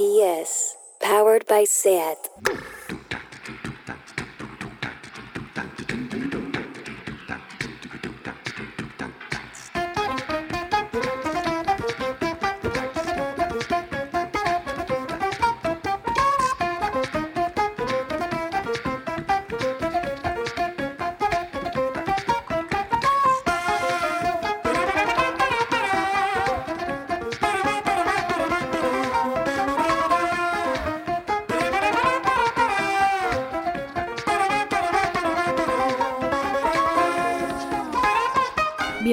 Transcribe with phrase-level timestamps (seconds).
[0.00, 2.16] RPS, powered by SAT.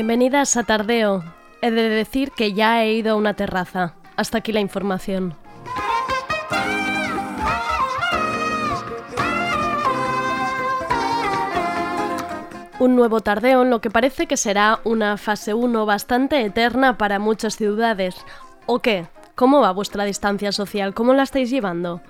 [0.07, 1.21] Bienvenidas a Tardeo.
[1.61, 3.95] He de decir que ya he ido a una terraza.
[4.15, 5.35] Hasta aquí la información.
[12.79, 17.19] Un nuevo tardeo en lo que parece que será una fase 1 bastante eterna para
[17.19, 18.15] muchas ciudades.
[18.65, 19.07] ¿O qué?
[19.35, 20.93] ¿Cómo va vuestra distancia social?
[20.93, 22.01] ¿Cómo la estáis llevando?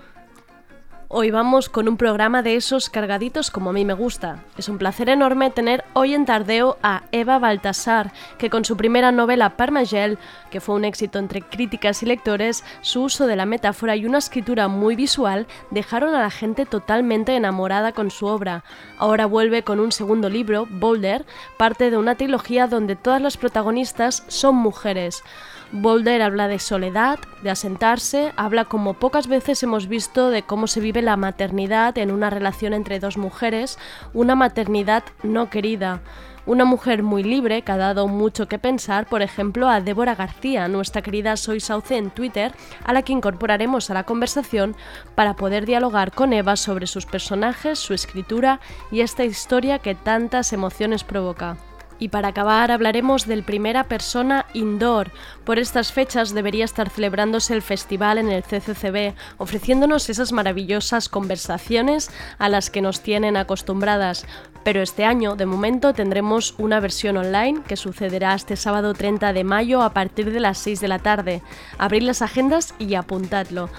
[1.09, 4.43] Hoy vamos con un programa de esos cargaditos como a mí me gusta.
[4.57, 9.13] Es un placer enorme tener hoy en Tardeo a Eva Baltasar, que con su primera
[9.13, 10.17] novela Parmagel,
[10.51, 14.17] que fue un éxito entre críticas y lectores, su uso de la metáfora y una
[14.17, 18.65] escritura muy visual dejaron a la gente totalmente enamorada con su obra.
[18.97, 24.25] Ahora vuelve con un segundo libro, Boulder, parte de una trilogía donde todas las protagonistas
[24.27, 25.23] son mujeres.
[25.71, 30.79] Boulder habla de soledad, de asentarse, habla como pocas veces hemos visto de cómo se
[30.79, 33.77] vive la maternidad en una relación entre dos mujeres,
[34.13, 36.01] una maternidad no querida.
[36.45, 40.69] Una mujer muy libre que ha dado mucho que pensar, por ejemplo, a Débora García,
[40.69, 42.53] nuestra querida Soy Sauce en Twitter,
[42.85, 44.73] a la que incorporaremos a la conversación
[45.15, 50.53] para poder dialogar con Eva sobre sus personajes, su escritura y esta historia que tantas
[50.53, 51.57] emociones provoca.
[51.99, 55.11] Y para acabar hablaremos del Primera Persona Indoor.
[55.43, 62.11] Por estas fechas debería estar celebrándose el festival en el CCCB, ofreciéndonos esas maravillosas conversaciones
[62.37, 64.25] a las que nos tienen acostumbradas.
[64.63, 69.45] Pero este año, de momento, tendremos una versión online que sucederá este sábado 30 de
[69.45, 71.41] mayo a partir de las 6 de la tarde.
[71.77, 73.69] Abrid las agendas y apuntadlo.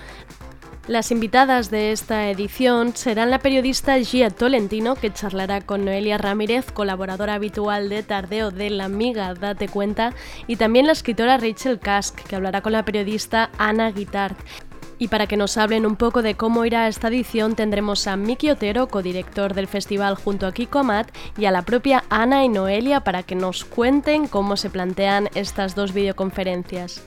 [0.89, 6.73] Las invitadas de esta edición serán la periodista Gia Tolentino, que charlará con Noelia Ramírez,
[6.73, 10.15] colaboradora habitual de Tardeo de La Amiga, date cuenta,
[10.47, 14.39] y también la escritora Rachel Kask, que hablará con la periodista Ana Guitart.
[14.99, 18.49] Y para que nos hablen un poco de cómo irá esta edición, tendremos a Miki
[18.49, 23.01] Otero, codirector del festival junto a Kiko Amat, y a la propia Ana y Noelia
[23.01, 27.03] para que nos cuenten cómo se plantean estas dos videoconferencias.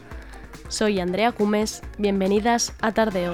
[0.67, 3.33] Soy Andrea Cumes, bienvenidas a Tardeo.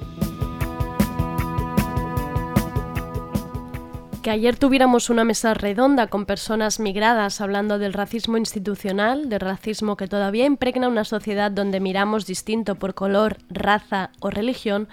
[4.21, 9.97] Que ayer tuviéramos una mesa redonda con personas migradas hablando del racismo institucional, del racismo
[9.97, 14.89] que todavía impregna una sociedad donde miramos distinto por color, raza o religión,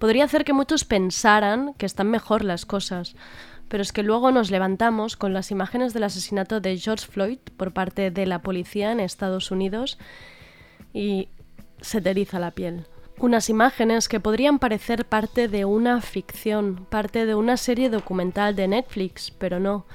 [0.00, 3.14] podría hacer que muchos pensaran que están mejor las cosas.
[3.68, 7.72] Pero es que luego nos levantamos con las imágenes del asesinato de George Floyd por
[7.72, 9.96] parte de la policía en Estados Unidos
[10.92, 11.28] y
[11.80, 12.84] se te la piel.
[13.22, 18.66] Unas imágenes que podrían parecer parte de una ficción, parte de una serie documental de
[18.66, 19.86] Netflix, pero no.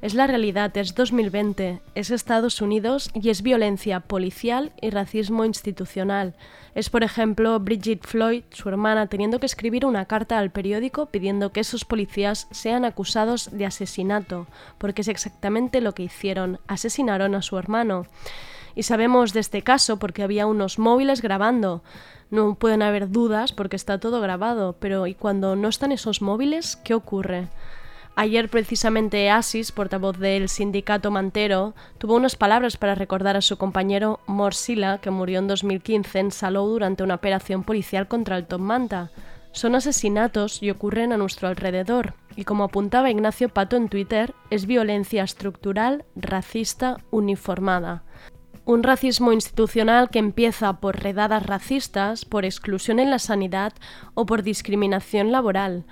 [0.00, 6.34] Es la realidad, es 2020, es Estados Unidos y es violencia policial y racismo institucional.
[6.74, 11.52] Es, por ejemplo, Bridget Floyd, su hermana, teniendo que escribir una carta al periódico pidiendo
[11.52, 17.42] que esos policías sean acusados de asesinato, porque es exactamente lo que hicieron, asesinaron a
[17.42, 18.06] su hermano.
[18.74, 21.84] Y sabemos de este caso porque había unos móviles grabando.
[22.32, 26.76] No pueden haber dudas porque está todo grabado, pero ¿y cuando no están esos móviles?
[26.76, 27.48] ¿Qué ocurre?
[28.16, 34.20] Ayer precisamente Asis, portavoz del sindicato Mantero, tuvo unas palabras para recordar a su compañero
[34.26, 39.10] Morsila, que murió en 2015 en Salou durante una operación policial contra el Top Manta.
[39.52, 44.64] Son asesinatos y ocurren a nuestro alrededor, y como apuntaba Ignacio Pato en Twitter, es
[44.64, 48.04] violencia estructural, racista, uniformada.
[48.64, 53.72] Un racismo institucional que empieza por redadas racistas, por exclusión en la sanidad
[54.14, 55.84] o por discriminación laboral.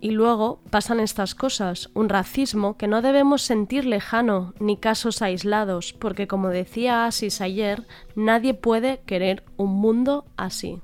[0.00, 5.92] Y luego pasan estas cosas, un racismo que no debemos sentir lejano ni casos aislados,
[5.92, 7.84] porque como decía Asis ayer,
[8.14, 10.80] nadie puede querer un mundo así.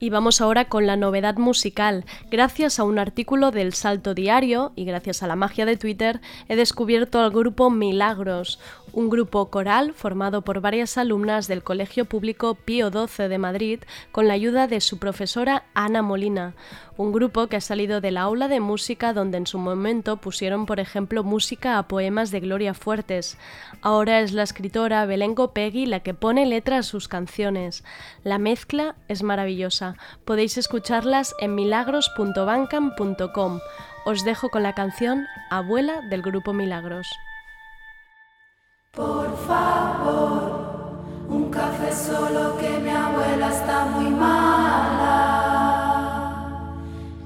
[0.00, 2.04] Y vamos ahora con la novedad musical.
[2.30, 6.54] Gracias a un artículo del Salto Diario y gracias a la magia de Twitter he
[6.54, 8.60] descubierto al grupo Milagros,
[8.98, 13.78] un grupo coral formado por varias alumnas del Colegio Público Pío XII de Madrid
[14.10, 16.56] con la ayuda de su profesora Ana Molina,
[16.96, 20.80] un grupo que ha salido del aula de música donde en su momento pusieron, por
[20.80, 23.38] ejemplo, música a poemas de Gloria Fuertes.
[23.82, 27.84] Ahora es la escritora Belén Peggy la que pone letra a sus canciones.
[28.24, 29.94] La mezcla es maravillosa.
[30.24, 33.60] Podéis escucharlas en milagros.bancam.com.
[34.04, 37.06] Os dejo con la canción Abuela del grupo Milagros.
[38.92, 45.14] Por favor, un café solo que mi abuela está muy mala.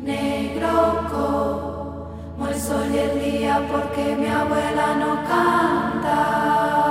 [0.01, 6.82] Negro como el sol y el día porque mi abuela no canta.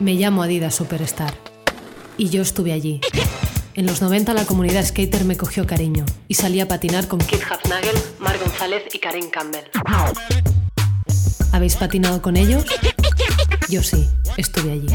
[0.00, 1.34] Me llamo Adidas Superstar.
[2.16, 3.02] Y yo estuve allí.
[3.74, 7.42] En los 90 la comunidad skater me cogió cariño y salí a patinar con Kit
[7.42, 9.64] Hafnagel, Mar González y Karen Campbell.
[11.52, 12.64] ¿Habéis patinado con ellos?
[13.68, 14.08] Yo sí,
[14.38, 14.86] estuve allí.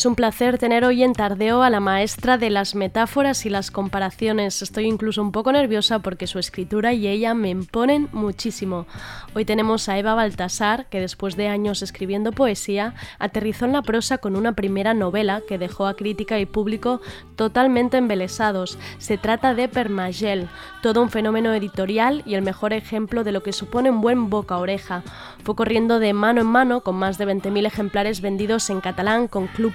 [0.00, 3.70] Es un placer tener hoy en Tardeo a la maestra de las metáforas y las
[3.70, 4.62] comparaciones.
[4.62, 8.86] Estoy incluso un poco nerviosa porque su escritura y ella me imponen muchísimo.
[9.34, 14.16] Hoy tenemos a Eva Baltasar, que después de años escribiendo poesía, aterrizó en la prosa
[14.16, 17.02] con una primera novela que dejó a crítica y público
[17.36, 18.78] totalmente embelesados.
[18.96, 20.48] Se trata de Permagel,
[20.82, 25.02] todo un fenómeno editorial y el mejor ejemplo de lo que supone un buen boca-oreja.
[25.44, 29.46] Fue corriendo de mano en mano con más de 20.000 ejemplares vendidos en catalán con
[29.46, 29.74] Club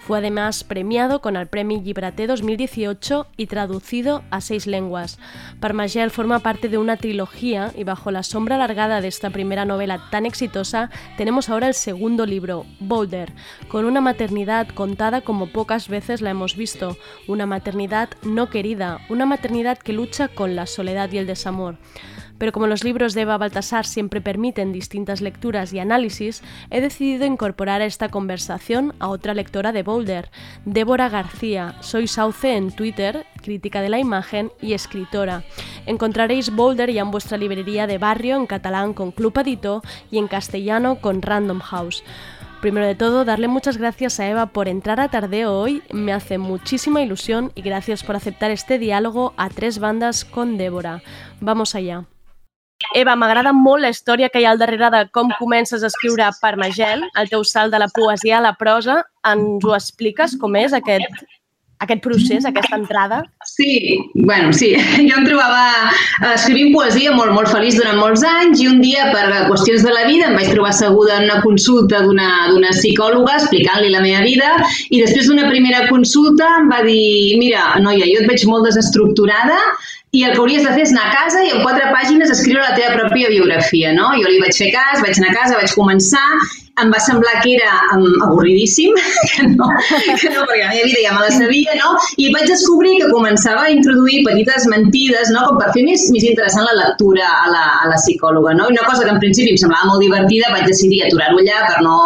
[0.00, 5.18] Fue además premiado con el Premio Gibraté 2018 y traducido a seis lenguas.
[5.60, 10.08] Parmagel forma parte de una trilogía y bajo la sombra alargada de esta primera novela
[10.10, 13.32] tan exitosa tenemos ahora el segundo libro, Boulder,
[13.68, 16.96] con una maternidad contada como pocas veces la hemos visto,
[17.28, 21.78] una maternidad no querida, una maternidad que lucha con la soledad y el desamor
[22.40, 27.26] pero como los libros de Eva Baltasar siempre permiten distintas lecturas y análisis, he decidido
[27.26, 30.30] incorporar a esta conversación a otra lectora de Boulder,
[30.64, 31.76] Débora García.
[31.80, 35.44] Soy Sauce en Twitter, crítica de la imagen y escritora.
[35.84, 40.26] Encontraréis Boulder ya en vuestra librería de barrio en catalán con Club Adito y en
[40.26, 42.02] castellano con Random House.
[42.62, 45.82] Primero de todo, darle muchas gracias a Eva por entrar a Tardeo hoy.
[45.92, 51.02] Me hace muchísima ilusión y gracias por aceptar este diálogo a tres bandas con Débora.
[51.42, 52.06] Vamos allá.
[52.96, 56.26] Eva, m'agrada molt la història que hi ha al darrere de com comences a escriure
[56.40, 59.02] per Magel, el teu salt de la poesia a la prosa.
[59.30, 61.22] Ens ho expliques com és aquest,
[61.80, 63.22] aquest procés, aquesta entrada?
[63.48, 64.74] Sí, bueno, sí.
[65.08, 69.08] Jo em trobava eh, escrivint poesia molt, molt feliç durant molts anys i un dia,
[69.14, 73.92] per qüestions de la vida, em vaig trobar asseguda en una consulta d'una psicòloga explicant-li
[73.92, 74.52] la meva vida
[74.90, 79.58] i després d'una primera consulta em va dir mira, noia, jo et veig molt desestructurada
[80.12, 82.64] i el que hauries de fer és anar a casa i en quatre pàgines escriure
[82.64, 84.10] la teva pròpia biografia, no?
[84.18, 86.24] Jo li vaig fer cas, vaig anar a casa, vaig començar
[86.80, 88.94] em va semblar que era um, avorridíssim,
[89.34, 91.92] que no, que no, perquè la meva vida ja me la sabia, no?
[92.22, 96.26] I vaig descobrir que començava a introduir petites mentides, no?, com per fer més, més
[96.28, 98.68] interessant la lectura a la, a la psicòloga, no?
[98.70, 101.84] I una cosa que en principi em semblava molt divertida, vaig decidir aturar-ho allà per
[101.86, 101.96] no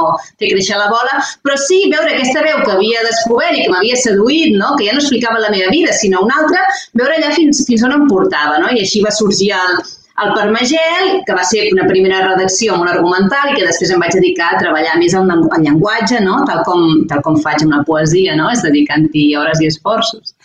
[0.40, 4.00] fer créixer la bola, però sí veure aquesta veu que havia descobert i que m'havia
[4.02, 6.66] seduït, no?, que ja no explicava la meva vida, sinó una altra,
[6.98, 8.72] veure allà fins, fins on em portava, no?
[8.74, 9.84] I així va sorgir el,
[10.22, 14.14] el Parmagel, que va ser una primera redacció molt argumental i que després em vaig
[14.14, 16.36] dedicar a treballar més en el llenguatge, no?
[16.50, 18.50] tal, com, tal com faig amb la poesia, no?
[18.54, 20.36] és dedicant-hi hores i esforços.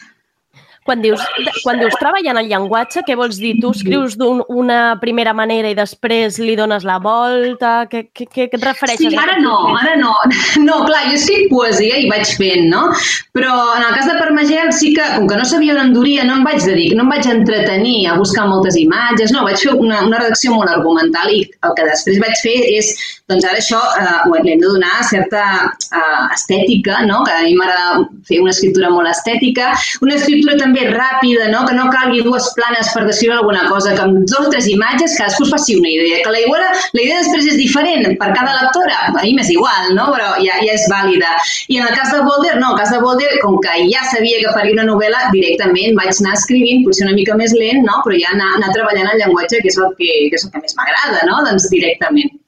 [0.89, 1.21] Quan dius,
[1.61, 3.51] quan dius treballar en el llenguatge, què vols dir?
[3.61, 7.83] Tu escrius d'una un, primera manera i després li dones la volta?
[7.91, 9.13] Què, què, què et refereixes?
[9.13, 10.15] Sí, ara no, ara no.
[10.65, 12.87] No, clar, jo escric poesia i vaig fent, no?
[13.37, 16.39] Però en el cas de Parmagel sí que, com que no sabia on enduria, no
[16.39, 20.01] em vaig dedicar, no em vaig entretenir a buscar moltes imatges, no, vaig fer una,
[20.09, 22.95] una redacció molt argumental i el que després vaig fer és,
[23.29, 27.21] doncs ara això eh, li hem de donar certa eh, estètica, no?
[27.27, 29.71] Que a mi m'agrada fer una escriptura molt estètica,
[30.05, 31.61] una escriptura també ràpida, no?
[31.67, 35.17] que no calgui dues planes per descriure alguna cosa, que amb dues o tres imatges
[35.19, 36.23] cadascú es faci una idea.
[36.25, 39.93] Que la idea, la idea després és diferent per cada lectora, a mi m'és igual,
[39.97, 40.09] no?
[40.15, 41.35] però ja, ja és vàlida.
[41.69, 44.03] I en el cas de Boulder, no, en el cas de Boulder, com que ja
[44.09, 48.01] sabia que faria una novel·la, directament vaig anar escrivint, potser una mica més lent, no?
[48.05, 50.65] però ja anar, anar treballant el llenguatge, que és el que, que, és el que
[50.65, 51.41] més m'agrada, no?
[51.45, 52.39] doncs directament.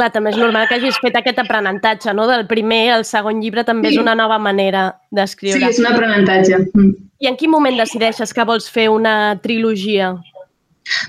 [0.00, 2.24] Clar, també és normal que hagis fet aquest aprenentatge, no?
[2.30, 3.98] Del primer al segon llibre també sí.
[3.98, 5.60] és una nova manera d'escriure.
[5.60, 6.62] Sí, és un aprenentatge.
[6.72, 6.94] Mm.
[7.20, 10.14] I en quin moment decideixes que vols fer una trilogia?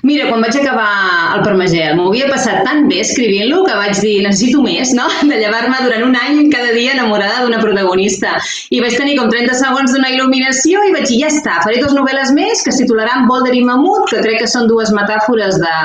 [0.03, 0.89] Mira, quan vaig acabar
[1.35, 5.07] el Parmagel, m'ho havia passat tan bé escrivint-lo que vaig dir, necessito més, no?
[5.31, 8.35] De llevar-me durant un any cada dia enamorada d'una protagonista.
[8.73, 11.95] I vaig tenir com 30 segons d'una il·luminació i vaig dir, ja està, faré dues
[11.97, 15.75] novel·les més que es titularan Boulder i Mamut, que crec que són dues metàfores de,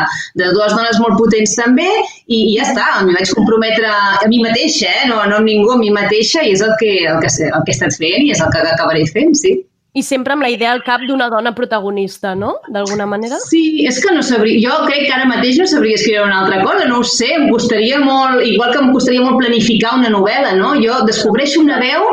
[0.40, 1.88] de dues dones molt potents també,
[2.26, 5.06] i, i ja està, m'hi vaig comprometre a mi mateixa, eh?
[5.10, 7.72] no, no amb ningú, a mi mateixa, i és el que, el que, el que
[7.72, 9.56] he estat fent i és el que acabaré fent, sí.
[9.96, 12.56] I sempre amb la idea al cap d'una dona protagonista, no?
[12.68, 13.38] D'alguna manera?
[13.40, 14.58] Sí, és que no sabria...
[14.60, 17.46] Jo crec que ara mateix no sabria escriure una altra cosa, no ho sé, em
[17.48, 18.42] costaria molt...
[18.44, 20.74] Igual que em costaria molt planificar una novel·la, no?
[20.82, 22.10] Jo descobreixo una veu,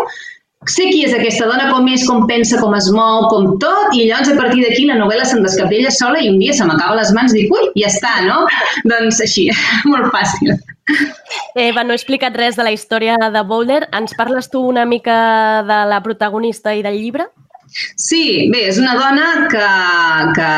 [0.71, 4.07] sé qui és aquesta dona, com és, com pensa, com es mou, com tot, i
[4.07, 7.11] llavors a partir d'aquí la novel·la se'm descapella sola i un dia se m'acaba les
[7.15, 8.43] mans i dic, ui, ja està, no?
[8.91, 9.49] doncs així,
[9.91, 10.55] molt fàcil.
[11.59, 13.85] Eva, no he explicat res de la història de Boulder.
[13.95, 15.15] Ens parles tu una mica
[15.67, 17.29] de la protagonista i del llibre?
[17.73, 19.67] Sí, bé, és una dona que,
[20.37, 20.49] que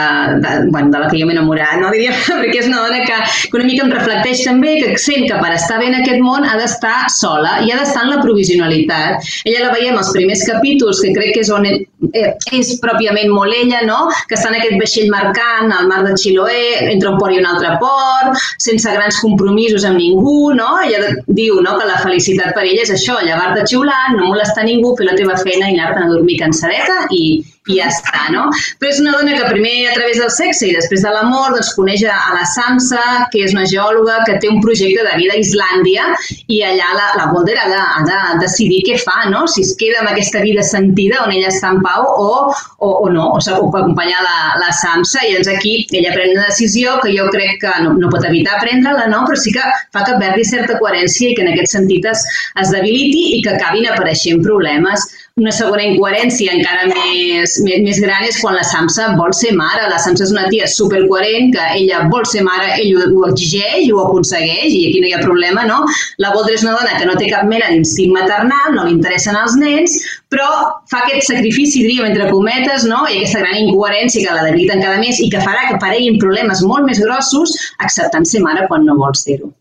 [0.44, 3.20] de, bueno, de la que jo m'he enamorat, no diria, perquè és una dona que,
[3.52, 6.48] que una mica em reflecteix també que sent que per estar bé en aquest món
[6.48, 9.32] ha d'estar sola i ha d'estar en la provisionalitat.
[9.48, 11.68] Ella la veiem als primers capítols, que crec que és on
[12.16, 14.10] és pròpiament molt ella, no?
[14.30, 17.48] que està en aquest vaixell mercant al mar de Chiloé, entre un port i un
[17.50, 20.76] altre port, sense grans compromisos amb ningú, no?
[20.84, 21.78] Ella diu no?
[21.80, 25.38] que la felicitat per ella és això, llevar-te xiulant, no molestar ningú, fer la teva
[25.42, 27.26] feina i anar-te'n a dormir cansadeta i,
[27.66, 28.46] i ja està, no?
[28.80, 31.72] Però és una dona que primer a través del sexe i després de l'amor doncs,
[31.78, 33.02] coneix a la Samsa,
[33.34, 36.06] que és una geòloga que té un projecte de vida a Islàndia
[36.46, 39.46] i allà la, la Boulder ha de, ha de decidir què fa, no?
[39.50, 42.30] Si es queda amb aquesta vida sentida on ella està en pau o,
[42.78, 46.48] o, o no, o, o acompanyar la, la Samsa i doncs aquí ella pren una
[46.52, 49.26] decisió que jo crec que no, no pot evitar prendre-la, no?
[49.26, 52.22] Però sí que fa que perdi certa coherència i que en aquest sentit es,
[52.62, 55.10] es debiliti i que acabin apareixent problemes
[55.42, 59.90] una segona incoherència encara més, més, més gran és quan la Samsa vol ser mare.
[59.92, 63.90] La Samsa és una tia supercoherent que ella vol ser mare, ell ho, ho exigeix,
[63.92, 65.82] ho aconsegueix i aquí no hi ha problema, no?
[66.24, 69.36] La Voldre és una dona que no té cap mena d'instint maternal, no li interessen
[69.42, 69.98] els nens,
[70.32, 70.48] però
[70.94, 73.04] fa aquest sacrifici, diríem, entre cometes, no?
[73.12, 76.64] i aquesta gran incoherència que la debilita encara més i que farà que apareguin problemes
[76.64, 79.52] molt més grossos acceptant ser mare quan no vol ser-ho.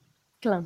[0.44, 0.60] Clar.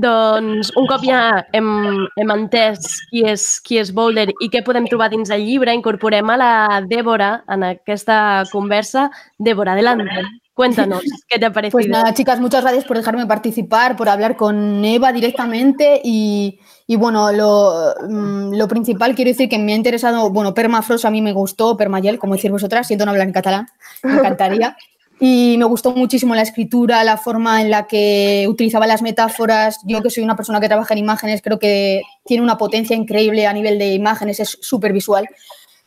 [0.00, 1.20] Doncs un cop ja
[1.56, 1.70] hem,
[2.16, 6.32] hem entès qui és, qui és Boulder i què podem trobar dins el llibre, incorporem
[6.32, 6.52] a la
[6.88, 9.10] Débora en aquesta conversa.
[9.38, 10.24] Débora, adelante.
[10.54, 11.72] Cuéntanos, ¿qué te ha parecido?
[11.72, 16.96] Pues nada, chicas, muchas gracias por dejarme participar, por hablar con Eva directamente y, y
[16.96, 21.22] bueno, lo, mm, lo, principal quiero decir que me ha interesado, bueno, Permafrost a mí
[21.22, 23.68] me gustó, Permayel, como decir vosotras, siento no hablar en catalán,
[24.02, 24.76] me encantaría.
[25.22, 29.78] Y me gustó muchísimo la escritura, la forma en la que utilizaba las metáforas.
[29.84, 33.46] Yo que soy una persona que trabaja en imágenes, creo que tiene una potencia increíble
[33.46, 35.28] a nivel de imágenes, es súper visual.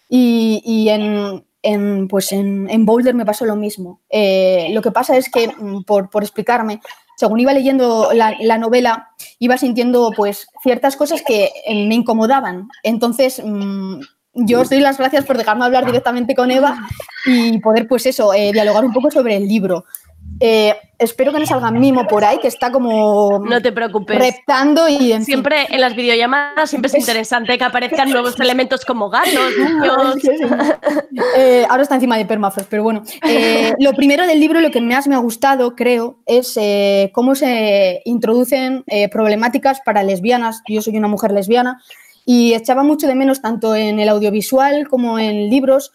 [0.08, 4.02] Y, y en, en, pues en, en, Boulder me pasó lo mismo.
[4.08, 6.80] Eh, lo que pasa es que, mm, por, por explicarme,
[7.18, 9.10] según iba leyendo la, la, novela,
[9.40, 12.68] iba sintiendo pues ciertas cosas que eh, me incomodaban.
[12.84, 14.00] Entonces, mmm,
[14.34, 16.88] yo os doy las gracias por dejarme hablar directamente con Eva
[17.26, 19.86] y poder, pues eso, eh, dialogar un poco sobre el libro.
[20.40, 23.40] Eh, espero que no salga Mimo por ahí, que está como.
[23.40, 24.18] No te preocupes.
[24.18, 25.12] Reptando y.
[25.12, 25.76] En siempre fin.
[25.76, 30.18] en las videollamadas siempre es interesante que aparezcan nuevos elementos como gatos, niños.
[31.38, 33.04] eh, ahora está encima de Permafrost, pero bueno.
[33.28, 37.36] Eh, lo primero del libro, lo que más me ha gustado, creo, es eh, cómo
[37.36, 40.62] se introducen eh, problemáticas para lesbianas.
[40.68, 41.82] Yo soy una mujer lesbiana
[42.26, 45.92] y echaba mucho de menos, tanto en el audiovisual como en libros,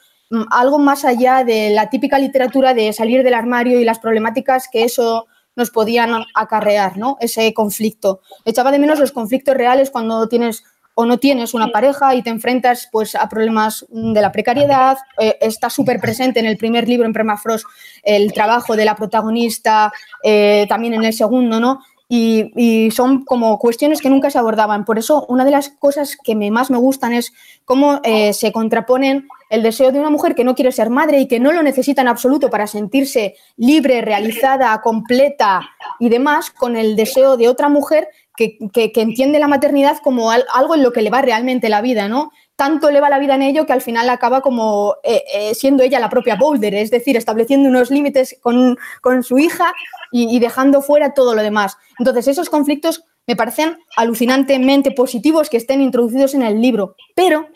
[0.50, 4.84] algo más allá de la típica literatura de salir del armario y las problemáticas que
[4.84, 7.16] eso nos podían acarrear, ¿no?
[7.20, 8.20] Ese conflicto.
[8.44, 10.62] Echaba de menos los conflictos reales cuando tienes
[11.00, 14.98] o no tienes una pareja y te enfrentas pues, a problemas de la precariedad.
[15.18, 17.64] Eh, está súper presente en el primer libro, en Permafrost,
[18.02, 19.92] el trabajo de la protagonista,
[20.24, 21.78] eh, también en el segundo, ¿no?
[22.10, 24.84] Y, son como cuestiones que nunca se abordaban.
[24.84, 27.32] Por eso, una de las cosas que me, más me gustan es
[27.64, 31.28] cómo eh, se contraponen el deseo de una mujer que no quiere ser madre y
[31.28, 36.96] que no lo necesita en absoluto para sentirse libre, realizada, completa y demás, con el
[36.96, 41.02] deseo de otra mujer que, que, entiende la maternidad como al, algo en lo que
[41.02, 42.30] le va realmente la vida, ¿no?
[42.58, 45.84] Tanto le va la vida en ello que al final acaba como eh, eh, siendo
[45.84, 49.72] ella la propia Boulder, es decir, estableciendo unos límites con, con su hija
[50.10, 51.76] y, y, dejando fuera todo lo demás.
[52.00, 57.46] Entonces, esos conflictos me parecen alucinantemente positivos que estén introducidos en el libro, pero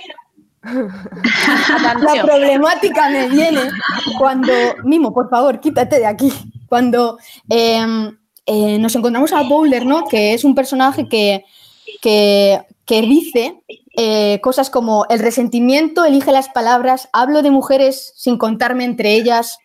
[0.63, 3.63] la problemática me viene
[4.17, 4.53] cuando,
[4.85, 6.33] Mimo, por favor, quítate de aquí,
[6.69, 7.19] cuando
[7.51, 7.85] eh,
[8.47, 10.05] eh, nos encontramos a Boulder, ¿no?
[10.05, 11.45] que es un personaje que,
[12.01, 18.39] que, que dice eh, cosas como el resentimiento elige las palabras, hablo de mujeres sin
[18.39, 19.59] contarme entre ellas,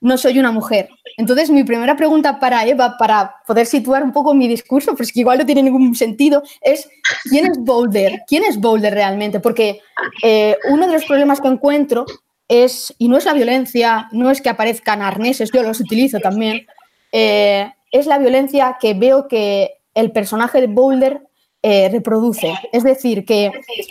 [0.00, 0.88] no soy una mujer.
[1.16, 5.20] Entonces, mi primera pregunta para Eva, para poder situar un poco mi discurso, pues que
[5.20, 6.88] igual no tiene ningún sentido, es
[7.24, 8.22] ¿quién es Boulder?
[8.26, 9.40] ¿Quién es Boulder realmente?
[9.40, 9.80] Porque
[10.22, 12.06] eh, uno de los problemas que encuentro
[12.48, 16.66] es, y no es la violencia, no es que aparezcan arneses, yo los utilizo también,
[17.12, 21.22] eh, es la violencia que veo que el personaje de Boulder
[21.62, 22.54] eh, reproduce.
[22.72, 23.50] Es decir, que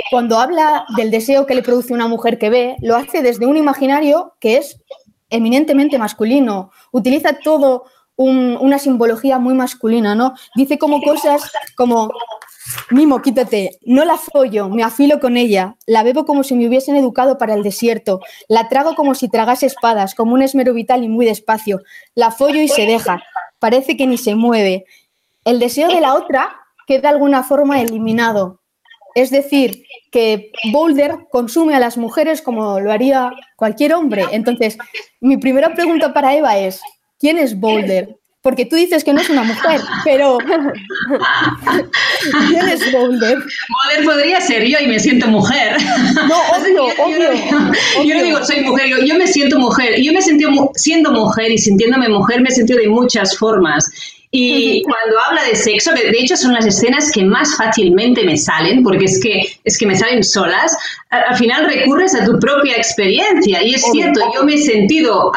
[0.09, 3.57] cuando habla del deseo que le produce una mujer que ve, lo hace desde un
[3.57, 4.81] imaginario que es
[5.29, 6.71] eminentemente masculino.
[6.91, 10.33] Utiliza todo un, una simbología muy masculina, ¿no?
[10.55, 12.09] Dice como cosas como,
[12.91, 16.95] Mimo, quítate, no la follo, me afilo con ella, la bebo como si me hubiesen
[16.95, 21.09] educado para el desierto, la trago como si tragase espadas, como un esmero vital y
[21.09, 21.81] muy despacio,
[22.15, 23.21] la follo y se deja,
[23.59, 24.85] parece que ni se mueve.
[25.45, 28.61] El deseo de la otra queda de alguna forma eliminado.
[29.13, 34.25] Es decir, que Boulder consume a las mujeres como lo haría cualquier hombre.
[34.31, 34.77] Entonces,
[35.21, 36.81] mi primera pregunta para Eva es,
[37.19, 38.15] ¿quién es Boulder?
[38.41, 40.37] Porque tú dices que no es una mujer, pero
[42.47, 43.37] ¿quién es Boulder?
[43.37, 45.77] Boulder podría ser yo y me siento mujer.
[46.27, 47.33] No, obvio, yo, obvio.
[47.33, 50.01] Yo, no, yo no digo soy mujer, yo, yo, me siento mujer.
[50.01, 53.85] Yo me sentí siendo mujer y sintiéndome mujer, me he sentido de muchas formas.
[54.31, 58.37] Y cuando habla de sexo, que de hecho son las escenas que más fácilmente me
[58.37, 60.77] salen, porque es que, es que me salen solas,
[61.09, 63.63] al final recurres a tu propia experiencia.
[63.63, 65.33] Y es cierto, yo me he sentido uh,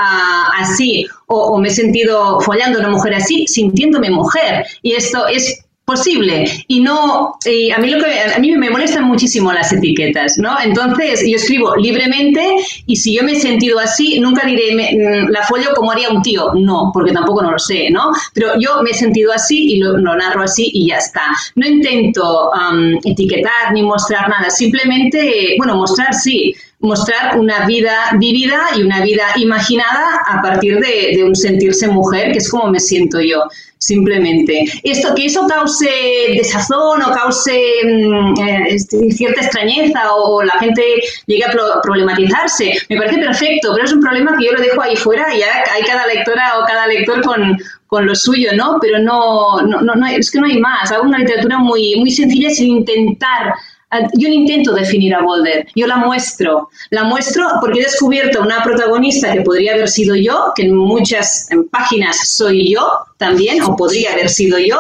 [0.59, 4.66] así o, o, me he sentido follando a una mujer así, sintiéndome mujer.
[4.83, 6.45] Y esto es posible.
[6.68, 10.57] Y no y a mí lo que a mí me molestan muchísimo las etiquetas no
[10.62, 14.92] entonces yo escribo libremente y si yo me he sentido así nunca diré me,
[15.29, 18.83] la follo como haría un tío no porque tampoco no lo sé no pero yo
[18.83, 21.23] me he sentido así y lo, lo narro así y ya está.
[21.57, 28.61] No intento um, etiquetar ni mostrar nada simplemente bueno mostrar sí mostrar una vida vivida
[28.77, 32.81] y una vida imaginada a partir de, de un sentirse mujer que es como me
[32.81, 33.45] siento yo
[33.83, 34.64] simplemente.
[34.85, 35.90] Esto, que eso cause
[36.37, 37.53] desazón o cause
[37.85, 38.79] mm, eh,
[39.11, 40.83] cierta extrañeza o la gente
[41.27, 44.81] llegue a pro problematizarse, me parece perfecto, pero es un problema que yo lo dejo
[44.81, 48.79] ahí fuera y ya hay cada lectora o cada lector con, con lo suyo, ¿no?
[48.81, 50.92] Pero no, no, no, es que no hay más.
[50.92, 53.53] Hago una literatura muy, muy sencilla sin intentar
[54.14, 56.68] yo no intento definir a Boulder, yo la muestro.
[56.90, 61.48] La muestro porque he descubierto una protagonista que podría haber sido yo, que en muchas
[61.70, 62.87] páginas soy yo
[63.18, 64.78] también, o podría haber sido yo,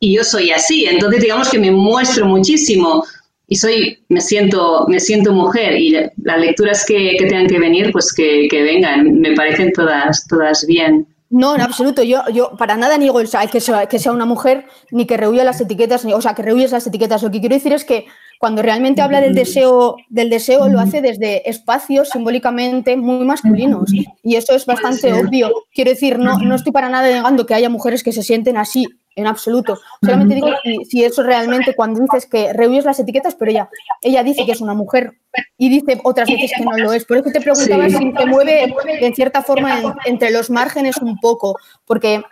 [0.00, 0.86] y yo soy así.
[0.86, 3.04] Entonces, digamos que me muestro muchísimo
[3.48, 7.92] y soy, me siento, me siento mujer y las lecturas que, que tengan que venir,
[7.92, 11.06] pues que, que vengan, me parecen todas, todas bien.
[11.32, 12.02] No, en absoluto.
[12.02, 15.44] Yo, yo para nada niego el, que, sea, que sea una mujer ni que rehuya
[15.44, 17.22] las etiquetas, o sea, que rehuyes las etiquetas.
[17.22, 18.04] Lo que quiero decir es que
[18.38, 23.90] cuando realmente habla del deseo, del deseo lo hace desde espacios simbólicamente muy masculinos.
[24.22, 25.50] Y eso es bastante obvio.
[25.72, 28.86] Quiero decir, no, no estoy para nada negando que haya mujeres que se sienten así,
[29.16, 29.78] en absoluto.
[30.02, 33.68] Solamente digo si, si eso realmente, cuando dices que rehuyes las etiquetas, pero ella,
[34.00, 35.12] ella dice que es una mujer
[35.58, 37.04] y dice otras veces que no lo es.
[37.04, 37.96] Por eso te preguntaba Sí.
[37.96, 42.22] si te mueve en cierta forma en- entre los márgenes un poco, porque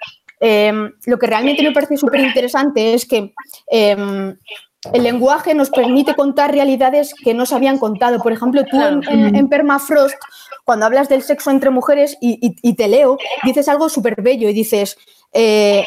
[0.41, 0.73] eh,
[1.07, 3.33] lo que realmente me parece súper interesante es que
[3.71, 4.35] eh,
[4.95, 8.19] el lenguaje nos permite contar realidades que no se habían contado.
[8.23, 10.15] Por ejemplo, tú en, en- en Permafrost,
[10.65, 14.49] cuando hablas del sexo entre mujeres y, y- y te leo, dices algo súper bello
[14.49, 14.97] y dices,
[15.35, 15.85] eh,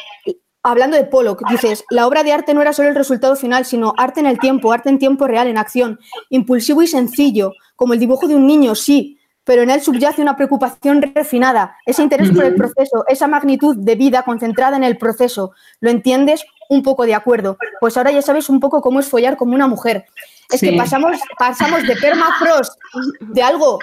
[0.63, 3.93] hablando de Pollock, dices, la obra de arte no era solo el resultado final, sino
[3.97, 5.99] arte en el tiempo, arte en tiempo real, en acción,
[6.29, 10.37] impulsivo y sencillo, como el dibujo de un niño, sí, pero en él subyace una
[10.37, 15.51] preocupación refinada, ese interés por el proceso, esa magnitud de vida concentrada en el proceso.
[15.81, 16.45] ¿Lo entiendes?
[16.69, 17.57] Un poco de acuerdo.
[17.81, 20.05] Pues ahora ya sabes un poco cómo es follar como una mujer.
[20.49, 20.69] Es Sí.
[20.69, 22.79] que pasamos, pasamos de permafrost,
[23.19, 23.79] de algo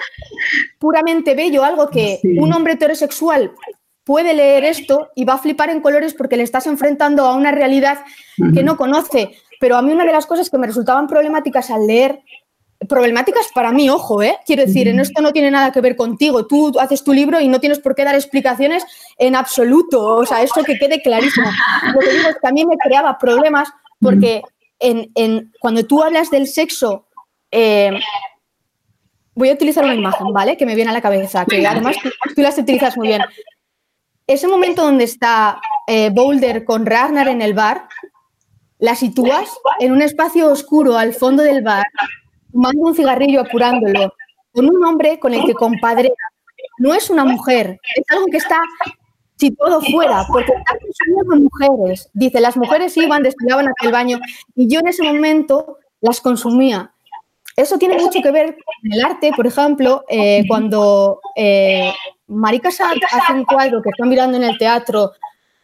[0.79, 2.39] puramente bello, algo que Sí.
[2.39, 3.53] un hombre heterosexual
[4.05, 7.51] puede leer esto y va a flipar en colores porque le estás enfrentando a una
[7.53, 8.01] realidad
[8.55, 9.31] que no conoce.
[9.61, 12.21] Pero a mí una de las cosas que me resultaban problemáticas al leer,
[12.89, 14.39] problemáticas para mí, ojo, ¿eh?
[14.47, 16.47] quiero decir, en esto no tiene nada que ver contigo.
[16.47, 18.85] Tú haces tu libro y no tienes por qué dar explicaciones
[19.19, 20.03] en absoluto.
[20.17, 21.47] O sea, eso que quede clarísimo.
[21.93, 23.69] Lo que digo es que a mí me creaba problemas
[24.01, 24.41] porque
[24.79, 27.07] en, en- cuando tú hablas del sexo,
[27.51, 27.91] eh,
[29.35, 30.57] voy a utilizar una imagen, ¿vale?
[30.57, 33.21] Que me viene a la cabeza, que además tú, tú las utilizas muy bien.
[34.31, 37.89] Ese momento donde está eh, Boulder con Ragnar en el bar,
[38.79, 41.85] la sitúas en un espacio oscuro al fondo del bar,
[42.53, 44.15] fumando un cigarrillo apurándolo,
[44.53, 46.13] con un hombre con el que compadrea.
[46.79, 48.61] No es una mujer, es algo que está
[49.35, 52.09] situado fuera, porque está consumiendo mujeres.
[52.13, 54.21] Dice, las mujeres iban, destilaban hacia el baño,
[54.55, 56.93] y yo en ese momento las consumía.
[57.57, 61.93] Eso tiene mucho que ver con el arte, por ejemplo, eh, cuando eh,
[62.31, 65.13] Marika Sack hace un cuadro que está mirando en el teatro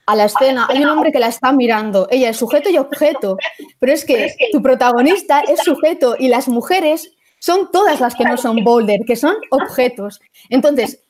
[0.07, 3.37] a la escena, hay un hombre que la está mirando, ella es sujeto y objeto,
[3.81, 8.37] pero es que tu protagonista es sujeto y las mujeres son todas las que no
[8.37, 10.21] son boulder, que son objetos.
[10.49, 11.05] Entonces,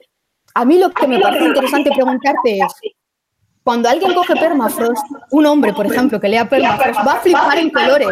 [0.55, 2.75] a mí lo que me parece interesante preguntarte es,
[3.63, 7.71] cuando alguien coge Permafrost, un hombre, por ejemplo, que lea Permafrost, va a flipar en
[7.71, 8.09] colores,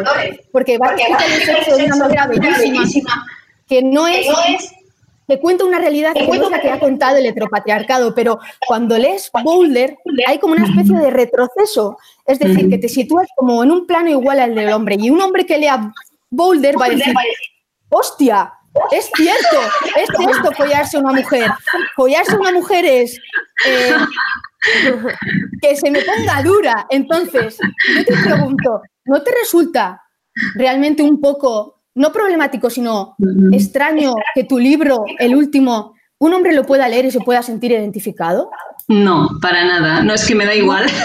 [0.52, 3.24] porque va a explicar el sexo de una manera bellísima,
[3.66, 4.26] que no es,
[5.26, 8.98] que cuenta una realidad que no es la que ha contado el heteropatriarcado, pero cuando
[8.98, 13.70] lees Boulder hay como una especie de retroceso, es decir, que te sitúas como en
[13.70, 15.92] un plano igual al del hombre, y un hombre que lea
[16.30, 17.14] Boulder va a decir,
[17.88, 18.52] hostia,
[18.90, 19.60] es cierto,
[19.96, 21.50] es esto follarse a una mujer.
[21.94, 23.18] Follarse a una mujer es
[23.66, 23.94] eh,
[25.62, 26.86] que se me ponga dura.
[26.90, 27.58] Entonces,
[27.96, 30.02] yo te pregunto, ¿no te resulta
[30.54, 33.16] realmente un poco, no problemático, sino
[33.52, 37.72] extraño que tu libro, el último, un hombre lo pueda leer y se pueda sentir
[37.72, 38.50] identificado?
[38.86, 40.02] No, para nada.
[40.02, 40.86] No es que me da igual.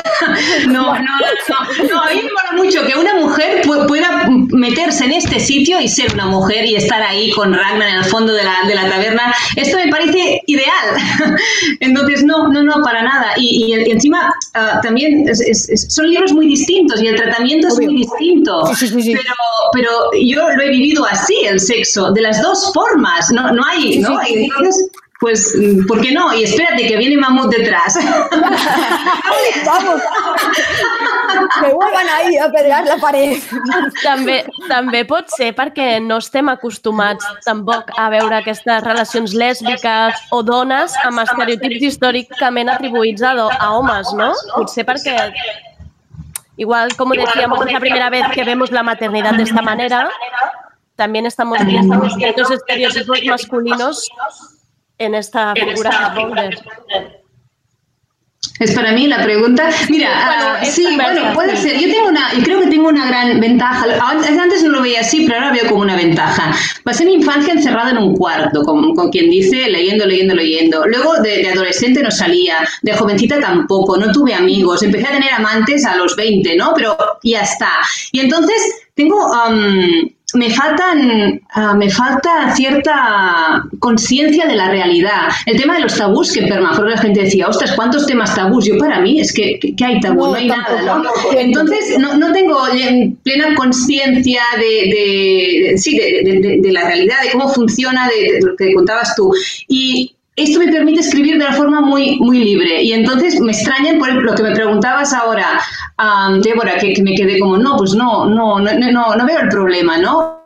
[0.67, 2.01] No, no, no, no.
[2.03, 5.87] A mí me mola mucho que una mujer pu- pueda meterse en este sitio y
[5.87, 8.89] ser una mujer y estar ahí con Ragnar en el fondo de la, de la
[8.89, 9.33] taberna.
[9.55, 10.97] Esto me parece ideal.
[11.79, 13.31] Entonces, no, no, no, para nada.
[13.37, 17.69] Y, y encima, ah, también es- es- es- son libros muy distintos y el tratamiento
[17.69, 18.61] es muy distinto.
[18.75, 19.13] Sí, sí, sí.
[19.13, 19.33] Pero,
[19.73, 19.89] pero
[20.21, 23.31] yo lo he vivido así, el sexo, de las dos formas.
[23.31, 24.19] No, no hay, ¿no?
[24.27, 25.53] entonces, pues,
[25.85, 26.33] ¿por qué no?
[26.33, 27.99] Y espérate que viene Mamut detrás.
[29.65, 30.01] ¡Vamos!
[31.61, 33.37] Que vuelvan ahí a pedrear la pared.
[34.01, 34.37] També,
[34.69, 40.95] també pot ser perquè no estem acostumats tampoc a veure aquestes relacions lèsbiques o dones
[41.03, 44.31] amb estereotips històricament atribuïts a, a homes, ¿no?
[44.55, 45.17] Potser perquè,
[46.55, 50.07] igual como decíamos, es la primera vez que vemos la maternidad de esta manera,
[50.95, 54.07] también estamos viendo ciertos estereotipos masculinos
[54.99, 56.59] en esta figura de Boulder.
[58.59, 59.69] Es para mí la pregunta.
[59.89, 61.69] Mira, Bueno, ah, sí, bueno, puede sí.
[61.69, 61.79] ser.
[61.79, 63.85] Yo tengo una, yo creo que tengo una gran ventaja.
[64.01, 66.53] Antes no lo veía así, pero ahora veo como una ventaja.
[66.83, 70.85] Pasé mi infancia encerrada en un cuarto, con, con quien dice, leyendo, leyendo, leyendo.
[70.87, 74.83] Luego de, de adolescente no salía, de jovencita tampoco, no tuve amigos.
[74.83, 76.73] Empecé a tener amantes a los 20, ¿no?
[76.75, 77.71] Pero ya está.
[78.11, 78.61] Y entonces
[78.93, 85.29] tengo am, me faltan, ah, me falta cierta conciencia de la realidad.
[85.45, 88.65] El tema de los tabús, que en Permafrost la gente decía, ostras, ¿cuántos temas tabús?
[88.65, 91.03] Yo para mí es que, que hay tabú, no, hay nada, ¿no?
[91.35, 92.59] Entonces, no, no tengo
[93.23, 98.73] plena conciencia de, de, sí, de, de, la realidad, de cómo funciona, de, lo que
[98.73, 99.33] contabas tú.
[99.67, 102.81] Y esto me permite escribir de una forma muy, muy libre.
[102.83, 105.59] Y entonces me extraña, por lo que me preguntabas ahora,
[105.97, 109.39] um, Débora, que, que, me quedé como, no, pues no, no, no, no, no veo
[109.39, 110.39] el problema, ¿no?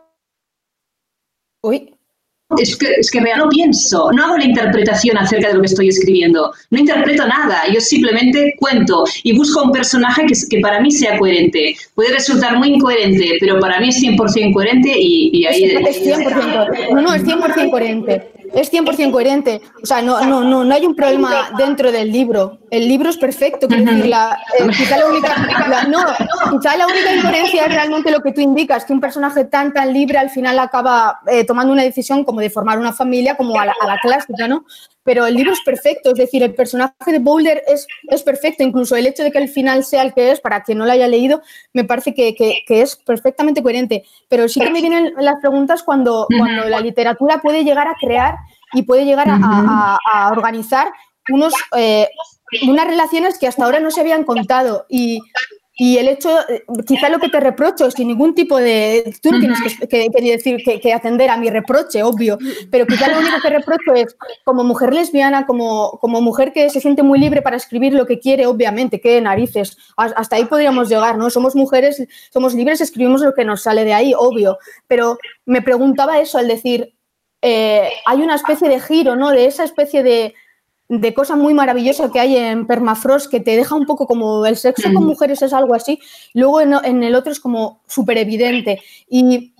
[1.62, 1.90] Uy.
[2.58, 5.88] Es que, es que no pienso, no hago la interpretación acerca de lo que estoy
[5.88, 10.92] escribiendo, no interpreto nada, yo simplemente cuento y busco un personaje que, que para mí
[10.92, 11.74] sea coherente.
[11.94, 15.64] Puede resultar muy incoherente, pero para mí es 100% coherente y, y ahí...
[15.64, 19.62] Es, es 100%, no, no, es 100% coherente es 100% coherente.
[19.82, 22.58] O sea, no, no, no, no hay un problema dentro del libro.
[22.70, 23.66] El libro es perfecto.
[23.66, 26.04] decir, la, eh, quizá, la única, no,
[26.50, 29.92] quizá la única incoherencia es realmente lo que tú indicas, que un personaje tan, tan
[29.92, 33.66] libre al final acaba eh, tomando una decisión como de formar una familia, como a
[33.66, 34.64] la, a la clásica, ¿no?
[35.04, 38.96] Pero el libro es perfecto, es decir, el personaje de Boulder es, es perfecto, incluso
[38.96, 41.06] el hecho de que el final sea el que es, para quien no lo haya
[41.06, 41.42] leído,
[41.74, 44.04] me parece que, que, que es perfectamente coherente.
[44.28, 48.36] Pero sí que me vienen las preguntas cuando, cuando la literatura puede llegar a crear
[48.72, 50.90] y puede llegar a, a, a organizar
[51.30, 52.08] unos, eh,
[52.66, 54.86] unas relaciones que hasta ahora no se habían contado.
[54.88, 55.20] Y,
[55.76, 56.30] y el hecho,
[56.86, 59.12] quizá lo que te reprocho, sin ningún tipo de.
[59.20, 62.38] Tú no tienes que, que, que decir que, que, atender a mi reproche, obvio,
[62.70, 66.80] pero quizá lo único que reprocho es, como mujer lesbiana, como, como mujer que se
[66.80, 69.76] siente muy libre para escribir lo que quiere, obviamente, qué narices.
[69.96, 71.28] Hasta ahí podríamos llegar, ¿no?
[71.28, 74.58] Somos mujeres, somos libres, escribimos lo que nos sale de ahí, obvio.
[74.86, 76.94] Pero me preguntaba eso al decir,
[77.42, 79.30] eh, hay una especie de giro, ¿no?
[79.30, 80.34] De esa especie de
[81.00, 84.56] de cosa muy maravillosa que hay en Permafrost que te deja un poco como el
[84.56, 86.00] sexo con mujeres es algo así,
[86.32, 88.80] luego en, en el otro es como súper evidente.
[89.08, 89.54] Y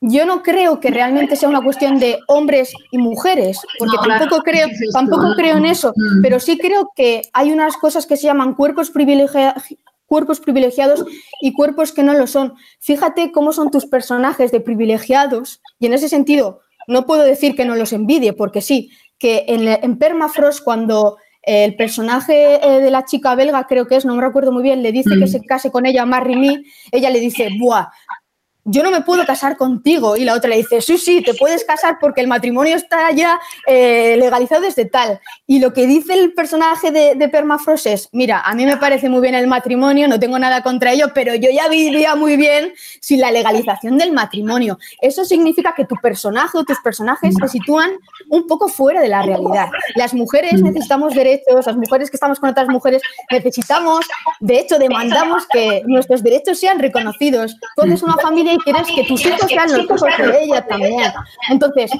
[0.00, 4.42] yo no creo que realmente sea una cuestión de hombres y mujeres, porque no, tampoco,
[4.42, 8.54] creo, tampoco creo en eso, pero sí creo que hay unas cosas que se llaman
[8.54, 9.62] cuerpos privilegiados
[10.06, 11.04] cuerpos privilegiados
[11.40, 12.54] y cuerpos que no lo son.
[12.80, 17.64] Fíjate cómo son tus personajes de privilegiados y en ese sentido no puedo decir que
[17.64, 18.90] no los envidie, porque sí,
[19.20, 24.04] que en, en Permafrost cuando el personaje eh, de la chica belga, creo que es,
[24.04, 25.20] no me recuerdo muy bien, le dice mm.
[25.20, 27.88] que se case con ella, Marry Me, ella le dice, buah,
[28.64, 30.16] yo no me puedo casar contigo.
[30.16, 33.40] Y la otra le dice, sí, sí, te puedes casar porque el matrimonio está ya
[33.66, 35.20] eh, legalizado desde tal.
[35.46, 39.08] Y lo que dice el personaje de, de, Permafrost es, mira, a mí me parece
[39.08, 42.72] muy bien el matrimonio, no tengo nada contra ello, pero yo ya viviría muy bien
[43.00, 44.78] sin la legalización del matrimonio.
[45.00, 47.90] Eso significa que tu personaje o tus personajes se sitúan
[48.28, 49.68] un poco fuera de la realidad.
[49.94, 54.06] Las mujeres necesitamos derechos, las mujeres que estamos con otras mujeres necesitamos,
[54.40, 57.56] de hecho, demandamos que nuestros derechos sean reconocidos.
[57.76, 61.12] Haces una familia y quieres que tus hijos sean los hijos de ella también.
[61.50, 61.90] Entonces,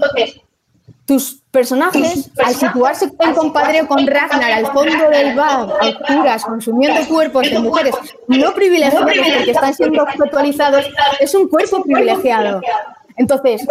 [1.06, 7.00] tus personajes, al situarse en compadreo con Ragnar al fondo del bar, a oscuras, consumiendo
[7.08, 7.94] cuerpos de mujeres
[8.28, 10.86] no privilegiadas porque están siendo actualizados,
[11.18, 12.60] es un cuerpo privilegiado.
[13.16, 13.66] Entonces,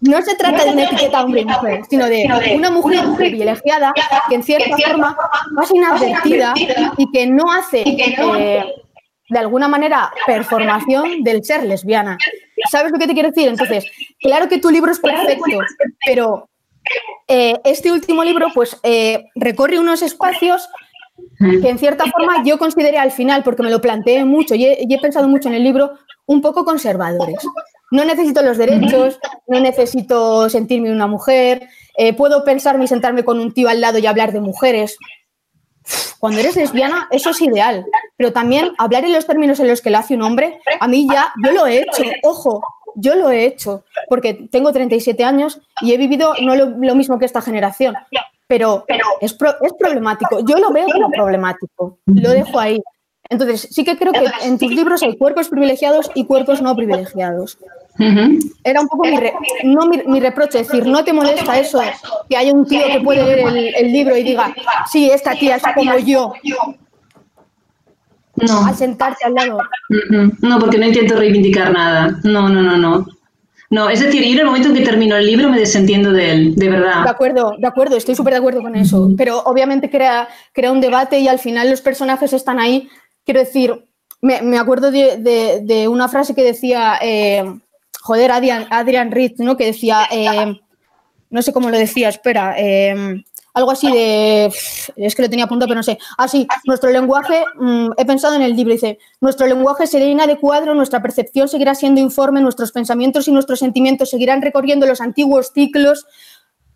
[0.00, 3.92] no se trata de una etiqueta hombre y mujer, sino de una mujer privilegiada
[4.28, 5.16] que en cierta forma
[5.54, 6.54] pasa inadvertida
[6.96, 8.64] y que no hace eh,
[9.32, 12.18] de alguna manera performación del ser lesbiana.
[12.70, 13.48] ¿Sabes lo que te quiero decir?
[13.48, 13.90] Entonces,
[14.20, 15.58] claro que tu libro es perfecto,
[16.04, 16.48] pero
[17.28, 20.68] eh, este último libro pues eh, recorre unos espacios
[21.38, 24.78] que en cierta forma yo consideré al final, porque me lo planteé mucho y he,
[24.88, 25.92] y he pensado mucho en el libro,
[26.26, 27.36] un poco conservadores.
[27.90, 33.38] No necesito los derechos, no necesito sentirme una mujer, eh, puedo pensarme y sentarme con
[33.38, 34.96] un tío al lado y hablar de mujeres.
[36.18, 37.84] Cuando eres lesbiana, eso es ideal,
[38.16, 41.06] pero también hablar en los términos en los que lo hace un hombre, a mí
[41.10, 42.62] ya, yo lo he hecho, ojo,
[42.94, 47.24] yo lo he hecho, porque tengo 37 años y he vivido no lo, mismo que
[47.24, 47.94] esta generación,
[48.46, 48.84] pero
[49.20, 52.80] es, es problemático, yo lo veo como problemático, lo dejo ahí.
[53.32, 57.58] Entonces, sí que creo que en tus libros hay cuerpos privilegiados y cuerpos no privilegiados.
[57.98, 58.52] Uh -huh.
[58.62, 59.32] Era un poco mi, re,
[59.64, 61.80] no mi, mi, reproche, es decir, ¿no te molesta eso
[62.28, 64.54] que haya un tío que puede leer el, el libro y diga,
[64.90, 66.32] sí, esta tía es como yo?
[68.36, 68.66] No.
[68.66, 69.58] Al sentarte al lado.
[69.88, 70.38] Uh -huh.
[70.40, 72.18] No, porque no intento reivindicar nada.
[72.24, 73.06] No, no, no, no.
[73.72, 76.30] No, es decir, yo en el momento en que termino el libro me desentiendo de
[76.30, 77.04] él, de verdad.
[77.04, 79.10] De acuerdo, de acuerdo, estoy súper de acuerdo con eso.
[79.16, 82.90] Pero obviamente crea, crea un debate y al final los personajes están ahí
[83.24, 83.88] Quiero decir,
[84.20, 87.44] me, me acuerdo de, de, una frase que decía, eh,
[88.00, 89.56] joder, Adrian, Adrian Reed, ¿no?
[89.56, 90.60] Que decía, eh,
[91.30, 93.22] no sé cómo lo decía, espera, eh,
[93.54, 94.46] algo así de,
[94.96, 98.42] es que lo tenía apuntado, pero no sé, así, nuestro lenguaje, mm, he pensado en
[98.42, 103.32] el libro, dice, nuestro lenguaje será inadecuado, nuestra percepción seguirá siendo informe, nuestros pensamientos y
[103.32, 106.06] nuestros sentimientos seguirán recorriendo los antiguos ciclos,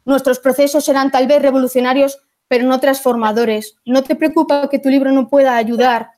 [0.05, 3.77] nuestros procesos serán tal vez revolucionarios, pero no transformadores.
[3.85, 6.11] ¿No te preocupa que tu libro no pueda ayudar,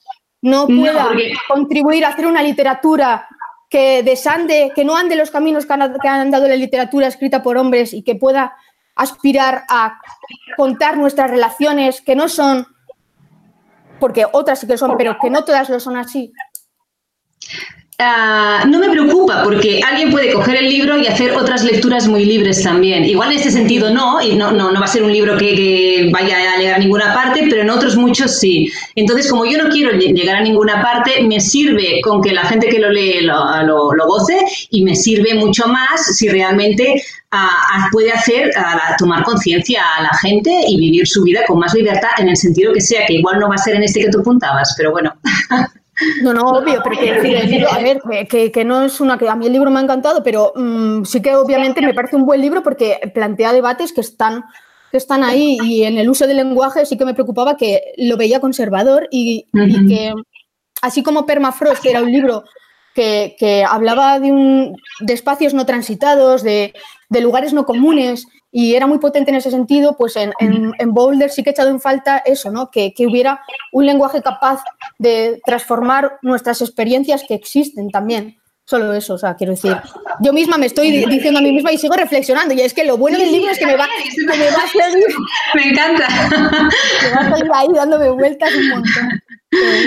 [0.42, 3.26] no pueda porque- contribuir a hacer una literatura
[3.68, 7.42] que desande, que no ande los caminos que han, que han andado la literatura escrita
[7.42, 8.56] por hombres y que pueda
[8.96, 10.00] aspirar a
[10.56, 12.66] contar nuestras relaciones que no son,
[14.00, 16.32] porque otras sí que son, pero que no todas lo son así.
[18.00, 22.24] Ah, no me preocupa porque alguien puede coger el libro y hacer otras lecturas muy
[22.24, 23.04] libres también.
[23.04, 26.08] Igual en este sentido no, y no, no, no va a ser un libro que,
[26.12, 28.70] vaya a llegar a ninguna parte, pero en otros muchos sí.
[28.94, 32.44] Entonces, como yo no quiero lle- llegar a ninguna parte, me sirve con que la
[32.44, 34.38] gente que lo lee lo, lo- goce
[34.70, 38.52] y me sirve mucho más si realmente ah, ah, puede hacer
[38.96, 42.72] tomar conciencia a la gente y vivir su vida con más libertad en el sentido
[42.72, 45.12] que sea, que igual no va a ser en este que tú apuntabas, pero bueno.
[46.22, 49.28] No, no, obvio, pero decir, libro, a ver, que- que, que no es una que
[49.28, 52.24] a mí el libro me ha encantado, pero mm, sí que obviamente me parece un
[52.26, 54.44] buen libro porque plantea debates que están,
[54.90, 58.16] que están ahí y en el uso del lenguaje sí que me preocupaba que lo
[58.16, 60.14] veía conservador y, y que,
[60.82, 62.44] así como Permafrost, que era un libro
[62.98, 66.72] que, hablaba de, un, de espacios no transitados, de,
[67.08, 70.94] de lugares no comunes y era muy potente en ese sentido, pues en, en, en
[70.94, 72.70] Boulder sí que he echado en falta eso, ¿no?
[72.70, 73.40] que, que hubiera
[73.72, 74.62] un lenguaje capaz
[74.98, 78.37] de transformar nuestras experiencias que existen también.
[78.68, 79.74] Solo eso, o sea, quiero decir,
[80.20, 82.52] yo misma me estoy di- diciendo a mí misma y sigo reflexionando.
[82.52, 84.68] Y es que lo bueno del libro es que me va, que me va a
[84.68, 85.06] seguir,
[85.54, 86.06] Me encanta.
[87.00, 89.22] que va a seguir ahí dándome vueltas un montón.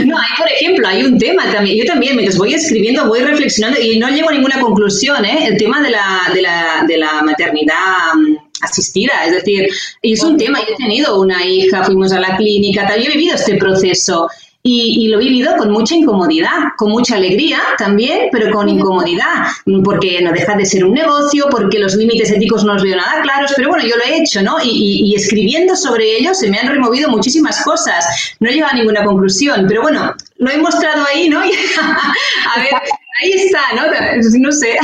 [0.07, 1.77] No, hay, por ejemplo, hay un tema también.
[1.77, 5.45] Yo también, mientras voy escribiendo, voy reflexionando y no llego a ninguna conclusión, ¿eh?
[5.45, 9.11] El tema de la, de la, de la maternidad mm, asistida.
[9.27, 9.67] Es decir,
[10.01, 10.57] y es un tema.
[10.61, 12.99] Yo he tenido una hija, fuimos a la clínica, tal.
[13.03, 14.27] Yo he vivido este proceso.
[14.63, 19.47] Y, y lo he vivido con mucha incomodidad, con mucha alegría también, pero con incomodidad,
[19.83, 23.21] porque no deja de ser un negocio, porque los límites éticos no los veo nada
[23.23, 24.57] claros, pero bueno, yo lo he hecho, ¿no?
[24.63, 28.05] Y, y- y escribiendo sobre ello se me han removido muchísimas cosas.
[28.39, 31.39] No he llegado a ninguna conclusión, pero bueno, lo he mostrado ahí, ¿no?
[32.55, 32.69] A ver,
[33.23, 33.83] ahí está, ¿no?
[34.39, 34.77] No sé.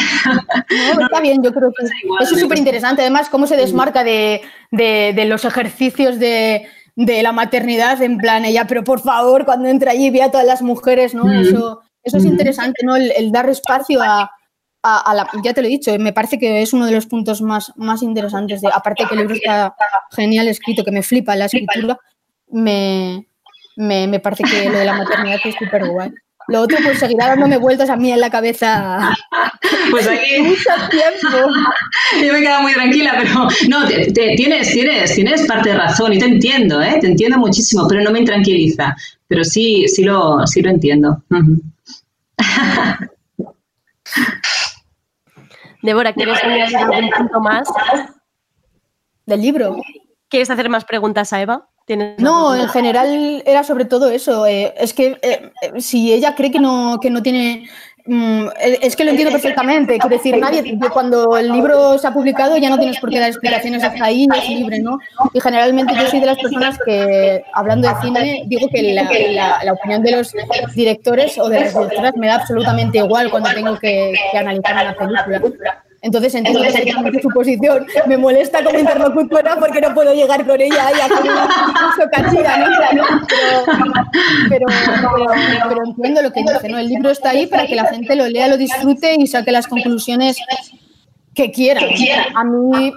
[0.95, 1.85] No, está bien, yo creo que
[2.23, 3.01] eso es súper interesante.
[3.03, 8.43] Además, cómo se desmarca de, de- de los ejercicios de, de la maternidad, en plan,
[8.43, 11.25] ella, pero por favor, cuando entra allí ve a todas las mujeres, ¿no?
[11.25, 11.33] Ujú.
[11.41, 12.31] Eso, eso es Ujú.
[12.33, 12.95] interesante, ¿no?
[12.95, 14.29] El, el dar espacio a,
[14.81, 15.29] a- a la.
[15.43, 18.01] Ya te lo he dicho, me parece que es uno de los puntos más, más
[18.01, 18.61] interesantes.
[18.61, 19.75] De, aparte que el libro está
[20.11, 21.99] genial escrito, que me flipa la escritura,
[22.49, 23.27] me,
[23.75, 26.11] me, me parece que lo de la maternidad es súper guay.
[26.49, 29.13] Lo otro, pues seguirá dándome vueltas a mí en la cabeza
[29.91, 31.37] Pues aquí mucho tiempo.
[32.25, 35.75] yo me he quedado muy tranquila, pero no, te- te- tienes, tienes, tienes parte de
[35.77, 36.97] razón y te entiendo, ¿eh?
[37.01, 38.95] Te entiendo muchísimo, pero no me intranquiliza.
[39.27, 41.21] Pero sí, sí lo, sí lo entiendo.
[45.81, 47.67] Débora, ¿quieres añadir algún punto más?
[49.25, 49.77] Del libro.
[50.29, 51.67] ¿Quieres hacer más preguntas a Eva?
[51.87, 54.45] ¿Tienes No, en general era sobre todo eso.
[54.45, 57.69] eh, es que eh, eh, si ella cree que no, que no tiene.
[58.05, 58.47] mm,
[58.81, 59.97] es que lo entiendo perfectamente.
[59.97, 63.29] Quiero decir, nadie, cuando el libro se ha publicado ya no tienes por qué dar
[63.29, 64.99] explicaciones hasta ahí, es libre, ¿no?
[65.33, 69.59] Y generalmente yo soy de las personas que, hablando de cine, digo que la, la-
[69.63, 70.33] la opinión de los
[70.75, 75.25] directores o de las directoras me da absolutamente igual cuando tengo que, que analizar una
[75.25, 75.83] película.
[76.07, 77.85] Entonces entiendo perfectamente su posición.
[78.07, 82.65] Me molesta como interlocutora porque no puedo llegar con ella y hacer cachida, ¿no?
[82.87, 83.03] Pero,
[84.49, 84.65] pero,
[85.15, 85.31] pero-
[85.69, 86.77] pero entiendo lo que dice, ¿no?
[86.77, 89.67] El libro está ahí para que la gente lo lea, lo disfrute y saque las
[89.67, 90.37] conclusiones
[91.35, 91.81] que quiera.
[92.35, 92.93] A mí,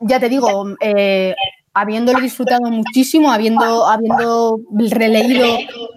[0.00, 1.34] ya te digo, eh,
[1.74, 5.46] habiéndolo disfrutado muchísimo, habiendo, habiendo releído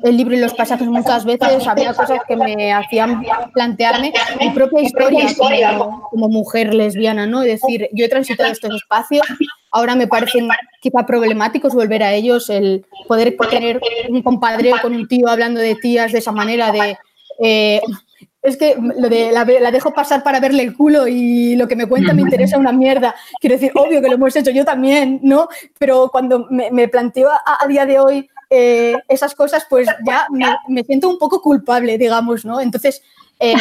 [0.04, 4.82] el libro y los pasajes muchas veces, había cosas que me hacían plantearme mi propia
[4.82, 7.44] historia como, mujer lesbiana, ¿no?
[7.44, 9.26] Es decir, yo he transitado estos espacios,
[9.72, 10.48] ahora me parecen
[10.82, 15.76] quizá problemáticos volver a ellos, el poder tener un compadreo con un tío hablando de
[15.76, 16.98] tías de esa manera, de...
[17.40, 17.82] eh,
[18.46, 21.76] es que lo de la, la dejo pasar para verle el culo y lo que
[21.76, 23.16] me cuenta me interesa una mierda.
[23.42, 25.48] Quiero decir, obvio que lo hemos hecho yo también, ¿no?
[25.80, 30.28] Pero cuando me, me planteo a, a día de hoy eh, esas cosas, pues ya
[30.32, 32.62] me, me siento un poco culpable, digamos, ¿no?
[32.62, 33.02] Entonces,
[33.40, 33.56] eh,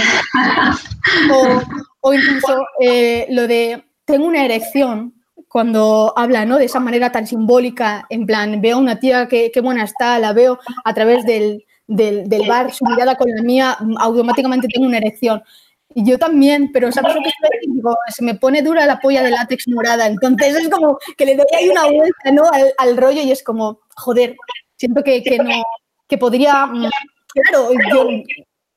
[1.32, 1.62] o,
[2.00, 5.14] o incluso eh, lo de tengo una erección
[5.48, 6.58] cuando habla ¿no?
[6.58, 10.18] de esa manera tan simbólica, en plan, veo a una tía que, que buena está,
[10.18, 14.86] la veo a través del, del, del bar, su mirada con la mía, automáticamente tengo
[14.86, 15.42] una erección.
[15.94, 17.72] Y yo también, pero ¿sabes lo que estoy?
[17.72, 20.06] Digo, se me pone dura la polla de látex morada.
[20.06, 22.44] Entonces es como que le doy ahí una vuelta, ¿no?
[22.50, 24.34] Al, al rollo y es como, joder,
[24.76, 25.62] siento que, que no,
[26.08, 26.88] que podría, mm,
[27.32, 28.08] claro, yo,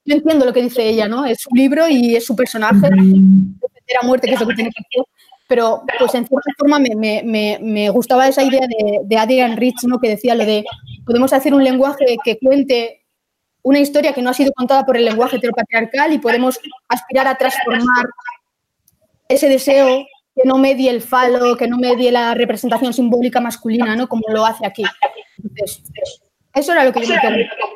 [0.06, 1.26] yo entiendo lo que dice ella, ¿no?
[1.26, 4.72] Es su libro y es su personaje, defender a muerte, que es lo que tiene
[4.72, 5.06] que hacer.
[5.48, 9.56] Pero, pues en cierta forma me, me, me, me gustaba esa idea de, de Adrian
[9.56, 10.00] Rich, ¿no?
[10.00, 10.66] Que decía lo de,
[11.06, 13.06] podemos hacer un lenguaje que cuente
[13.64, 17.38] una historia que no ha sido contada por el lenguaje heteropatriarcal y podemos aspirar a
[17.38, 18.06] transformar
[19.28, 24.08] ese deseo que no medie el falo, que no medie la representación simbólica masculina, ¿no?
[24.08, 24.84] Como lo hace aquí.
[25.38, 25.84] Entonces,
[26.58, 27.68] eso era lo que yo me preguntaba.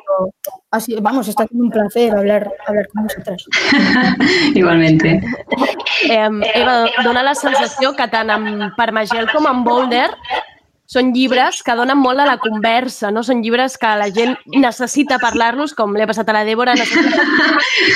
[0.70, 3.44] Así, vamos, está siendo un placer hablar, hablar con vosotras.
[4.54, 5.20] Igualmente.
[6.08, 10.08] Eh, Eva, dona la sensació que tant amb Parmagel com amb Boulder
[10.92, 13.22] són llibres que donen molt a la conversa, no?
[13.24, 17.22] Són llibres que la gent necessita parlar-los, com li ha passat a la Débora, necessita,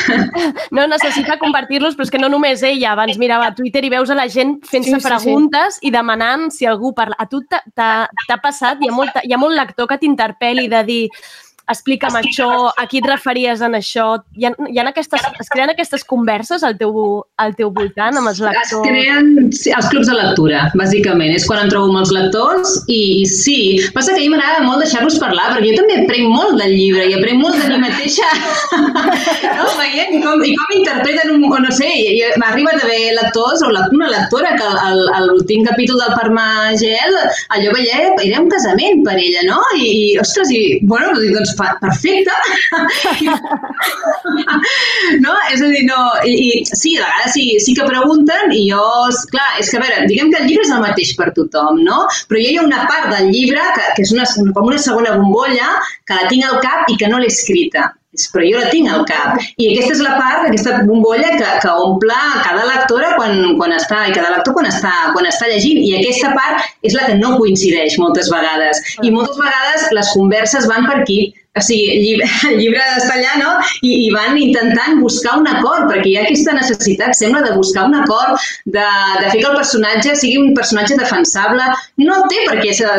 [0.76, 4.10] no necessita compartir-los, però és que no només ella, abans mirava a Twitter i veus
[4.10, 5.08] a la gent fent-se Sí, sí, sí.
[5.08, 7.16] preguntes i demanant si algú parla.
[7.18, 8.08] A tu t'ha-
[8.42, 8.80] passat?
[8.80, 11.02] Hi ha, molta, hi ha molt lector que t'interpel·li de dir
[11.72, 14.06] explica'm això, a qui et referies en això.
[14.38, 16.94] Hi ha, hi ha aquestes, es creen aquestes converses al teu,
[17.42, 18.84] al teu voltant amb els Es lectors?
[18.86, 21.34] creen sí, els clubs de lectura, bàsicament.
[21.34, 23.58] És quan em trobo amb els lectors i, i sí.
[23.96, 27.08] Passa que a mi m'agrada molt deixar-los parlar, perquè jo també aprenc molt del llibre
[27.10, 28.30] i aprenc molt de mi mateixa,
[29.58, 29.66] no?
[29.80, 31.44] veient com, i com interpreten un...
[31.56, 34.66] O no sé, i, arribat a haver lectors o una lectora que
[35.24, 37.14] l'últim capítol del Parmagel,
[37.54, 39.60] allò veia, era un casament per ella, no?
[39.78, 42.36] I, i ostres, i, bueno, doncs perfecte.
[45.24, 45.34] no?
[45.52, 45.98] És a dir, no...
[46.26, 48.86] I, i sí, a vegades sí, sí que pregunten i jo,
[49.32, 52.04] clar, és que a veure, diguem que el llibre és el mateix per tothom, no?
[52.30, 54.26] Però jo hi ha una part del llibre que, que és una,
[54.56, 55.76] com una segona bombolla
[56.06, 57.92] que la tinc al cap i que no l'he escrita
[58.32, 59.36] però jo la tinc al cap.
[59.60, 64.02] I aquesta és la part, aquesta bombolla que, que omple cada lectora quan, quan està,
[64.08, 65.82] i cada lector quan està, quan està llegint.
[65.84, 68.80] I aquesta part és la que no coincideix moltes vegades.
[69.02, 71.20] I moltes vegades les converses van per aquí.
[71.56, 72.26] O sigui, el llibre,
[72.60, 73.52] llibre està allà, no?
[73.80, 77.86] I, I van intentant buscar un acord, perquè hi ha aquesta necessitat, sembla, de buscar
[77.88, 78.36] un acord,
[78.66, 78.84] de,
[79.22, 81.70] de fer que el personatge sigui un personatge defensable.
[82.02, 82.92] No té per què ser,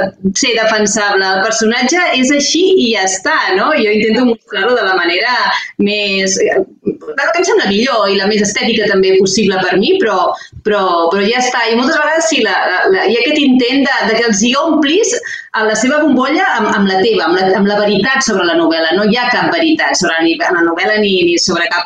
[0.58, 1.28] defensable.
[1.28, 3.70] El personatge és així i ja està, no?
[3.78, 5.38] Jo intento mostrar-lo de la manera
[5.78, 6.40] més...
[6.42, 10.32] que em sembla millor i la més estètica també possible per mi, però,
[10.66, 10.82] però,
[11.12, 11.66] però ja està.
[11.70, 14.42] I moltes vegades sí, la, la, la, hi ha aquest intent de, de que els
[14.42, 15.14] hi omplis
[15.58, 18.56] a la seva bombolla amb, amb la teva, amb la, amb la veritat sobre la
[18.60, 18.96] novel·la.
[18.98, 21.86] No hi ha cap veritat sobre ni la novel·la ni, ni sobre cap,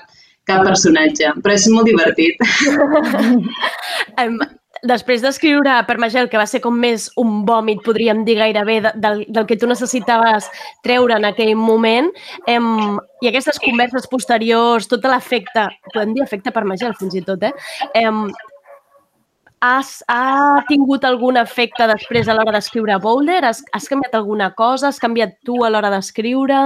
[0.50, 2.34] cap personatge, però és molt divertit.
[4.82, 8.92] Després d'escriure per Magel, que va ser com més un vòmit, podríem dir gairebé, de,
[9.04, 10.48] del, del que tu necessitaves
[10.82, 12.10] treure en aquell moment,
[12.50, 12.66] em,
[13.22, 17.54] i aquestes converses posteriors, tot l'efecte, podem dir efecte per Magel fins i tot, eh?
[18.02, 18.26] Em,
[19.62, 23.44] has, ha tingut algun efecte després a l'hora d'escriure Boulder?
[23.46, 24.90] Has, has canviat alguna cosa?
[24.90, 26.62] Has canviat tu a l'hora d'escriure?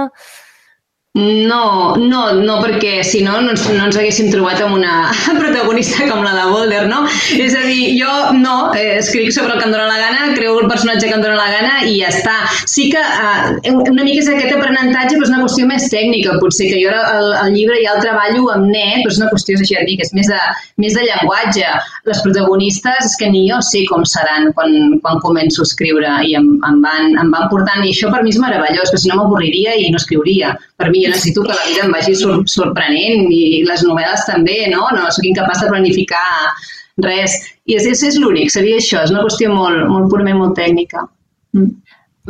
[1.16, 5.08] No, no, no, perquè si no, no ens, no ens haguéssim trobat amb una
[5.40, 7.06] protagonista com la de Boulder, no?
[7.40, 10.58] És a dir, jo no, eh, escric sobre el que em dóna la gana, creo
[10.60, 12.34] el personatge que em dóna la gana i ja està.
[12.68, 16.68] Sí que eh, una mica és aquest aprenentatge, però és una qüestió més tècnica, potser,
[16.74, 19.56] que jo ara el, el llibre ja el treballo amb net, però és una qüestió,
[19.56, 20.42] així ja dic, és més de,
[20.84, 21.72] més de llenguatge.
[22.12, 26.36] Les protagonistes és que ni jo sé com seran quan, quan començo a escriure i
[26.36, 29.22] em, em, van, em van portant, i això per mi és meravellós, perquè si no
[29.22, 30.52] m'avorriria i no escriuria.
[30.76, 34.58] Per mi jo necessito que la vida em vagi sor sorprenent i les novel·les també,
[34.72, 34.84] no?
[34.92, 36.26] No sóc incapaç de planificar
[37.04, 37.36] res.
[37.66, 41.06] I és, és, és l'únic, seria això, és una qüestió molt, molt purament molt tècnica.
[41.56, 41.72] Mm.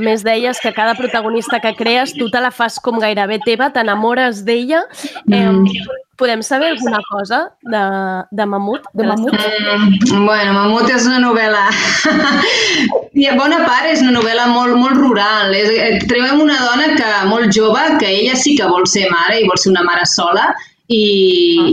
[0.07, 4.45] Més deies que cada protagonista que crees tu te la fas com gairebé teva, t'enamores
[4.45, 4.83] d'ella.
[5.25, 5.67] Mm.
[5.67, 7.83] Eh, podem saber alguna cosa de,
[8.33, 8.85] de Mamut?
[8.93, 9.33] De Mamut?
[9.33, 11.67] Mm, bueno, Mamut és una novel·la...
[13.17, 15.55] I a bona part és una novel·la molt, molt rural.
[15.57, 19.41] És, eh, trobem una dona que molt jove, que ella sí que vol ser mare
[19.41, 20.51] i vol ser una mare sola,
[20.89, 21.03] i,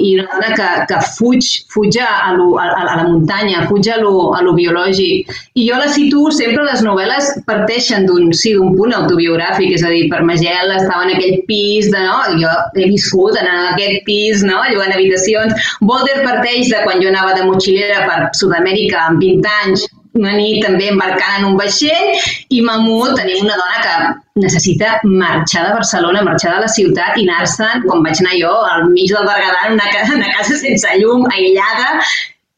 [0.09, 3.99] i una dona que, que fuig, fuig a, lo, a, a la muntanya, fuig a
[4.01, 5.29] lo, a lo biològic.
[5.53, 9.93] I jo la situo sempre, les novel·les parteixen d'un sí, d'un punt autobiogràfic, és a
[9.93, 12.19] dir, per Magel estava en aquell pis, de, no?
[12.41, 14.61] jo he viscut en aquest pis, no?
[14.71, 15.73] llogant habitacions.
[15.81, 20.61] Boulder parteix de quan jo anava de motxillera per Sud-amèrica amb 20 anys, una nit
[20.65, 22.11] també embarcant en un vaixell
[22.53, 23.95] i Mamut tenim una dona que
[24.35, 28.87] necessita marxar de Barcelona, marxar de la ciutat i anar-se'n, com vaig anar jo, al
[28.89, 31.99] mig del Berguedà, en una casa, una casa sense llum, aïllada,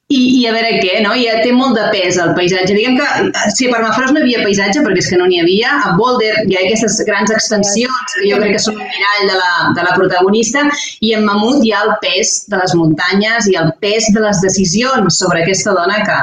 [0.07, 1.15] i, i a veure què, no?
[1.17, 2.75] Ja té molt de pes el paisatge.
[2.77, 5.73] Diguem que si a Permafrost no hi havia paisatge, perquè és que no n'hi havia,
[5.89, 9.39] a Boulder hi ha aquestes grans extensions que jo crec que són un mirall de
[9.41, 10.63] la, de la protagonista,
[11.01, 14.45] i en Mamut hi ha el pes de les muntanyes i el pes de les
[14.45, 16.21] decisions sobre aquesta dona que,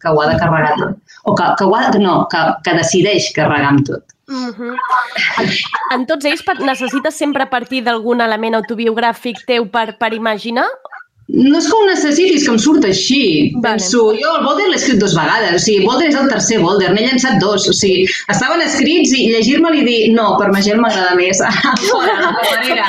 [0.00, 0.96] que ho ha de carregar tot.
[1.24, 4.13] O que, que, ho ha, no, que, que decideix carregar amb tot.
[4.26, 4.74] Mm -hmm.
[5.42, 5.48] en,
[5.94, 10.68] en tots ells necessites sempre partir d'algun element autobiogràfic teu per, per imaginar?
[11.26, 13.50] No és que ho necessitis, que em surt així.
[13.54, 13.78] Vale.
[13.78, 16.90] Penso, jo el Boulder l'he escrit dos vegades, o sigui, Boulder és el tercer Boulder,
[16.92, 18.04] n'he llançat dos, o sigui,
[18.34, 21.40] estaven escrits i llegir-me'l i dir, no, per Magel m'agrada més,
[21.88, 22.86] fora, a la paperera.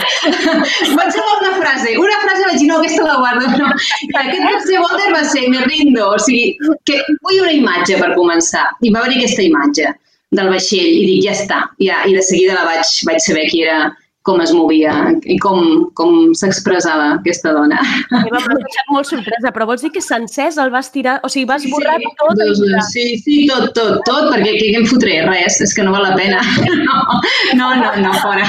[1.00, 3.72] vaig trobar una frase, una frase vaig dir, no, aquesta la guardo, no.
[4.10, 8.12] I aquest tercer Boulder va ser, me rindo, o sigui, que vull una imatge per
[8.20, 9.96] començar, i va venir aquesta imatge
[10.32, 13.63] del vaixell, i dic, ja està, ja, i de seguida la vaig, vaig saber qui
[13.67, 13.93] era,
[14.26, 14.91] com es movia
[15.30, 15.59] i com,
[15.97, 17.78] com s'expressava aquesta dona.
[18.09, 21.19] Eva, m'ha deixat molt sorpresa, però vols dir que sencers el vas tirar...
[21.21, 22.82] O sigui, vas borrar sí, tot doncs, llibre?
[22.89, 25.19] sí, sí, tot, tot, tot, perquè què, em fotré?
[25.30, 26.41] Res, és que no val la pena.
[27.55, 28.45] No, no, no, no fora.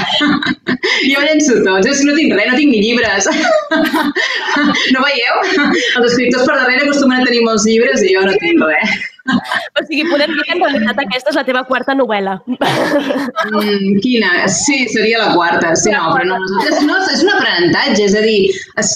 [1.07, 3.29] Jo llenço tots, és no tinc res, no tinc ni llibres.
[4.95, 5.37] No veieu?
[5.61, 8.97] Els escriptors per darrere acostumen a tenir molts llibres i jo no tinc res.
[9.27, 12.37] O sigui, podem dir que en realitat aquesta és la teva quarta novel·la.
[12.47, 14.31] Mm, quina?
[14.51, 15.73] Sí, seria la quarta.
[15.79, 18.39] Sí, no, però no, és, no, és un aprenentatge, és a dir,
[18.83, 18.93] es,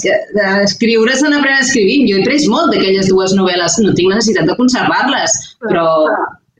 [0.64, 2.08] escriure se n'aprèn escrivint.
[2.10, 5.86] Jo he pres molt d'aquelles dues novel·les, no tinc necessitat de conservar-les, però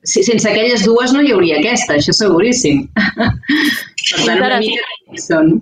[0.04, 2.86] si, sense aquelles dues no hi hauria aquesta, això seguríssim.
[2.92, 5.54] Per tant, una mica són.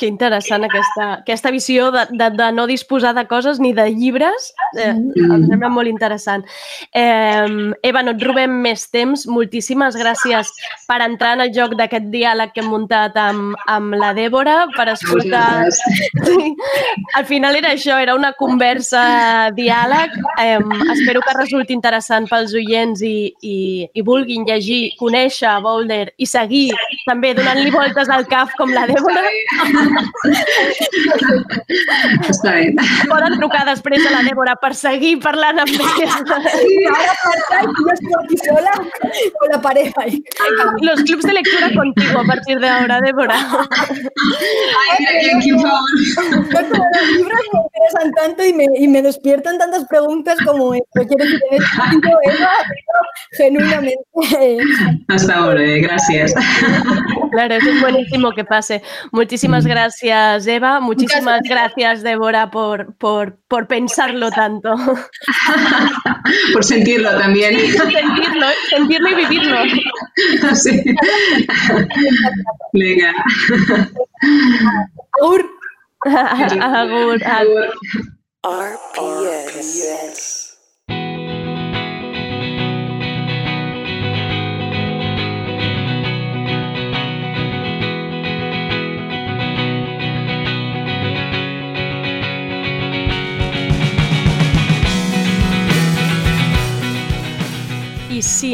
[0.00, 4.50] Que interessant aquesta, aquesta visió de, de, de no disposar de coses ni de llibres.
[4.78, 6.46] Eh, em sembla molt interessant.
[6.96, 9.26] Eh, Eva, no et robem més temps.
[9.28, 10.48] Moltíssimes gràcies
[10.88, 14.88] per entrar en el joc d'aquest diàleg que hem muntat amb, amb la Dèbora, per
[14.94, 15.68] escoltar...
[15.70, 16.54] Sí.
[17.18, 20.16] Al final era això, era una conversa diàleg.
[20.40, 20.58] Eh,
[20.94, 23.58] espero que resulti interessant pels oients i, i,
[23.92, 26.70] i vulguin llegir, conèixer Boulder i seguir
[27.06, 29.24] també donant-li voltes al CAF com la Dèbora.
[32.28, 32.74] Està bé.
[33.10, 36.10] Poden trucar després a la Dèbora per seguir parlant amb ella.
[36.50, 37.12] Sí, ahora
[38.20, 38.72] aquí sola
[39.38, 40.06] con la pareja.
[40.80, 43.36] Los clubs de lectura contigo a partir de ahora, Débora.
[43.36, 45.80] Ai, mira, quin, quin favor.
[46.60, 50.86] Los libros me interesan tanto y me, y me despiertan tantas preguntas como esto.
[50.92, 52.52] Quiero que sentido, Eva,
[53.32, 54.00] genuinamente.
[55.10, 56.34] Està molt bé, gràcies.
[57.30, 58.82] Claro, eso es buenísimo que pase.
[59.12, 59.79] Muchísimas gracias,
[60.46, 60.80] Eva.
[60.80, 64.74] Muchísimas gracias, Débora, por, por, por pensarlo tanto.
[66.52, 67.56] Por sentirlo también.
[67.58, 69.56] Sentirlo, sentirlo y vivirlo.
[70.54, 70.82] Sí.
[72.72, 73.12] Vinga.
[75.18, 75.50] Agur.
[76.04, 77.74] Agur, agur.
[78.42, 80.39] RPS.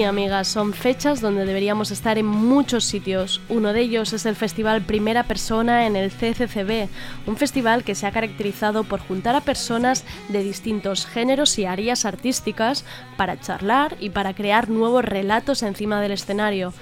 [0.09, 3.41] Amigas, son fechas donde deberíamos estar en muchos sitios.
[3.49, 6.89] Uno de ellos es el festival Primera Persona en el CCCB,
[7.27, 12.05] un festival que se ha caracterizado por juntar a personas de distintos géneros y áreas
[12.05, 12.85] artísticas
[13.17, 16.73] para charlar y para crear nuevos relatos encima del escenario.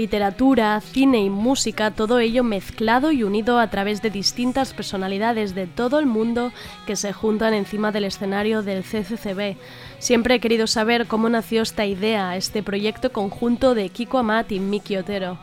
[0.00, 5.66] Literatura, cine y música, todo ello mezclado y unido a través de distintas personalidades de
[5.66, 6.52] todo el mundo
[6.86, 9.58] que se juntan encima del escenario del CCCB.
[9.98, 14.58] Siempre he querido saber cómo nació esta idea, este proyecto conjunto de Kiko Amat y
[14.58, 15.36] Miki Otero.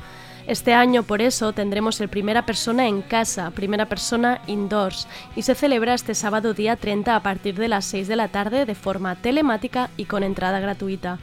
[0.48, 5.54] Este año, por eso, tendremos el Primera Persona en casa, Primera Persona Indoors, y se
[5.54, 9.18] celebra este sábado día 30 a partir de las 6 de la tarde de forma
[9.18, 11.20] telemática y con entrada gratuita.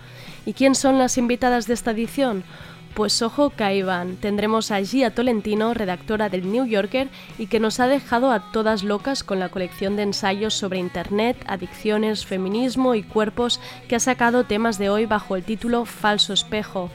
[0.46, 2.44] ¿Y quién son las invitadas de esta edición?
[2.94, 7.88] Pues ojo Caiban, tendremos a Gia Tolentino, redactora del New Yorker, y que nos ha
[7.88, 13.60] dejado a todas locas con la colección de ensayos sobre Internet, adicciones, feminismo y cuerpos
[13.88, 16.88] que ha sacado temas de hoy bajo el título Falso Espejo.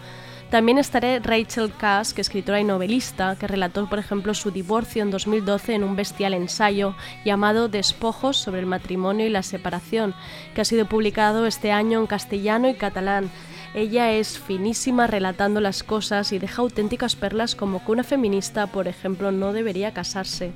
[0.49, 5.03] También estaré Rachel Cass, que es escritora y novelista, que relató, por ejemplo, su divorcio
[5.03, 6.95] en 2012 en un bestial ensayo
[7.25, 10.15] llamado Despojos sobre el matrimonio y la separación,
[10.55, 13.29] que ha sido publicado este año en castellano y catalán.
[13.73, 18.87] Ella es finísima relatando las cosas y deja auténticas perlas como que una feminista, por
[18.87, 20.53] ejemplo, no debería casarse.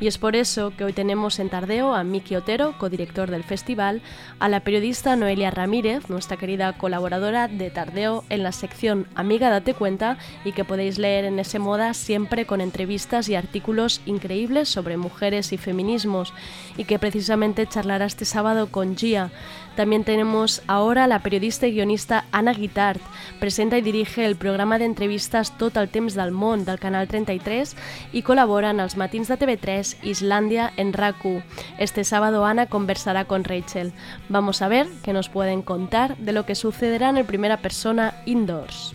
[0.00, 4.00] Y es por eso que hoy tenemos en Tardeo a Miki Otero, codirector del festival,
[4.38, 9.74] a la periodista Noelia Ramírez, nuestra querida colaboradora de Tardeo en la sección Amiga Date
[9.74, 14.96] Cuenta y que podéis leer en ese moda siempre con entrevistas y artículos increíbles sobre
[14.96, 16.32] mujeres y feminismos
[16.78, 19.30] y que precisamente charlará este sábado con Gia.
[19.76, 23.00] También tenemos ahora a la periodista y guionista Anna Guitart.
[23.38, 27.76] Presenta y dirige el programa de entrevistas Tot el temps del món del Canal 33
[28.12, 31.42] y colabora en els matins de TV3 Islandia en RACU.
[31.78, 33.92] Este sábado Ana conversará con Rachel.
[34.28, 38.14] Vamos a ver qué nos pueden contar de lo que sucederá en el primera persona
[38.26, 38.94] indoors.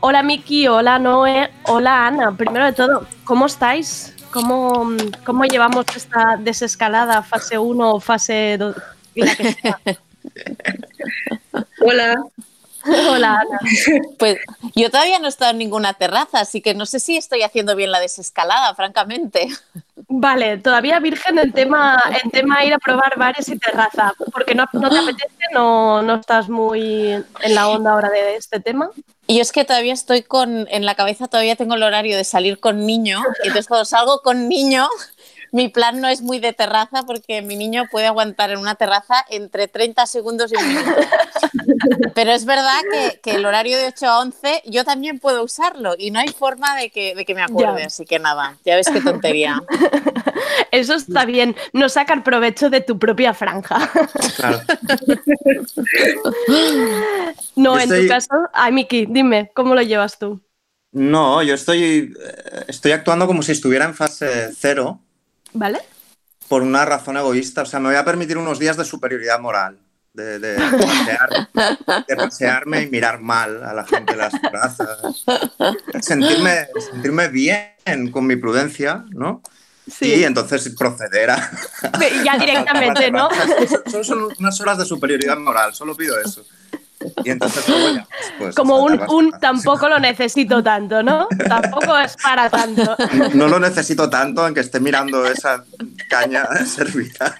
[0.00, 2.36] Hola Miki, hola Noé, hola Ana.
[2.36, 4.14] Primero de todo, ¿cómo estáis?
[4.30, 4.90] ¿Cómo,
[5.24, 8.76] cómo llevamos esta desescalada, fase 1 o fase 2?
[11.80, 12.16] Hola.
[13.10, 13.58] Hola, Ana.
[14.18, 14.38] Pues
[14.74, 17.76] yo todavía no he estado en ninguna terraza, así que no sé si estoy haciendo
[17.76, 19.48] bien la desescalada, francamente.
[20.08, 24.66] Vale, todavía virgen en tema, en tema ir a probar bares y terraza, porque no,
[24.72, 28.90] no te apetece, no, no estás muy en la onda ahora de este tema.
[29.26, 32.60] Y es que todavía estoy con, en la cabeza todavía tengo el horario de salir
[32.60, 34.88] con niño, y entonces cuando salgo con niño,
[35.56, 39.24] mi plan no es muy de terraza porque mi niño puede aguantar en una terraza
[39.30, 40.90] entre 30 segundos y un minuto.
[42.14, 45.94] Pero es verdad que, que el horario de 8 a 11 yo también puedo usarlo
[45.96, 47.86] y no hay forma de que, de que me acuerde, Ya.
[47.86, 49.62] así que nada, ya ves qué tontería.
[50.72, 53.90] Eso está bien, no sacar provecho de tu propia franja.
[54.36, 54.60] Claro.
[57.56, 60.42] No, Yo en tu caso, ay Miki, dime, ¿cómo lo llevas tú?
[60.92, 65.00] No, yo estoy, eh, estoy actuando como si estuviera en fase cero
[65.52, 65.80] ¿Vale?
[66.48, 67.62] por una razón egoísta.
[67.62, 69.78] O sea, me voy a permitir unos días de superioridad moral,
[70.12, 71.48] de, de pasear-
[72.06, 75.24] de pasearme y mirar mal a la gente de las plazas.
[76.00, 79.42] Sentirme, sentirme bien con mi prudencia, ¿no?
[79.90, 80.14] Sí.
[80.14, 81.50] Y entonces proceder a...
[82.24, 83.28] Ya directamente, ¿no?
[83.88, 86.44] Solo son unas horas de superioridad moral, solo pido eso.
[87.24, 87.64] Y entonces
[88.38, 91.28] pues, Como un, un tampoco lo necesito tanto, ¿no?
[91.48, 92.96] Tampoco es para tanto.
[93.34, 95.64] No lo necesito tanto en que esté mirando esa
[96.08, 97.38] caña servida.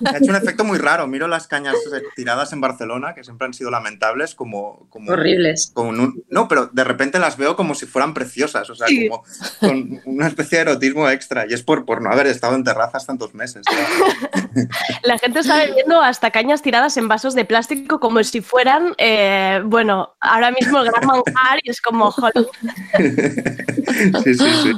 [0.00, 1.06] Me ha hecho un efecto muy raro.
[1.06, 1.74] Miro las cañas
[2.14, 4.86] tiradas en Barcelona, que siempre han sido lamentables, como...
[4.90, 5.70] como Horribles.
[5.74, 9.08] como un- no, pero de repente las veo como si fueran preciosas, o sea, Sí.
[9.08, 9.24] como
[9.60, 11.46] con una especie de erotismo extra.
[11.48, 13.64] Y es por, por no haber estado en terrazas tantos meses.
[15.02, 19.60] La gente está bebiendo hasta cañas tiradas en vasos de plástico como si fueran, eh,
[19.64, 22.46] bueno, ahora mismo el gran manjar y es como, joder.
[24.24, 24.72] Sí, sí, sí.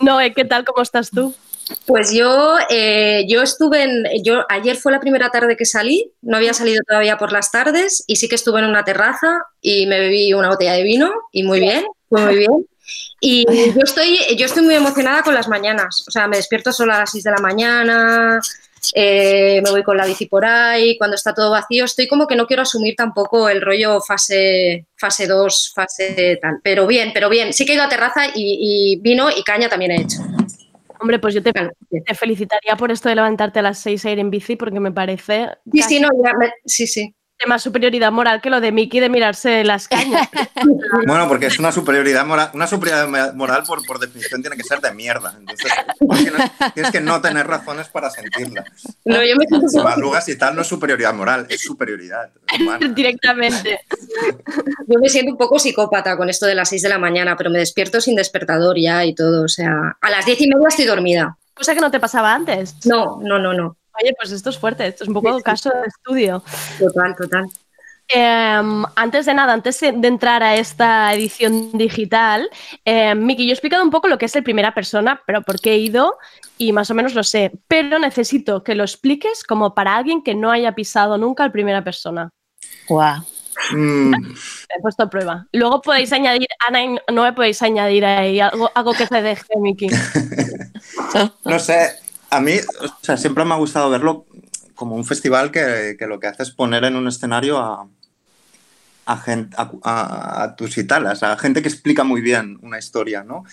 [0.00, 0.64] No, ¿qué tal?
[0.64, 1.34] ¿Cómo estás tú?
[1.84, 6.36] Pues yo, eh, yo estuve en, yo ayer fue la primera tarde que salí, no
[6.36, 9.98] había salido todavía por las tardes y sí que estuve en una terraza y me
[9.98, 12.66] bebí una botella de vino y muy bien, muy bien.
[13.20, 13.44] Y
[13.74, 16.98] yo estoy, yo estoy muy emocionada con las mañanas, o sea, me despierto solo a
[16.98, 18.40] las 6 de la mañana,
[18.94, 22.36] eh, me voy con la bici por ahí, cuando está todo vacío, estoy como que
[22.36, 27.52] no quiero asumir tampoco el rollo fase, fase 2, fase tal, pero bien, pero bien,
[27.52, 30.18] sí que he ido a terraza y, y vino y caña también he hecho.
[31.00, 31.52] Hombre, pues yo te,
[32.14, 35.48] felicitaría por esto de levantarte a las 6 a ir en bici porque me parece
[35.72, 37.14] Sí, casi sí, no, ya me- sí, sí.
[37.38, 40.28] De más superioridad moral que lo de Miki de mirarse las cañas.
[41.06, 44.80] Bueno, porque es una superioridad moral, una superioridad moral por, por definición tiene que ser
[44.80, 45.34] de mierda.
[45.38, 48.64] Entonces, tienes, tienes que no tener razones para sentirla.
[49.04, 52.88] No, yo me siento y tal no es superioridad moral, es superioridad humana.
[52.94, 53.80] Directamente.
[54.86, 57.50] Yo me siento un poco psicópata con esto de las 6 de la mañana, pero
[57.50, 59.44] me despierto sin despertador ya y todo.
[59.44, 61.36] O sea, a las 10 y media estoy dormida.
[61.54, 62.74] Cosa que no te pasaba antes.
[62.84, 63.76] No, no, no, no.
[64.02, 66.42] Oye, pues esto es fuerte, esto es un poco caso de estudio.
[66.78, 67.46] Total, total.
[68.08, 72.48] Em, antes de nada, antes de entrar a esta edición digital,
[72.84, 75.60] eh, Miki, yo he explicado un poco lo que es el primera persona, pero por
[75.60, 76.16] qué he ido
[76.56, 77.52] y más o menos lo sé.
[77.66, 81.82] Pero necesito que lo expliques como para alguien que no haya pisado nunca el primera
[81.82, 82.30] persona.
[82.88, 83.22] Guau.
[83.72, 85.46] Mm, He puesto a prueba.
[85.52, 89.56] Luego podéis añadir, Ana, y no me podéis añadir ahí algo, algo que se deje,
[89.58, 89.88] Miki.
[91.44, 91.96] no sé,
[92.30, 94.26] a mí o sea, siempre me ha gustado verlo
[94.74, 97.88] como un festival que, que lo que hace es poner en un escenario a,
[99.06, 103.22] a, gen- a, a- a tus italas, a gente que explica muy bien una historia,
[103.22, 103.44] ¿no?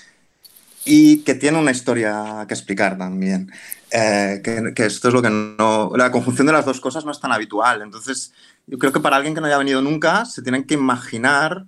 [0.86, 3.52] Y que tiene una historia que explicar también.
[3.92, 5.92] Eh, que, que esto es lo que no...
[5.96, 7.82] La conjunción de las dos cosas no es tan habitual.
[7.84, 8.34] Entonces,
[8.68, 11.66] yo creo que para alguien que no haya venido nunca, se tienen que imaginar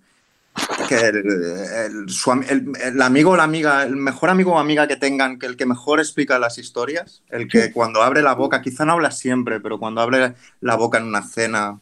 [0.88, 4.60] que el, el- su am- el- el amigo o la amiga, el mejor amigo o
[4.60, 8.34] amiga que tengan, que el que mejor explica las historias, el que cuando abre la
[8.34, 11.80] boca, quizá no habla siempre, pero cuando abre la boca en una cena,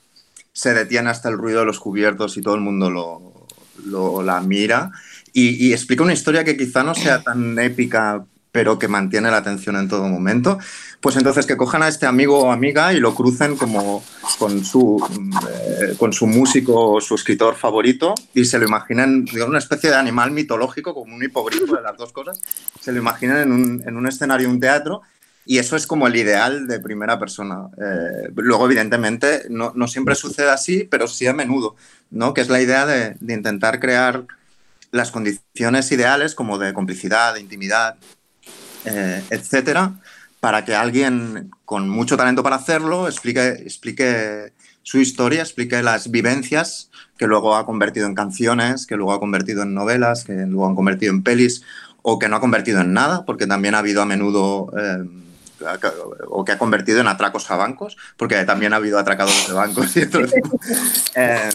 [0.54, 3.48] se detiene hasta el ruido de los cubiertos y todo el mundo lo,
[3.86, 4.92] lo- la mira
[5.34, 9.38] y, y explica una historia que quizá no sea tan épica pero que mantiene la
[9.38, 10.60] atención en todo momento,
[11.02, 14.04] pues entonces que cojan a este amigo o amiga y lo crucen como
[14.38, 15.04] con su,
[15.82, 19.90] eh, con su músico o su escritor favorito y se lo imaginen, digamos, una especie
[19.90, 22.40] de animal mitológico, como un hipogrifo de las dos cosas,
[22.80, 25.02] se lo imaginen en un, en un escenario, un teatro,
[25.48, 27.70] y eso es como el ideal de primera persona.
[27.76, 31.76] Eh, luego, evidentemente, no, no, siempre sucede así, pero sí a menudo,
[32.12, 32.36] ¿no?
[32.36, 34.26] que es la idea de, de intentar crear
[34.92, 37.98] las condiciones ideales como de complicidad, de intimidad,
[38.86, 39.94] eh, etcétera,
[40.40, 46.90] para que alguien con mucho talento para hacerlo explique, explique su historia, explique las vivencias
[47.18, 50.76] que luego ha convertido en canciones, que luego ha convertido en novelas, que luego han
[50.76, 51.64] convertido en pelis
[52.02, 54.72] o que no ha convertido en nada, porque también ha habido a menudo...
[54.78, 55.20] Eh,
[56.28, 59.96] o que ha convertido en atracos a bancos, porque también ha habido atracadores de bancos
[59.96, 60.02] y
[61.16, 61.50] eh,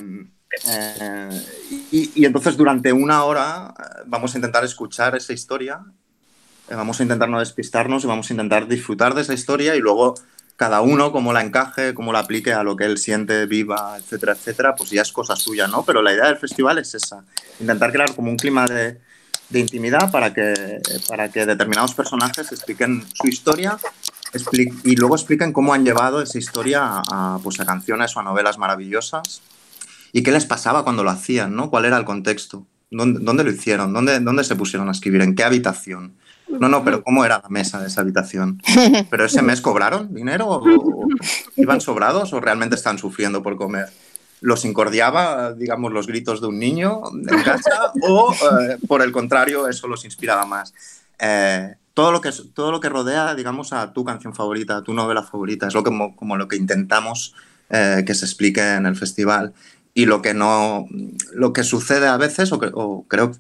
[0.67, 1.43] eh,
[1.91, 3.75] y, y, entonces durante una hora
[4.07, 5.85] vamos a intentar escuchar esa historia
[6.71, 10.15] vamos a intentar no despistarnos y vamos a intentar disfrutar de esa historia y luego
[10.57, 14.33] cada uno como la encaje, cómo la aplique a lo que él siente, viva, etcétera,
[14.33, 15.85] etcétera, pues ya es cosa suya, ¿no?
[15.85, 17.25] Pero la idea del festival es esa,
[17.61, 18.99] intentar crear como un clima de,
[19.51, 23.79] de intimidad para que, para que determinados personajes expliquen su historia
[24.85, 28.59] y luego expliquen cómo han llevado esa historia a, pues a canciones o a novelas
[28.59, 29.41] maravillosas
[30.13, 31.71] y qué les pasaba cuando lo hacían, ¿no?
[31.71, 32.67] ¿Cuál era el contexto?
[32.91, 33.93] ¿Dónde, dónde lo hicieron?
[33.93, 35.23] ¿Dónde, ¿Dónde se pusieron a escribir?
[35.23, 36.15] ¿En qué habitación?
[36.49, 38.61] No, no, pero ¿cómo era la mesa de esa habitación?
[39.11, 40.47] ¿Pero ese mes cobraron dinero?
[40.49, 41.09] ¿O, o
[41.57, 43.89] iban sobrados o realmente están sufriendo por comer?
[44.41, 47.93] ¿Los incordiaba, digamos, los gritos de un niño en casa?
[48.03, 50.73] ¿O, eh, por el contrario, eso los inspiraba más?
[51.19, 54.95] Eh, todo, lo que, todo lo que rodea, digamos, a tu canción favorita, a tu
[54.95, 57.35] novela favorita, es lo que, como lo que intentamos
[57.71, 59.53] eh, que se explique en el festival.
[59.93, 60.87] Y lo que no,
[61.35, 63.33] lo que sucede a veces, o, o creo,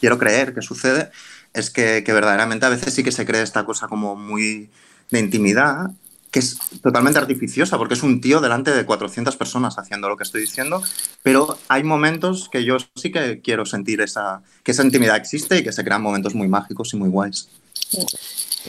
[0.00, 1.10] quiero creer que sucede,
[1.54, 4.70] es que, que, verdaderamente a veces sí que se cree esta cosa como muy
[5.10, 5.90] de intimidad,
[6.30, 10.22] que es totalmente artificiosa, porque es un tío delante de 400 personas haciendo lo que
[10.22, 10.82] estoy diciendo,
[11.22, 15.64] pero hay momentos que yo sí que quiero sentir esa, que esa intimidad existe y
[15.64, 17.48] que se crean momentos muy mágicos y muy guays.
[17.74, 18.06] Sí.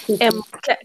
[0.07, 0.29] Eh,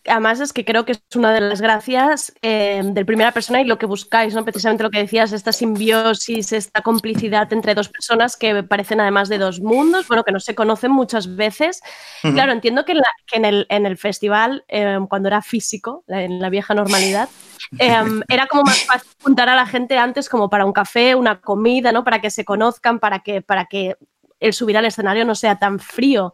[0.06, 3.64] además es que creo que es una de las gracias eh, del primera persona y
[3.64, 4.44] lo que buscáis, ¿no?
[4.44, 9.38] Precisamente lo que decías, esta simbiosis, esta complicidad entre dos personas que parecen además de
[9.38, 11.80] dos mundos, bueno, que no se conocen muchas veces.
[12.22, 12.34] Uh -huh.
[12.34, 16.04] Claro, entiendo que, en, la, que en, el, en, el, festival, eh, cuando era físico,
[16.08, 17.28] en la vieja normalidad,
[18.28, 21.92] era como más fácil juntar a la gente antes como para un café, una comida,
[21.92, 22.04] ¿no?
[22.04, 23.96] Para que se conozcan, para que, para que
[24.40, 26.32] el subir al escenario no sea tan frío.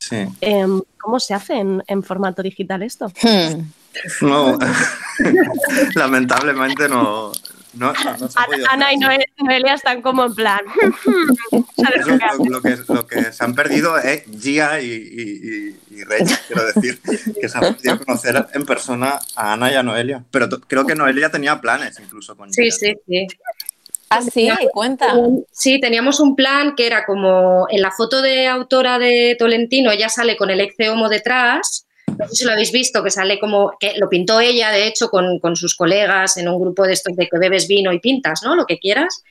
[0.00, 0.26] Sí.
[0.40, 0.66] Eh,
[0.98, 3.12] ¿Cómo se hace en, en, formato digital esto?
[3.22, 3.62] Hmm.
[4.22, 4.58] No,
[5.94, 7.32] lamentablemente no.
[7.74, 8.28] no, no, no
[8.70, 10.60] Ana y Noelia están como en plan.
[11.50, 16.22] Eso, lo, lo, que, lo, que, se han perdido es Gia y, y, y, Rey,
[16.46, 17.00] quiero decir,
[17.40, 20.24] que se han podido conocer en persona a Ana y a Noelia.
[20.30, 22.72] Pero creo que Noelia tenía planes incluso con Sí, Gia.
[22.72, 23.26] sí, sí.
[24.10, 25.14] Ah, sí, cuenta.
[25.52, 30.08] Sí, teníamos un plan que era como en la foto de autora de Tolentino, ella
[30.08, 31.86] sale con el ex homo detrás.
[32.18, 35.10] No sé si lo habéis visto, que sale como, que lo pintó ella, de hecho,
[35.10, 38.42] con, con sus colegas en un grupo de estos de que bebes vino y pintas,
[38.42, 38.56] ¿no?
[38.56, 39.22] Lo que quieras.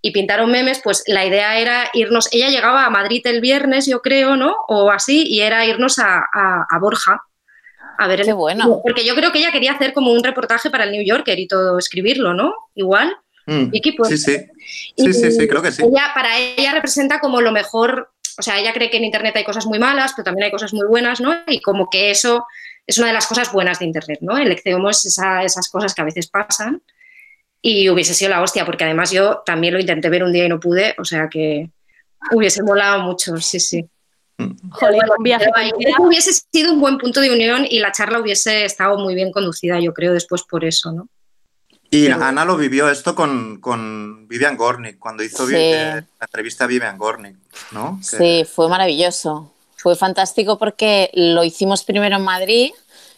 [0.00, 4.00] Y pintaron memes, pues la idea era irnos, ella llegaba a Madrid el viernes, yo
[4.00, 4.54] creo, ¿no?
[4.68, 7.20] O así, y era irnos a, a, a Borja.
[7.98, 8.80] A ver, Qué bueno.
[8.82, 11.48] Porque yo creo que ella quería hacer como un reportaje para el New Yorker y
[11.48, 12.54] todo, escribirlo, ¿no?
[12.76, 13.14] Igual.
[13.50, 14.38] Mm, Vicky, pues, sí, sí.
[14.96, 15.82] Sí, sí, sí, creo que sí.
[15.82, 19.44] Ella, para ella representa como lo mejor, o sea, ella cree que en Internet hay
[19.44, 21.34] cosas muy malas, pero también hay cosas muy buenas, ¿no?
[21.48, 22.46] Y como que eso
[22.86, 24.38] es una de las cosas buenas de Internet, ¿no?
[24.38, 26.80] El ecceomo es esa, esas cosas que a veces pasan
[27.60, 30.48] y hubiese sido la hostia, porque además yo también lo intenté ver un día y
[30.48, 31.70] no pude, o sea que
[32.30, 33.84] hubiese molado mucho, sí, sí.
[34.70, 38.64] Joder, un viaje ahí, hubiese sido un buen punto de unión y la charla hubiese
[38.64, 41.08] estado muy bien conducida, yo creo, después por eso, ¿no?
[41.90, 45.52] Y Ana lo vivió esto con, con Vivian Gornick, cuando hizo sí.
[45.52, 47.36] la entrevista a Vivian Gornick,
[47.72, 47.98] ¿no?
[47.98, 48.16] Que...
[48.16, 49.52] Sí, fue maravilloso.
[49.76, 52.70] Fue fantástico porque lo hicimos primero en Madrid,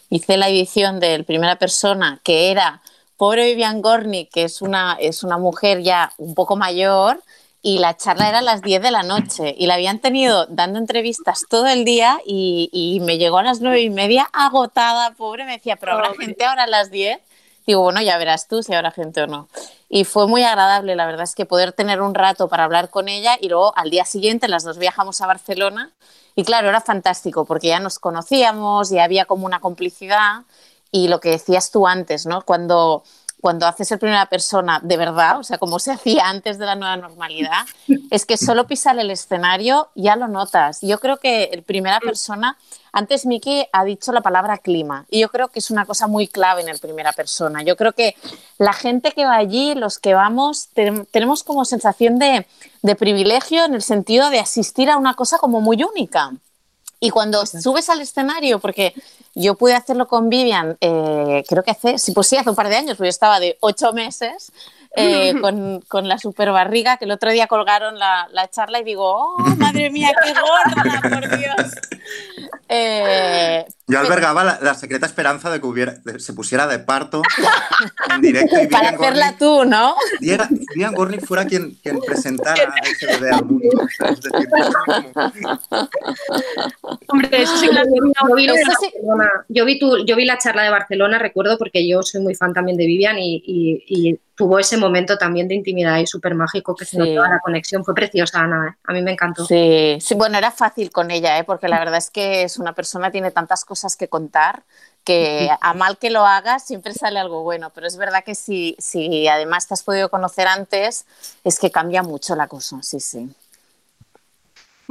[0.09, 2.81] hice la edición del Primera Persona, que era
[3.19, 7.23] pobre Vivian Gornick, que es una, es una mujer ya un poco mayor,
[7.61, 10.79] y la charla era a las 10 de la noche y la habían tenido dando
[10.79, 15.45] entrevistas todo el día y, y me llegó a las 9 y media agotada, pobre,
[15.45, 17.21] me decía, pero habrá gente ahora a las 10
[17.67, 19.49] digo, bueno, ya verás tú si habrá gente o no.
[19.89, 23.09] Y fue muy agradable, la verdad es que poder tener un rato para hablar con
[23.09, 25.93] ella y luego al día siguiente las dos viajamos a Barcelona
[26.35, 30.43] y claro, era fantástico porque ya nos conocíamos y había como una complicidad
[30.91, 32.43] y lo que decías tú antes, ¿no?
[32.43, 33.03] Cuando
[33.43, 36.77] cuando haces el primera persona de verdad, o sea, como se hacía antes de la
[36.77, 37.67] nueva normalidad,
[38.13, 40.79] es que solo pisar el escenario ya lo notas.
[40.81, 42.57] Yo creo que el primera persona,
[42.93, 46.29] antes Miki ha dicho la palabra clima, y yo creo que es una cosa muy
[46.29, 47.65] clave en el primera persona.
[47.65, 48.15] Yo creo que
[48.59, 50.69] la gente que va allí, los que vamos,
[51.11, 52.47] tenemos como sensación de,
[52.83, 56.31] de privilegio en el sentido de asistir a una cosa como muy única.
[57.05, 58.95] Y cuando subes al escenario, porque
[59.35, 62.69] yo pude hacerlo con Vivian, eh, creo que hace, sí, pues sí, hace un par
[62.69, 64.53] de años, porque yo estaba de ocho meses
[64.95, 68.85] eh, con, con, la super barriga, que el otro día colgaron la, la charla y
[68.85, 71.75] digo, oh, madre mía, qué gorda, por Dios.
[72.75, 77.21] Eh, Yo albergaba la, la, secreta esperanza de que hubiera, de, se pusiera de parto
[78.15, 78.63] en directo.
[78.63, 79.95] Y Para hacerla Gornick, tú, ¿no?
[80.21, 83.69] Y era, Vivian Gornick fuera quien, quien presentara ese bebé al mundo.
[84.09, 85.91] Es decir, como...
[87.09, 88.91] Hombre, eso sí, claro, yo, vi, eso sí.
[89.49, 92.55] yo, vi tu, yo vi la charla de Barcelona, recuerdo, porque yo soy muy fan
[92.55, 96.75] también de Vivian y, y, y tuvo ese momento también de intimidad y súper mágico
[96.75, 96.99] que se sí.
[96.99, 97.85] notaba la conexión.
[97.85, 98.69] Fue preciosa, Ana.
[98.69, 98.79] ¿eh?
[98.85, 99.45] A mí me encantó.
[99.45, 99.99] Sí.
[100.01, 101.45] sí, bueno, era fácil con ella, ¿eh?
[101.45, 104.63] porque la verdad es que es una persona tiene tantas cosas que contar
[105.05, 108.77] que a mal que lo hagas siempre sale algo bueno, pero es verdad que si,
[108.79, 111.07] si además te has podido conocer antes,
[111.43, 113.29] es que cambia mucho la cosa, sí, sí.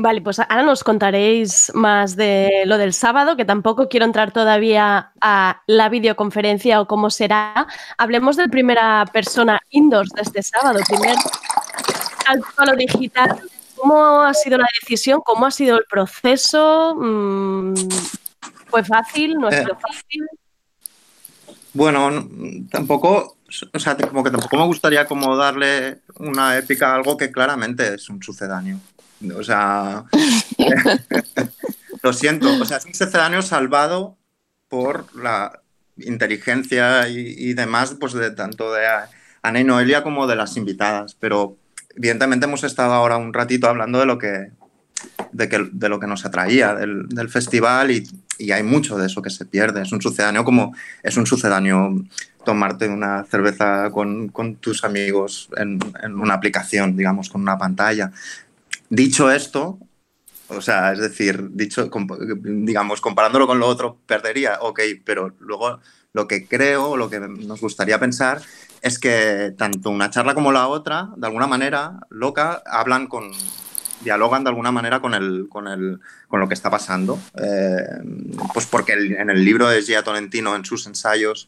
[0.01, 5.11] Vale, pues ahora nos contaréis más de lo del sábado, que tampoco quiero entrar todavía
[5.21, 7.67] a la videoconferencia o cómo será.
[7.99, 11.15] Hablemos de primera persona indoors de este sábado, primer
[12.25, 13.39] salto a lo digital.
[13.75, 15.21] ¿Cómo ha sido la decisión?
[15.23, 16.97] ¿Cómo ha sido el proceso?
[18.69, 19.35] ¿Fue fácil?
[19.35, 20.27] ¿No ha sido fácil?
[21.73, 22.27] Bueno,
[22.71, 23.37] tampoco,
[23.71, 27.93] o sea, como que tampoco me gustaría como darle una épica a algo que claramente
[27.93, 28.79] es un sucedáneo.
[29.35, 30.05] O sea,
[32.03, 34.17] lo siento, o sea, es un sucedáneo salvado
[34.67, 35.61] por la
[35.97, 38.85] inteligencia y, y, demás, pues de tanto de
[39.41, 41.57] Ana y Noelia como de las invitadas, pero
[41.95, 44.51] evidentemente hemos estado ahora un ratito hablando de lo que,
[45.31, 48.07] de, que, de lo que nos atraía del, del festival y,
[48.37, 49.81] y, hay mucho de eso que se pierde.
[49.81, 52.03] Es un sucedáneo como es un sucedáneo
[52.43, 58.11] tomarte una cerveza con, con tus amigos en, en, una aplicación, digamos, con una pantalla.
[58.91, 59.79] Dicho esto,
[60.49, 61.89] o sea, es decir, dicho,
[62.43, 65.79] digamos, comparándolo con lo otro, perdería, ok, pero luego
[66.11, 68.41] lo que creo, lo que nos gustaría pensar
[68.81, 73.31] es que tanto una charla como la otra, de alguna manera, loca, hablan con,
[74.03, 77.17] dialogan de alguna manera con, el, con, el, con lo que está pasando.
[77.41, 77.85] Eh,
[78.53, 81.47] pues porque en el libro de Gia Tolentino, en sus ensayos,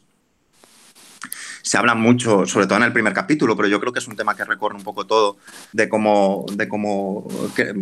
[1.64, 4.16] se habla mucho, sobre todo en el primer capítulo, pero yo creo que es un
[4.16, 5.38] tema que recorre un poco todo,
[5.72, 7.26] de cómo, de cómo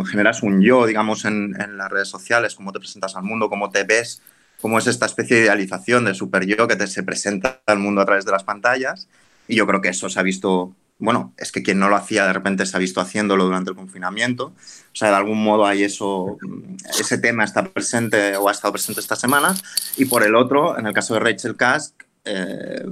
[0.09, 3.83] generas un yo, digamos, en, las redes sociales, cómo te presentas al mundo, cómo te
[3.83, 4.23] ves,
[4.61, 8.01] cómo es esta especie de idealización del super yo que te, se presenta al mundo
[8.01, 9.09] a través de las pantallas.
[9.49, 12.25] Y yo creo que eso se ha visto, bueno, es que quien no lo hacía
[12.25, 14.53] de repente se ha visto haciéndolo durante el confinamiento.
[14.93, 16.39] O sea, de algún modo ahí eso,
[16.97, 19.57] ese tema está presente o ha estado presente esta semana.
[19.97, 21.95] Y por el otro, en el caso de Rachel Kask,
[22.25, 22.85] eh,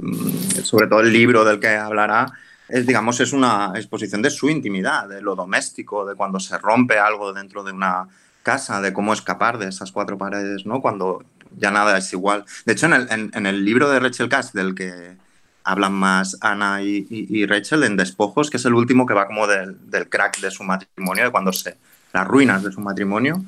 [0.63, 2.33] sobre todo el libro del que hablará,
[2.69, 6.99] es, digamos, es una exposición de su intimidad, de lo doméstico, de cuando se rompe
[6.99, 8.07] algo dentro de una
[8.43, 10.81] casa, de cómo escapar de esas cuatro paredes, ¿no?
[10.81, 11.25] Cuando
[11.59, 12.45] ya nada es igual.
[12.65, 15.17] De hecho, en el, en, en el libro de Rachel Kask, del que
[15.65, 19.27] hablan más Ana y, y, y, Rachel, en Despojos, que es el último que va
[19.27, 21.77] como del, del crack de su matrimonio, de cuando se...
[22.13, 23.45] las ruinas de su matrimonio,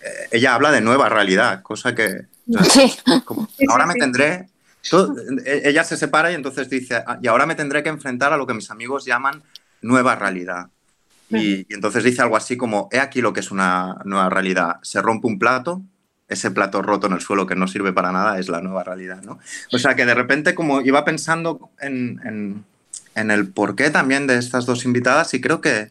[0.00, 2.26] eh, ella habla de nueva realidad, cosa que...
[2.68, 2.92] Sí.
[3.24, 4.48] Como, ahora me tendré
[4.88, 5.14] todo,
[5.44, 8.54] ella se separa y entonces dice, y ahora me tendré que enfrentar a lo que
[8.54, 9.42] mis amigos llaman
[9.82, 10.68] nueva realidad.
[11.28, 14.76] Y, y, entonces dice algo así como, he aquí lo que es una nueva realidad.
[14.82, 15.82] Se rompe un plato,
[16.28, 19.22] ese plato roto en el suelo que no sirve para nada es la nueva realidad,
[19.22, 19.38] ¿no?
[19.72, 22.64] O sea que de repente como iba pensando en, en,
[23.16, 25.90] en el porqué también de estas dos invitadas y creo que,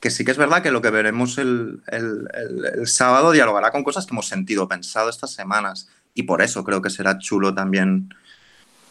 [0.00, 3.72] que sí que es verdad que lo que veremos el, el, el, el sábado dialogará
[3.72, 7.54] con cosas que hemos sentido, pensado estas semanas y por eso creo que será chulo
[7.54, 8.14] también,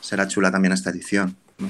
[0.02, 1.36] será chula también esta edición.
[1.58, 1.68] ¿no?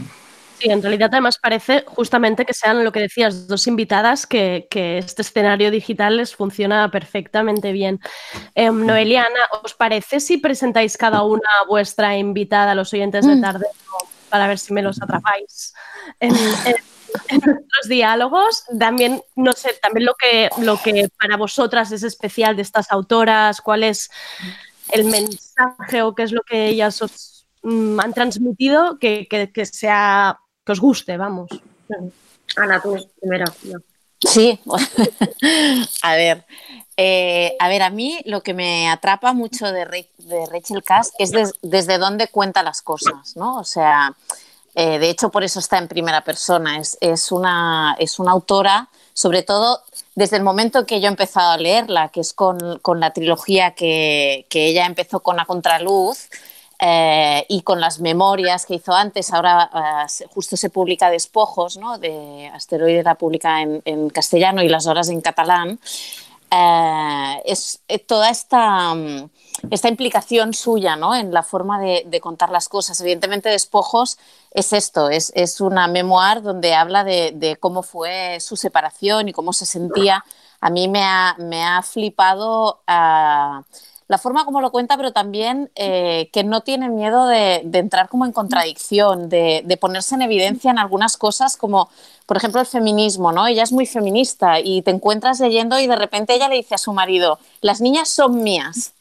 [0.60, 4.98] Sí, en realidad además parece justamente que sean lo que decías, dos invitadas que, que
[4.98, 8.00] este escenario digital les funciona perfectamente bien.
[8.56, 13.66] Eh, Noeliana, ¿os parece si presentáis cada una vuestra invitada a los oyentes de tarde
[14.30, 15.74] para ver si me los atrapáis
[16.20, 16.76] en, en,
[17.30, 18.64] en nuestros diálogos?
[18.80, 23.60] También, no sé, también lo que, lo que para vosotras es especial de estas autoras,
[23.60, 24.10] cuál es
[24.92, 29.66] el mensaje o qué es lo que ellas os mm, han transmitido que, que, que,
[29.66, 31.50] sea que os guste, vamos.
[32.56, 33.46] Ana, tú primero.
[33.64, 33.80] No.
[34.20, 34.60] Sí,
[36.02, 36.46] a ver,
[36.96, 41.14] eh, a ver, a mí lo que me atrapa mucho de, Re de Rachel Kask
[41.20, 43.58] es des desde dónde cuenta las cosas, ¿no?
[43.58, 44.16] O sea,
[44.76, 46.80] Eh, de hecho, por eso está en primera persona.
[46.80, 49.82] Es, es, una, es una autora, sobre todo
[50.16, 53.72] desde el momento que yo he empezado a leerla, que es con, con la trilogía
[53.72, 56.30] que, que, ella empezó con A Contraluz.
[56.86, 61.98] Eh, y con las memorias que hizo antes, ahora uh, justo se publica Despojos, ¿no?
[61.98, 65.80] de Asteroide la publica en, en castellano y Las Horas en catalán.
[66.54, 69.30] Eh, es eh, toda esta, mm,
[69.70, 71.16] esta, implicación suya ¿no?
[71.16, 73.00] en la forma de, contar las cosas.
[73.02, 74.18] Evidentemente, Despojos
[74.52, 79.54] es esto, es, es una memoir donde habla de, cómo fue su separación y cómo
[79.54, 80.24] se sentía.
[80.62, 83.64] A mí me ha, me ha flipado uh,
[84.08, 88.10] la forma como lo cuenta, pero también eh, que no tiene miedo de, de, entrar
[88.10, 91.90] como en contradicción, de, de, ponerse en evidencia en algunas cosas como,
[92.26, 93.48] por ejemplo, el feminismo, ¿no?
[93.48, 96.78] Ella es muy feminista y te encuentras leyendo y de repente ella le dice a
[96.78, 98.94] su marido, las niñas son mías,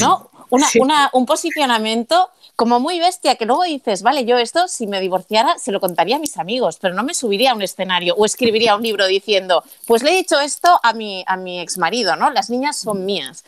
[0.00, 0.30] ¿no?
[0.50, 5.00] Una, una, un posicionamiento como muy bestia, que luego dices, vale, yo esto, si me
[5.00, 8.24] divorciara, se lo contaría a mis amigos, pero no me subiría a un escenario o
[8.24, 12.14] escribiría un libro diciendo, pues le he dicho esto a mi, a mi ex marido,
[12.14, 12.30] ¿no?
[12.30, 13.44] Las niñas son mías.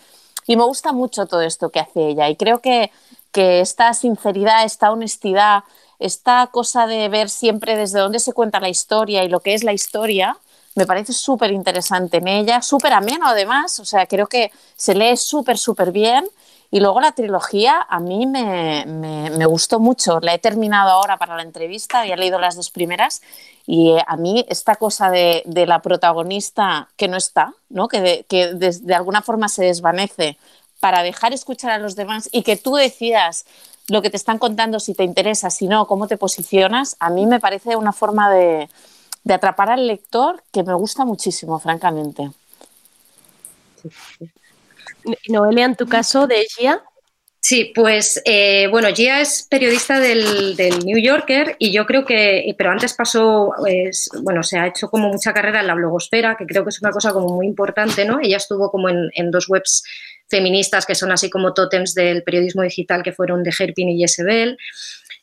[0.47, 2.91] Y me gusta mucho todo esto que hace ella y creo que,
[3.31, 5.64] que esta sinceridad, esta honestidad,
[5.99, 9.62] esta cosa de ver siempre desde dónde se cuenta la historia y lo que es
[9.62, 10.37] la historia,
[10.77, 15.16] me parece súper interesante en ella, súper ameno además, o sea, creo que se lee
[15.16, 16.24] súper, súper bien.
[16.70, 21.16] Y luego la trilogía a mí me, me, me, gustó mucho, la he terminado ahora
[21.16, 23.22] para la entrevista, había leído las dos primeras
[23.66, 27.87] y eh, a mí esta cosa de, de, la protagonista que no está, ¿no?
[27.87, 30.39] que, de, que de, de, alguna forma se desvanece
[30.81, 33.47] para dejar escuchar a los demás y que tú decidas
[33.89, 37.27] lo que te están contando, si te interesa, si no, cómo te posicionas, a mí
[37.27, 38.68] me parece una forma de,
[39.27, 42.31] de atrapar al lector que me gusta muchísimo, francamente.
[45.29, 46.81] Noelia, en tu caso, de Gia.
[47.41, 52.55] Sí, pues eh, bueno, Gia es periodista del, del, New Yorker y yo creo que,
[52.57, 53.53] pero antes pasó,
[54.22, 56.93] bueno, se ha hecho como mucha carrera en la blogosfera, que creo que es una
[56.93, 58.20] cosa como muy importante, ¿no?
[58.22, 59.83] Ella estuvo como en, en dos webs
[60.29, 64.57] feministas que son así como tótems del periodismo digital que fueron de Herpin y Jezebel.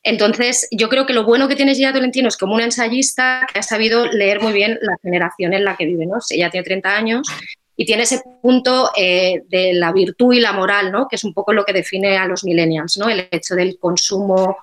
[0.03, 3.59] Entonces, yo creo que lo bueno que tiene Gia Tolentino es como una ensayista que
[3.59, 6.17] ha sabido leer muy bien la generación en la que vive, ¿no?
[6.29, 7.27] Ella tiene 30 años
[7.75, 11.07] y tiene ese punto eh, de la virtud y la moral, ¿no?
[11.07, 13.09] que es un poco lo que define a los millennials, ¿no?
[13.09, 14.57] el hecho del consumo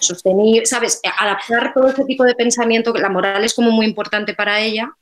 [0.00, 1.00] sostenible, ¿sabes?
[1.18, 4.92] Adaptar todo ese tipo de pensamiento, la moral es como muy importante para ella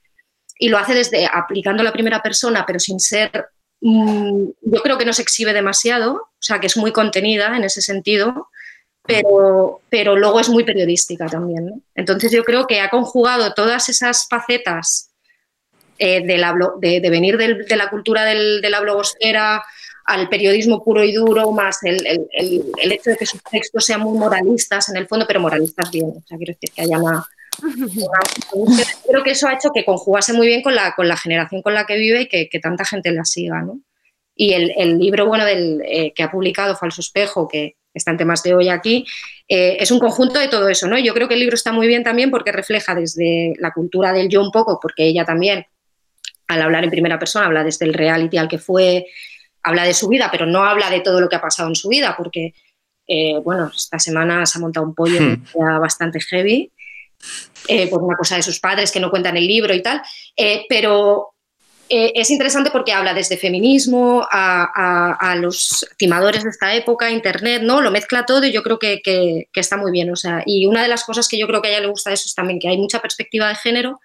[0.59, 3.49] y lo hace desde aplicando la primera persona, pero sin ser,
[3.81, 7.65] mmm, yo creo que no se exhibe demasiado, o sea, que es muy contenida en
[7.65, 8.49] ese sentido,
[9.07, 11.67] pero, pero luego es muy periodística también.
[11.67, 11.81] ¿no?
[11.95, 15.11] Entonces yo creo que ha conjugado todas esas facetas
[15.99, 19.65] eh, de, la, de, de, venir del, de la cultura del, de la blogosfera
[20.05, 23.85] al periodismo puro y duro, más el, el, el, el, hecho de que sus textos
[23.87, 26.07] sean muy moralistas en el fondo, pero moralistas bien.
[26.17, 27.27] O sea, quiero decir que haya una,
[28.53, 31.63] una, Creo que eso ha hecho que conjugase muy bien con la, con la generación
[31.63, 33.63] con la que vive y que, que tanta gente la siga.
[33.63, 33.81] ¿no?
[34.35, 38.43] Y el, libro bueno del, eh, que ha publicado Falso Espejo, que está en temas
[38.43, 39.07] de hoy aquí,
[39.49, 40.87] eh, es un conjunto de todo eso.
[40.87, 40.99] ¿no?
[40.99, 44.29] Yo creo que el libro está muy bien también porque refleja desde la cultura del
[44.29, 45.67] yo un poco, porque ella también
[46.49, 49.07] al hablar en primera persona, habla desde el reality al que fue,
[49.63, 51.89] habla de su vida, pero no habla de todo lo que ha pasado en su
[51.89, 52.55] vida, porque,
[53.09, 55.81] eh, bueno, esta semana se ha montado un pollo hmm.
[55.81, 56.71] bastante heavy,
[57.67, 60.01] eh, por una cosa de sus padres que no cuentan el libro y tal,
[61.89, 67.11] eh, es interesante porque habla desde feminismo a, a, a, los timadores de esta época,
[67.11, 67.81] internet, ¿no?
[67.81, 70.67] Lo mezcla todo y yo creo que, que, que está muy bien, o sea, y
[70.67, 72.35] una de las cosas que yo creo que a ella le gusta de eso es
[72.35, 74.01] también que hay mucha perspectiva de género,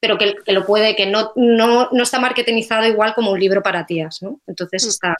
[0.00, 3.62] pero que, que, lo puede, que no, no, no, está marketingizado igual como un libro
[3.62, 4.40] para tías, ¿no?
[4.46, 5.16] Entonces está,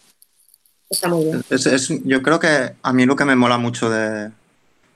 [0.89, 1.43] está muy bien.
[1.51, 4.31] Es, es, yo creo que a mí lo que me mola mucho de,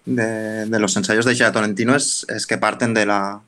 [0.05, 3.43] de, de los ensayos de Gia Tolentino es, es, que parten de la,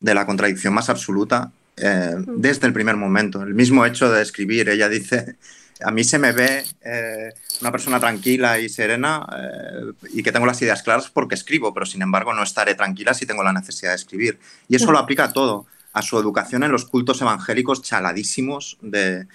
[0.00, 3.42] de la contradicción más absoluta eh, desde el primer momento.
[3.42, 5.36] El mismo hecho de escribir, ella dice,
[5.82, 10.46] a mí se me ve eh, una persona tranquila y serena eh, y que tengo
[10.46, 13.90] las ideas claras porque escribo, pero sin embargo no estaré tranquila si tengo la necesidad
[13.90, 14.38] de escribir.
[14.68, 19.28] Y eso lo aplica a todo a su educación en los cultos evangélicos chaladísimos de,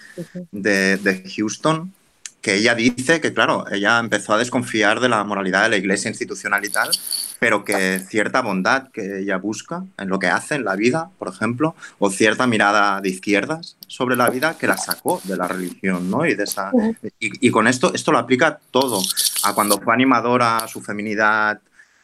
[0.52, 1.94] de, de, Houston,
[2.42, 6.10] que ella dice que, claro, ella empezó a desconfiar de la moralidad de la iglesia
[6.10, 6.90] institucional y tal,
[7.40, 11.28] pero que cierta bondad que ella busca en lo que hace en la vida, por
[11.28, 16.10] ejemplo, o cierta mirada de izquierdas sobre la vida que la sacó de la religión,
[16.10, 16.26] ¿no?
[16.26, 16.72] Y, de esa,
[17.20, 19.02] y, con esto, esto lo aplica todo,
[19.44, 21.60] a cuando fue animadora, a su feminidad,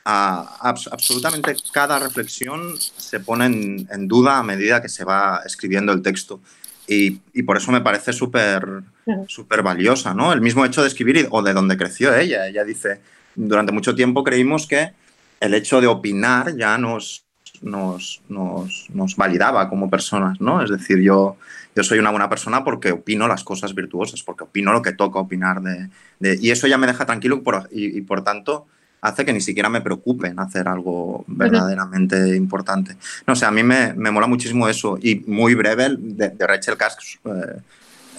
[0.05, 6.01] a, absolutamente cada reflexión se pone en, duda a medida que se va escribiendo el
[6.01, 6.41] texto.
[6.87, 8.83] Y, y por eso me parece súper
[9.27, 10.33] súper valiosa, ¿no?
[10.33, 12.47] El mismo hecho de escribir o de donde creció ella.
[12.47, 13.01] Ella dice,
[13.35, 14.91] durante mucho tiempo creímos que
[15.39, 17.25] el hecho de opinar ya nos,
[17.61, 20.61] nos, nos, nos validaba como personas, ¿no?
[20.63, 21.37] Es decir, yo,
[21.75, 25.19] yo soy una buena persona porque opino las cosas virtuosas, porque opino lo que toca
[25.19, 25.89] opinar de...
[26.19, 28.67] de- y eso ya me deja tranquilo por- y, y por tanto
[29.01, 32.97] hace que ni siquiera me preocupe en hacer algo verdaderamente importante.
[33.27, 36.77] No sé, a mí me, me mola muchísimo eso y muy breve de, de Rachel
[36.77, 37.29] Kask, eh,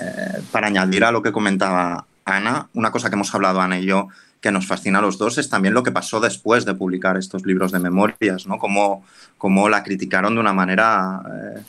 [0.00, 3.86] eh, para añadir a lo que comentaba Ana, una cosa que hemos hablado Ana y
[3.86, 4.08] yo
[4.40, 7.44] que nos fascina a los dos es también lo que pasó después de publicar estos
[7.46, 8.58] libros de memorias, ¿no?
[8.58, 9.04] Cómo,
[9.38, 11.62] cómo la criticaron de una manera eh,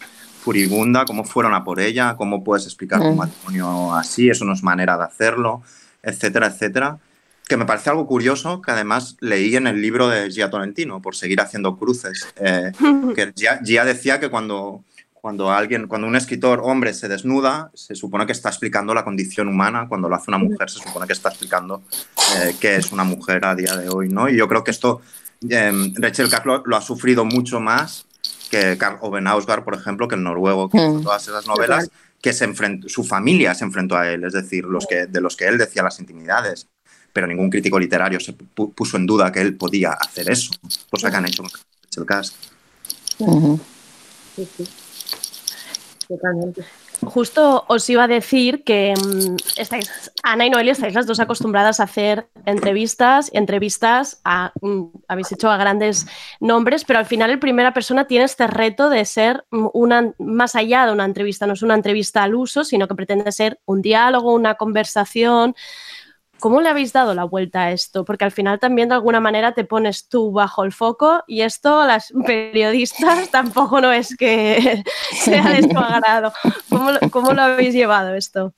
[0.44, 3.18] furibunda, cómo fueron a por ella, cómo puedes explicar un Mm.
[3.18, 5.64] matrimonio así, eso no es manera de hacerlo,
[6.04, 6.98] etcétera, etcétera.
[7.48, 11.16] Que me parece algo curioso, que además leí en el libro de Gia Tolentino, por
[11.16, 12.72] seguir haciendo cruces, eh,
[13.16, 14.84] que Gia, Gia decía que cuando,
[15.14, 19.48] cuando alguien, cuando un escritor hombre se desnuda, se supone que está explicando la condición
[19.48, 21.84] humana, cuando lo hace una mujer se supone que está explicando
[22.38, 24.28] eh, qué es una mujer a día de hoy, ¿no?
[24.30, 25.02] Y yo creo que esto
[25.50, 28.06] eh, Rachel Kask lo, lo ha sufrido mucho más
[28.50, 31.04] que Karl Ove Knausgaard, por ejemplo, que el noruego que Mm.
[31.04, 31.90] todas esas novelas,
[32.22, 35.36] que se enfrentó, su familia se enfrentó a él, es decir, los que, de los
[35.36, 36.68] que él decía las intimidades,
[37.18, 40.52] pero ningún crítico literario se pu- puso en duda que él podía hacer eso,
[40.88, 42.36] cosa que han hecho con Rachel Kask.
[44.36, 44.64] Sí, sí.
[46.08, 46.64] Totalmente.
[47.02, 51.80] Justo os iba a decir que mm, estáis, Ana y Noelia estáis las dos acostumbradas
[51.80, 56.06] a hacer entrevistas, entrevistas a, mm, habéis hecho a grandes
[56.40, 60.56] nombres, pero al final el primera persona tiene este reto de ser mm, una, más
[60.56, 63.82] allá de una entrevista, no es una entrevista al uso, sino que pretende ser un
[63.82, 65.56] diálogo, una conversación.
[66.40, 68.06] ¿Cómo le habéis dado la vuelta a esto?
[68.06, 71.80] Porque al final también de alguna manera te pones tú bajo el foco y esto
[71.80, 74.84] a las periodistas tampoco no es que
[75.14, 76.32] sea de su agrado.
[76.70, 78.54] ¿Cómo, cómo lo habéis llevado esto?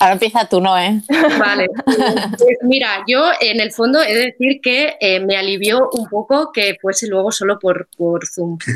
[0.00, 0.78] Ahora empieza tú, ¿no?
[0.78, 1.00] ¿eh?
[1.38, 1.66] Vale.
[2.38, 6.50] Pues mira, yo en el fondo he de decir que eh, me alivió un poco
[6.52, 8.58] que fuese luego solo por, por Zoom.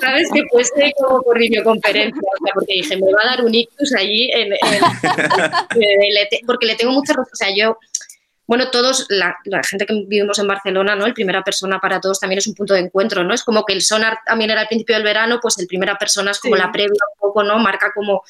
[0.00, 0.28] ¿Sabes?
[0.32, 2.20] Que fuese como por videoconferencia.
[2.20, 6.40] O sea, porque dije, me va a dar un ictus allí en, en- le te-
[6.46, 7.76] porque le tengo mucha O sea, yo.
[8.46, 11.06] Bueno, todos, la, la gente que vivimos en Barcelona, ¿no?
[11.06, 13.32] El primera persona para todos también es un punto de encuentro, ¿no?
[13.32, 16.30] Es como que el sonar también era al principio del verano, pues el primera persona
[16.30, 16.60] es como Sí.
[16.62, 17.58] la previa un poco, ¿no?
[17.58, 18.22] Marca como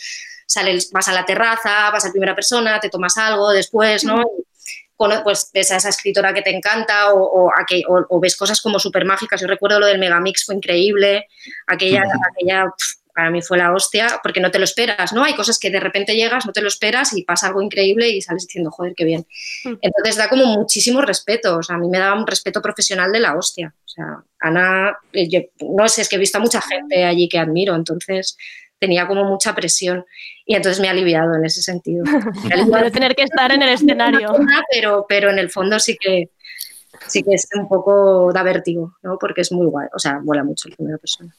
[0.47, 4.23] sales, vas a la terraza, vas a primera persona, te tomas algo después, ¿no?
[4.97, 8.37] Cono- pues ves a esa escritora que te encanta o, o, aqu- o- o ves
[8.37, 9.41] cosas como súper mágicas.
[9.41, 11.27] Yo recuerdo lo del Megamix, fue increíble.
[11.67, 12.67] Aquella, aquella
[13.15, 15.23] para mí fue la hostia, porque no te lo esperas, ¿no?
[15.23, 18.21] Hay cosas que de repente llegas, no te lo esperas y pasa algo increíble y
[18.21, 19.25] sales diciendo, joder, qué bien.
[19.81, 23.21] Entonces da como muchísimo respeto, o sea, a mí me daba un respeto profesional de
[23.21, 23.73] la hostia.
[23.85, 24.07] O sea,
[24.41, 27.75] Ana, eh, yo- no sé, es que he visto a mucha gente allí que admiro,
[27.77, 28.37] entonces
[28.81, 30.05] tenía como mucha presión
[30.45, 32.05] y entonces me ha aliviado en ese sentido.
[32.85, 34.35] No tener que estar en el escenario.
[34.73, 36.31] pero, pero en el fondo sí que
[37.07, 39.19] sí que es un poco da vértigo, ¿no?
[39.19, 41.35] Porque es muy guay, o sea, mola mucho en primera persona.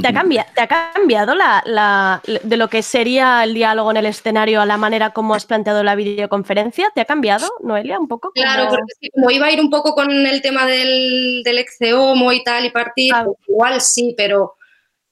[0.00, 3.96] ¿Te ha, cambia- te ha cambiado la, la- de lo que sería el diálogo en
[3.98, 6.90] el escenario a la manera como has planteado la videoconferencia?
[6.94, 8.30] ¿Te ha cambiado, Noelia, un poco?
[8.34, 11.58] Claro, Como- porque que como iba a ir un poco con el tema del, del
[11.58, 14.54] exceomo y tal y partir, pues igual sí, pero,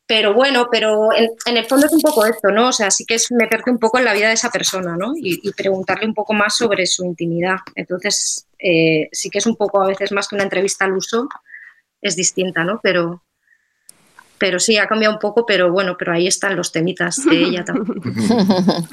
[0.07, 2.69] pero bueno, pero en, en el fondo es un poco esto, ¿no?
[2.69, 5.13] O sea, sí que es meterte un poco en la vida de esa persona, ¿no?
[5.17, 7.57] Y, y preguntarle un poco más sobre su intimidad.
[7.75, 11.29] Entonces, eh, sí que es un poco a veces más que una entrevista al uso,
[12.01, 12.81] es distinta, ¿no?
[12.83, 13.23] Pero,
[14.43, 17.65] pero sí, ha cambiado un poco, pero bueno, pero ahí están los temitas de ella
[17.69, 18.03] también.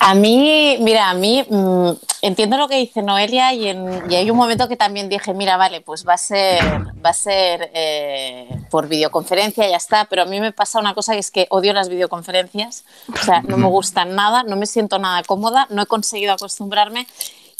[0.00, 1.90] A mí, mira, a mí mm,
[2.22, 5.56] entiendo lo que dice Noelia y, en- y hay un momento que también dije, mira,
[5.56, 6.62] vale, pues va a ser,
[7.04, 11.14] va a ser eh, por videoconferencia, ya está, pero a mí me pasa una cosa
[11.14, 14.98] que es que odio las videoconferencias, o sea, no me gustan nada, no me siento
[14.98, 17.06] nada cómoda, no he conseguido acostumbrarme.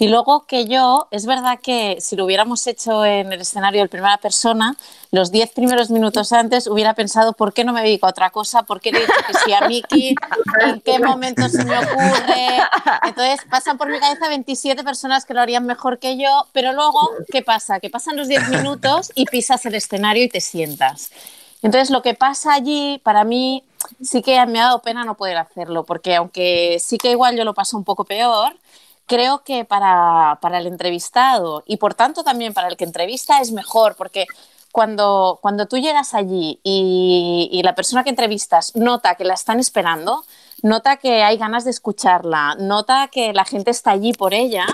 [0.01, 3.89] Y luego que yo, es verdad que si lo hubiéramos hecho en el escenario de
[3.89, 4.77] primera persona,
[5.11, 8.63] los 10 primeros minutos antes hubiera pensado por qué no me dedico a otra cosa,
[8.63, 10.15] por qué le he dicho que sí a Miki,
[10.61, 12.59] en qué momento se me ocurre.
[13.03, 17.11] Entonces pasan por mi cabeza 27 personas que lo harían mejor que yo, pero luego,
[17.33, 17.81] ¿qué pasa?
[17.81, 21.11] Que pasan los 10 minutos y pisas el escenario y te sientas.
[21.61, 23.65] Entonces, lo que pasa allí, para mí,
[24.01, 27.45] sí que me ha dado pena no poder hacerlo, porque aunque sí que igual yo
[27.45, 28.57] lo paso un poco peor,
[29.09, 33.51] creo que para, para el entrevistado y por tanto también para el que entrevista es
[33.51, 34.27] mejor, porque
[34.71, 39.59] cuando, cuando tú llegas allí y, y la persona que entrevistas nota que la están
[39.59, 40.25] esperando,
[40.63, 44.67] nota que hay ganas de escucharla, nota que la gente está allí por ella,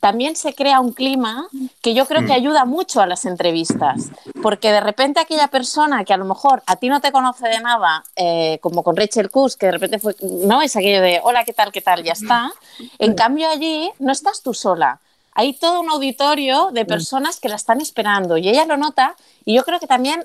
[0.00, 1.46] también se crea un clima
[1.82, 4.10] que yo creo que ayuda mucho a las entrevistas,
[4.42, 7.60] porque de repente aquella persona que a lo mejor a ti no te conoce de
[7.60, 11.44] nada, eh, como con Rachel Kuss, que de repente fue, no es aquello de hola,
[11.44, 12.02] ¿qué tal, qué tal?
[12.02, 12.52] Ya está.
[12.98, 15.00] En cambio allí no estás tú sola.
[15.32, 19.14] Hay todo un auditorio de personas que la están esperando y ella lo nota
[19.44, 20.24] y yo creo que también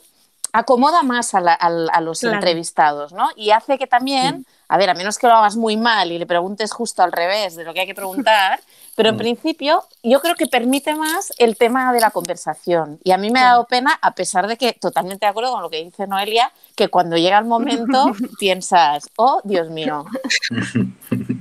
[0.59, 2.35] acomoda más a, la- a los Claro.
[2.35, 3.29] entrevistados, ¿no?
[3.35, 6.25] Y hace que también, a ver, a menos que lo hagas muy mal y le
[6.25, 8.59] preguntes justo al revés de lo que hay que preguntar,
[8.95, 12.99] pero en principio yo creo que permite más el tema de la conversación.
[13.03, 15.61] Y a mí me ha dado pena, a pesar de que totalmente de acuerdo con
[15.61, 20.05] lo que dice Noelia, que cuando llega el momento piensas, oh, Dios mío.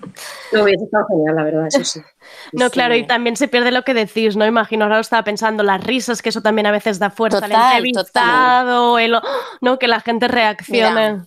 [0.52, 2.00] No hubiese estado genial, la verdad, eso sí.
[2.52, 4.46] No, claro, y también se pierde lo que decís, ¿no?
[4.46, 7.52] Imagino, ahora lo estaba pensando, las risas, que eso también a veces da fuerza Total,
[7.52, 9.18] al entrevistado, el,
[9.60, 9.78] ¿no?
[9.78, 11.12] Que la gente reaccione.
[11.12, 11.26] Mira,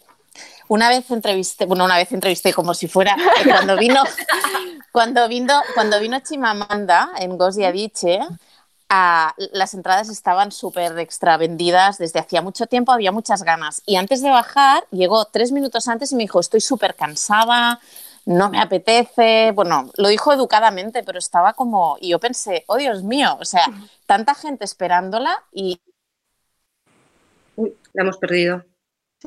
[0.70, 4.04] Una vez entrevisté, bueno, una vez entrevisté como si fuera cuando vino,
[4.98, 8.19] cuando vino, cuando vino Chimamanda en Adiche,
[8.90, 13.84] ah, las entradas estaban súper extra vendidas desde hacía mucho tiempo, había muchas ganas.
[13.86, 17.80] Y antes de bajar, llegó tres minutos antes y me dijo, estoy súper cansada,
[18.26, 19.52] no me apetece.
[19.53, 23.68] Bueno, lo dijo educadamente, pero estaba como, y yo pensé, oh Dios mío, o sea,
[24.07, 25.80] tanta gente esperándola y
[27.56, 28.65] Uy, la hemos perdido.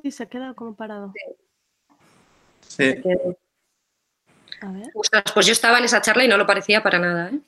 [0.03, 1.13] Sí, se ha quedado como parado.
[2.67, 3.01] Sí.
[3.05, 3.37] Ver.
[4.95, 7.31] Ostras, pues yo estaba en esa charla y no lo parecía para nada.
[7.31, 7.41] ¿eh?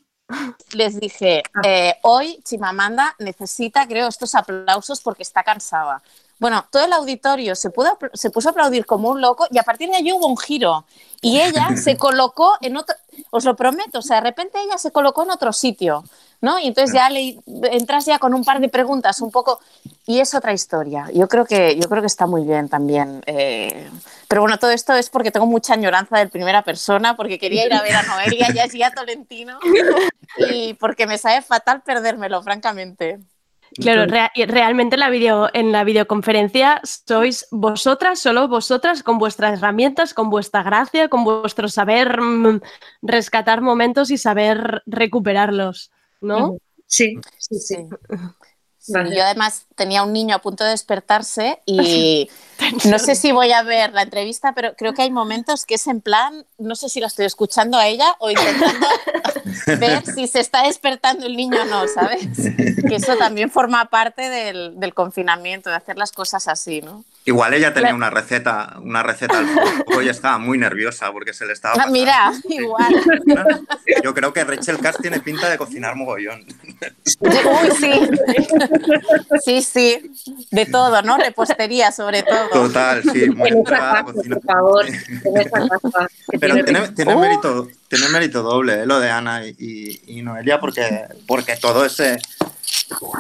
[0.72, 6.02] les dije, eh, hoy Chimamanda necesita, creo, estos aplausos porque está cansada.
[6.38, 9.62] Bueno, todo el auditorio se, pudo, se puso a aplaudir como un loco y a
[9.62, 10.86] partir de allí hubo un giro.
[11.20, 12.96] Y ella se colocó en otro,
[13.30, 16.04] os lo prometo, o sea, de repente ella se colocó en otro sitio,
[16.42, 16.58] ¿no?
[16.58, 17.38] Y entonces ya le
[17.70, 19.60] entras ya con un par de preguntas un poco
[20.06, 21.06] y es otra historia.
[21.14, 23.22] Yo creo que, yo creo que está muy bien también.
[23.26, 23.88] eh,
[24.28, 27.74] pero bueno, todo esto es porque tengo mucha añoranza del primera persona, porque quería ir
[27.74, 29.58] a ver a Noelia y a Gia Tolentino
[30.50, 33.20] y porque me sabe fatal perdérmelo, francamente.
[33.74, 40.30] Claro, realmente la video, en la videoconferencia sois vosotras, solo vosotras, con vuestras herramientas, con
[40.30, 42.60] vuestra gracia, con vuestro saber mm,
[43.02, 45.91] rescatar momentos y saber recuperarlos,
[46.22, 46.56] ¿no?
[46.86, 47.76] Sí, sí, sí.
[48.78, 48.92] Sí.
[48.92, 49.14] Vale.
[49.14, 52.28] Yo además tenía un niño a punto de despertarse y
[52.84, 55.86] no sé si voy a ver la entrevista, pero creo que hay momentos que es
[55.86, 58.86] en plan, no sé si la estoy escuchando a ella o intentando
[59.78, 62.26] ver si se está despertando el niño o no, ¿sabes?
[62.88, 67.04] Que eso también forma parte del, del confinamiento, de hacer las cosas así, ¿no?
[67.24, 69.46] Igual ella tenía La- una receta, una receta al
[69.86, 71.92] fuego y estaba muy nerviosa porque se le estaba Ah, pasando.
[71.98, 72.94] mira, igual.
[74.02, 76.44] Yo creo que Rachel Cass tiene pinta de cocinar mogollón.
[77.20, 77.92] Uy, sí.
[79.44, 80.12] Sí, sí.
[80.50, 81.16] De todo, ¿no?
[81.16, 82.48] Repostería, sobre todo.
[82.52, 84.40] Total, sí, muy En esa entregada a casa, cocinar.
[84.40, 84.86] por favor.
[86.40, 87.20] Pero tiene- tiene, tiene Oh.
[87.20, 92.18] mérito, tiene mérito doble eh, lo de Ana y, y Noelia porque, porque todo ese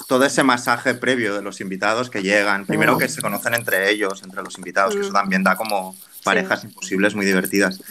[0.06, 4.22] todo ese masaje previo de los invitados que llegan, primero que se conocen entre ellos,
[4.22, 7.80] entre los invitados, que eso también da como parejas imposibles muy divertidas.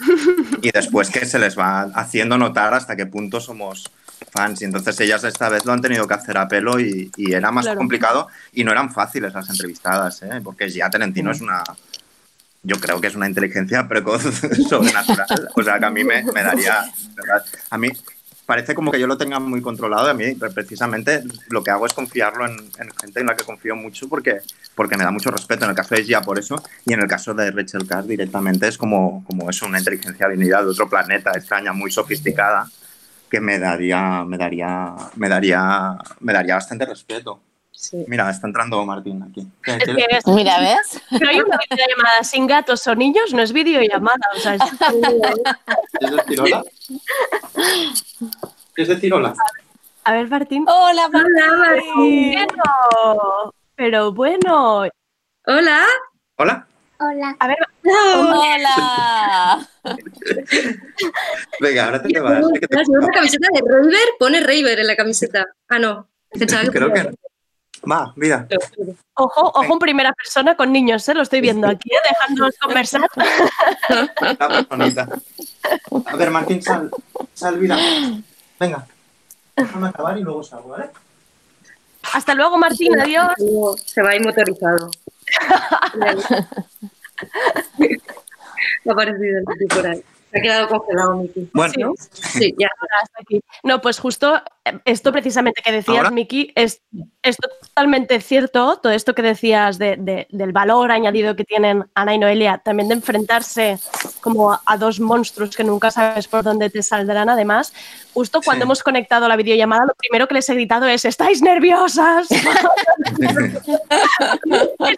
[0.64, 3.90] Y después que se les va haciendo notar hasta qué punto somos
[4.30, 4.62] fans.
[4.62, 7.50] Y entonces ellas esta vez lo han tenido que hacer a pelo y, y era
[7.50, 7.78] más Claro.
[7.78, 10.40] complicado y no eran fáciles las entrevistadas, ¿eh?
[10.44, 11.64] porque ya Tolentino es una...
[12.62, 14.22] Yo creo que es una inteligencia precoz
[14.68, 15.26] sobrenatural.
[15.56, 16.88] O sea, que a mí me, me daría...
[17.16, 17.44] ¿verdad?
[17.70, 17.88] A mí
[18.52, 20.10] parece como que yo lo tenga muy controlado.
[20.10, 23.74] A mí precisamente lo que hago es confiarlo en, en gente en la que confío
[23.74, 24.40] mucho porque,
[24.74, 25.64] porque me da mucho respeto.
[25.64, 28.68] En el caso de Gia por eso y en el caso de Rachel Carr directamente
[28.68, 32.68] es como, como es una inteligencia venida de otro planeta extraña, muy sofisticada
[33.30, 37.40] que me daría, me daría, me daría, me daría bastante respeto.
[37.82, 38.04] Sí.
[38.06, 39.44] Mira, está entrando Martín aquí.
[39.60, 41.00] ¿Qué- Es qué- que es- Mira, ¿ves?
[41.10, 44.20] pero hay una videollamada sin gatos o niños, no es videollamada.
[44.36, 44.62] O sea, es-
[46.00, 46.62] ¿Es decir hola?
[48.76, 49.34] ¿Qué es decir hola?
[50.04, 50.64] a ver, Martín.
[50.68, 52.46] Hola, Martín.
[52.46, 54.84] Bueno, pero bueno.
[55.46, 55.84] Hola.
[56.36, 56.66] ¿Hola?
[57.40, 59.68] A ver, Hola.
[61.58, 62.38] Venga, ahora te vas.
[62.88, 64.08] ¿no la camiseta de Raver?
[64.20, 65.44] Pone Raver en la camiseta.
[65.68, 66.08] Ah, no.
[66.70, 67.10] Creo que...
[67.90, 68.46] Va, mira.
[69.14, 71.14] Ojo, ojo en primera persona con niños, ¿eh?
[71.14, 71.98] lo estoy viendo aquí, ¿eh?
[72.08, 73.02] dejándonos conversar.
[74.20, 75.08] La personita.
[76.06, 76.90] A ver, Martín, sal.
[77.34, 77.76] Sal, mira.
[78.58, 78.86] Venga.
[79.56, 80.90] Déjame acabar y luego salgo, ¿vale?
[82.14, 83.32] Hasta luego, Martín, adiós.
[83.84, 84.90] Se va a ir motorizado.
[88.84, 90.02] Me ha parecido el por ahí.
[90.32, 91.50] Se ha quedado congelado, Miki.
[91.52, 92.68] Bueno, Sí, ya.
[93.02, 93.40] Hasta aquí.
[93.62, 96.10] No, pues justo eh, esto precisamente que decías.
[96.10, 96.80] Miki, es,
[97.22, 102.14] es totalmente cierto, todo esto que decías de- de- del valor añadido que tienen Ana
[102.14, 103.78] y Noelia, también de enfrentarse
[104.20, 107.28] como a dos monstruos que nunca sabes por dónde te saldrán.
[107.28, 107.72] Además,
[108.14, 108.66] justo cuando Sí.
[108.66, 112.26] hemos conectado la videollamada, lo primero que les he gritado es, ¿estáis nerviosas?
[112.30, 112.42] es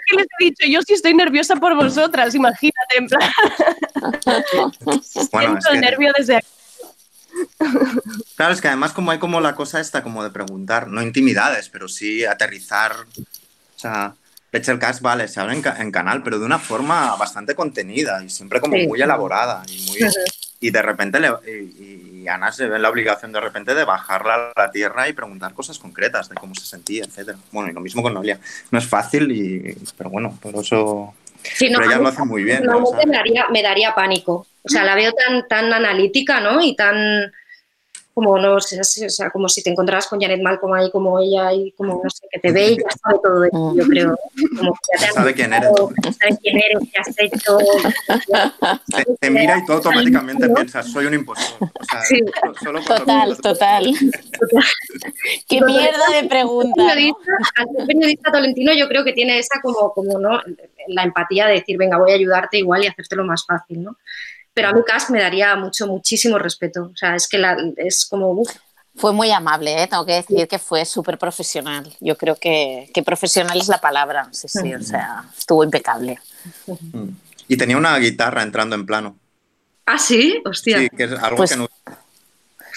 [0.06, 3.31] que les he dicho, yo sí estoy nerviosa por vosotras, imagínate, en plan,
[5.33, 6.47] bueno, es siento el que- nervio desde aquí.
[8.37, 11.69] Claro, es que además como hay como la cosa esta como de preguntar, no intimidades,
[11.69, 12.93] pero sí aterrizar.
[13.17, 14.15] O sea,
[14.79, 18.31] Cast vale, se habla en, ca- en canal, pero de una forma bastante contenida y
[18.31, 18.87] siempre como Sí.
[18.87, 19.63] muy elaborada.
[19.69, 19.99] Y, muy,
[20.61, 24.53] y de repente, le- y, y Ana se ve la obligación de repente de bajarla
[24.55, 27.39] a la tierra y preguntar cosas concretas de cómo se sentía, etcétera.
[27.53, 28.39] Bueno, y lo mismo con Noelia.
[28.71, 31.15] No es fácil, y, pero bueno, por eso...
[31.43, 32.65] Sí, no, pero ella lo hace muy bien.
[32.65, 32.79] ¿no?
[32.79, 34.47] O personalmente sea, me, daría, me daría pánico.
[34.65, 36.62] O sea, la veo tan, tan analítica, ¿no?
[36.62, 37.32] Y tan
[38.15, 41.53] como no sé, o sea, como si te encontraras con Janet Malcolm ahí como ella
[41.53, 44.16] y como no sé, que te ve y ya sabe todo de ti, yo creo.
[44.57, 45.69] Como que ya te Sabe quién eres.
[46.20, 47.59] Sabe quién eres, qué has hecho.
[48.97, 51.69] te, te mira y tú automáticamente piensas, soy un impostor.
[51.81, 52.20] O sea, Sí.
[52.62, 53.85] solo- lo- Total, total.
[55.49, 56.82] Qué mierda de pregunta.
[56.82, 56.95] Al ¿no?
[56.95, 60.41] periodista, periodista tolentino yo creo que tiene esa como, como ¿no?
[60.89, 63.97] la empatía de decir, venga, voy a ayudarte igual y hacértelo más fácil, ¿no?
[64.55, 66.91] Pero a mí Cask me daría mucho, muchísimo respeto.
[66.93, 68.51] O sea, es que la, es como, uf,
[68.97, 69.89] Fue muy amable, ¿eh?
[69.89, 71.93] tengo que decir que fue súper profesional.
[72.01, 74.29] Yo creo que, que profesional es la palabra.
[74.31, 76.19] Sí, sí, o sea, estuvo impecable.
[77.49, 79.17] Y tenía una guitarra entrando en plano.
[79.87, 80.79] ah, sí, hostia.
[80.79, 81.69] Sí, que es algo Pues que no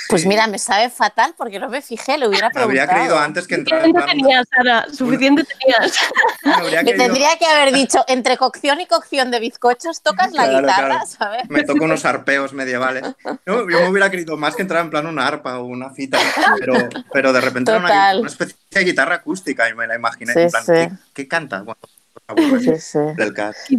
[0.10, 2.66] Pues mira, me sabe fatal porque no me fijé, le hubiera preguntado.
[2.66, 6.00] habría creído antes que entrara en Suficiente tenías, Sara, suficiente tenías.
[6.44, 10.60] Me creído- tendría que haber dicho, entre cocción y cocción de bizcochos, tocas la Claro,
[10.68, 11.06] guitarra, claro.
[11.08, 11.50] ¿sabes?
[11.50, 13.04] Me toco unos arpeos medievales.
[13.46, 16.18] No, yo me hubiera querido más que entrar en plano una arpa o una cita,
[16.60, 16.74] pero,
[17.12, 20.34] pero de repente era una, especie de guitarra acústica y me la imaginé.
[20.34, 20.72] Sí, en plan, sí.
[20.74, 21.88] ¿qué, qué canta cuando
[22.28, 23.00] aburre Sí, sí.
[23.16, 23.70] del cast?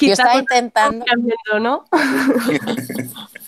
[0.00, 1.84] Yo estaba intentando, cambiando, ¿no?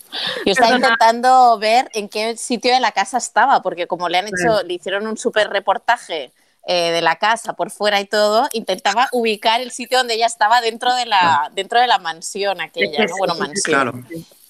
[0.44, 0.86] yo estaba Perdona.
[0.86, 4.74] intentando ver en qué sitio de la casa estaba, porque como le han hecho, le
[4.74, 6.32] hicieron un súper reportaje
[6.66, 10.60] eh, de la casa por fuera y todo, intentaba ubicar el sitio donde ella estaba
[10.60, 13.16] dentro de la, dentro de la mansión aquella, ¿no?
[13.16, 13.62] Bueno, mansión.
[13.64, 13.92] Claro.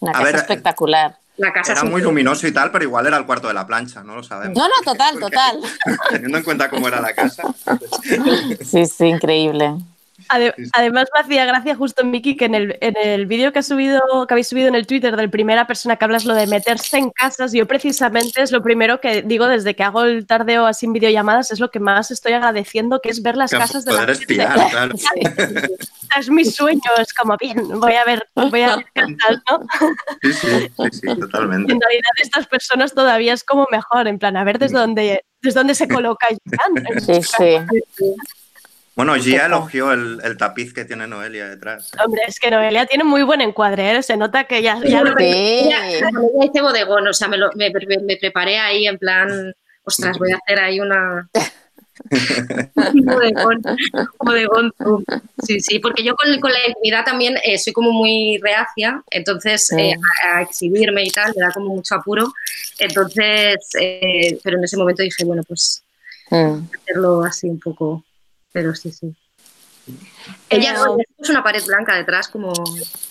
[0.01, 1.17] Una A casa ver, espectacular.
[1.39, 4.03] La casa Era muy luminoso y tal, pero igual era el cuarto de la plancha,
[4.03, 4.57] no lo sabemos.
[4.57, 5.61] No, no, total, total.
[6.11, 7.43] Teniendo en cuenta cómo era la casa.
[8.63, 9.77] Sí, sí, increíble.
[10.29, 13.67] Ade- además me hacía gracia justo Miki que en el, en el vídeo que has
[13.67, 16.99] subido, que habéis subido en el Twitter del primera persona que hablas lo de meterse
[16.99, 20.87] en casas, yo precisamente es lo primero que digo desde que hago el tardeo así
[20.87, 23.93] en videollamadas, es lo que más estoy agradeciendo, que es ver las Que casas de
[23.93, 24.13] la gente.
[24.13, 24.95] espiar, claro.
[26.19, 29.67] Es mi sueño, es como bien, voy a ver, voy a ver casas, ¿no?
[30.23, 31.73] Sí, sí, sí, sí, totalmente.
[31.73, 35.61] En realidad estas personas todavía es como mejor, en plan, a ver desde dónde, desde
[35.61, 36.27] dónde se coloca.
[37.01, 37.57] Sí, sí.
[38.95, 41.91] Bueno, Gia elogió el, el tapiz que tiene Noelia detrás.
[42.05, 44.03] Hombre, es que Noelia tiene muy buen encuadre, ¿eh?
[44.03, 47.71] se nota que ya, ya lo hice bodegón, o sea, me, lo- me,
[48.05, 49.55] me preparé ahí en plan,
[49.85, 51.27] ostras, voy a hacer ahí una...
[52.95, 55.05] un bodegón, un bodegón tú.
[55.43, 59.67] Sí, sí, porque yo con, con la intimidad también eh, soy como muy reacia, entonces
[59.69, 59.81] Sí.
[59.81, 59.95] eh,
[60.25, 62.33] a, a exhibirme y tal, me da como mucho apuro.
[62.79, 65.83] Entonces, eh, pero en ese momento dije, bueno, pues
[66.31, 66.63] Mm.
[66.81, 68.03] hacerlo así un poco,
[68.53, 69.17] pero sí, sí.
[70.49, 72.53] Ella no, puso una pared blanca detrás, como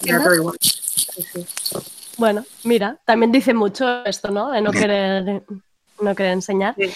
[0.06, 0.58] era todo igual.
[0.62, 1.46] Sí, sí.
[2.18, 4.52] Bueno, mira, también dice mucho esto, ¿no?
[4.52, 5.44] De no querer,
[6.02, 6.76] no querer enseñar.
[6.78, 6.92] Sí.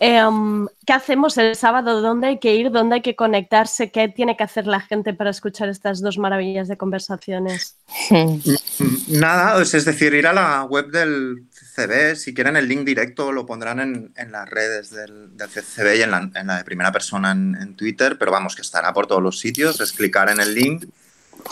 [0.00, 2.00] Em, ¿Qué hacemos el sábado?
[2.00, 2.70] ¿Dónde hay que ir?
[2.70, 3.90] ¿Dónde hay que conectarse?
[3.90, 7.76] ¿Qué tiene que hacer la gente para escuchar estas dos maravillas de conversaciones?
[9.08, 13.32] Nada, es es decir, ir a la web del CCB, si quieren el link directo
[13.32, 16.64] lo pondrán en, en las redes del, del CCB y en la, en la de
[16.64, 20.28] primera persona en, en Twitter, pero vamos, que estará por todos los sitios, es clicar
[20.28, 20.86] en el link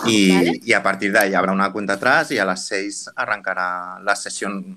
[0.07, 4.01] y, y a partir de ahí habrá una cuenta atrás y a las 6 arrancará
[4.03, 4.77] la sesión,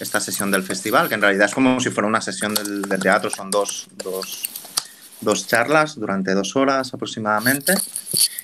[0.00, 2.98] esta sesión del festival, que en realidad es como si fuera una sesión del, de
[2.98, 4.44] teatro, son dos, dos,
[5.20, 7.74] dos charlas durante dos horas aproximadamente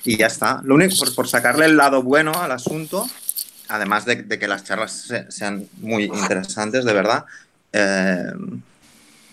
[0.05, 0.61] y ya está.
[0.65, 3.09] Lo único, por, por sacarle el lado bueno al asunto,
[3.69, 7.25] además de, que las charlas se- sean muy interesantes, de verdad,
[7.73, 8.33] eh,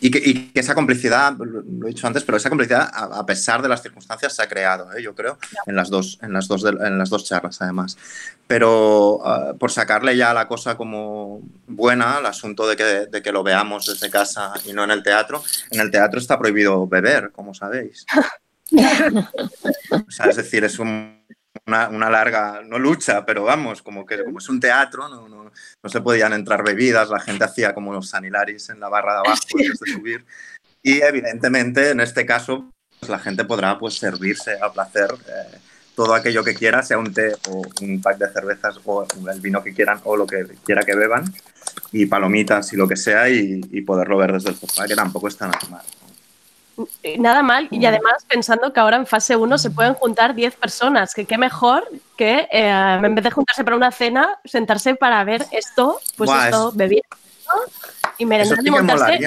[0.02, 3.26] y, que, y que esa complicidad, lo he dicho antes, pero esa complicidad, a, a
[3.26, 5.02] pesar de las circunstancias, se ha creado, ¿eh?
[5.02, 5.38] yo creo,
[5.68, 7.98] en las dos, en las dos, de- en las dos charlas, además.
[8.48, 13.32] Pero ah, por sacarle ya la cosa como buena, el asunto de que, de que
[13.32, 17.32] lo veamos desde casa y no en el teatro, en el teatro está prohibido beber,
[17.32, 18.06] como sabéis.
[19.92, 21.22] O sea, es decir, es un-
[21.72, 25.52] una, una larga, no lucha, pero vamos, como que como es un teatro, no, no,
[25.82, 29.20] no se podían entrar bebidas, la gente hacía como los sanilaris en la barra de
[29.26, 30.26] abajo antes de subir.
[30.84, 32.70] Y evidentemente, en este caso,
[33.00, 35.58] pues, la gente podrá pues, servirse a placer eh,
[35.96, 39.64] todo aquello que quiera, sea un té o un pack de cervezas o el vino
[39.64, 41.34] que quieran o lo que quiera que beban,
[41.94, 45.28] y palomitas y lo que sea, y, y poderlo ver desde el sofá, que tampoco
[45.28, 45.84] está nada mal.
[47.04, 50.56] Eh, Nada mal, y además pensando que ahora en fase 1 se pueden juntar 10
[50.56, 51.88] personas, que qué mejor
[52.18, 52.70] que eh,
[53.04, 56.76] en vez de juntarse para una cena, sentarse para ver esto, pues Buah, esto, es-
[56.76, 57.08] bebiendo
[58.18, 59.20] y merendar sí y que montarse,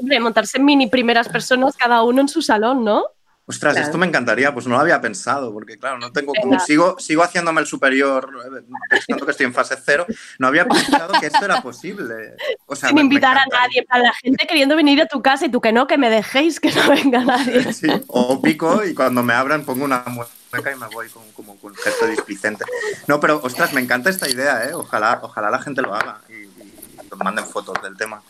[0.00, 3.04] hombre, montarse mini primeras personas cada uno en su salón, ¿no?
[3.50, 3.86] Ostras, Claro.
[3.86, 7.22] esto me encantaría, pues no lo había pensado, porque claro, no tengo como sigo, sigo
[7.24, 10.06] haciéndome el superior, eh, pensando que estoy en fase cero,
[10.38, 12.36] no había pensado que esto era posible.
[12.66, 15.20] O sea, Sin me- me invitar a nadie, a la gente queriendo venir a tu
[15.20, 17.72] casa y tú que no, que me dejéis que no venga nadie.
[17.72, 21.56] Sí, o pico y cuando me abran pongo una mueca y me voy con, como
[21.56, 22.64] con gesto displicente.
[23.08, 24.74] No, pero ostras, me encanta esta idea, ¿eh?
[24.74, 26.72] Ojalá, ojalá la gente lo haga y, y
[27.10, 28.22] nos manden fotos del tema.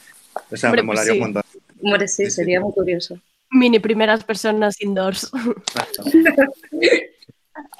[0.51, 1.19] O sea, Hombre, me pues molaría sí.
[1.19, 1.43] un montón.
[1.83, 3.19] Hombre, sí, sería muy curioso.
[3.51, 5.31] Mini primeras personas indoors.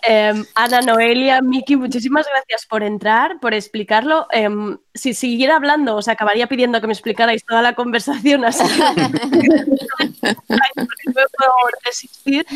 [0.03, 4.27] Em, Ana, Noelia, Miki, muchísimas gracias por entrar, por explicarlo.
[4.31, 9.49] Em, si siguiera hablando, os acabaría pidiendo que me explicarais toda la conversación, así que
[10.51, 11.53] no puedo
[11.85, 12.47] resistir.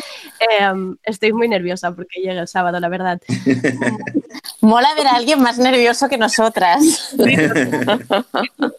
[0.59, 3.21] Em, estoy muy nerviosa porque llega el sábado, la verdad.
[4.61, 7.15] Mola ver a alguien más nervioso que nosotras.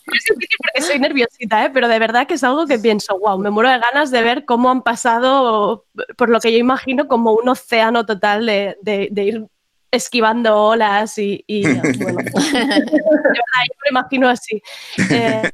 [0.06, 1.70] Porque soy nerviosita, ¿eh?
[1.72, 4.44] pero de verdad que es algo que pienso, wow, me muero de ganas de ver
[4.44, 5.84] cómo han pasado,
[6.16, 9.46] por lo que yo imagino, como un océano total de, de- de ir
[9.96, 11.62] esquivando olas y, y,
[11.98, 14.62] bueno, de verdad, yo me imagino así.
[15.10, 15.50] Eh,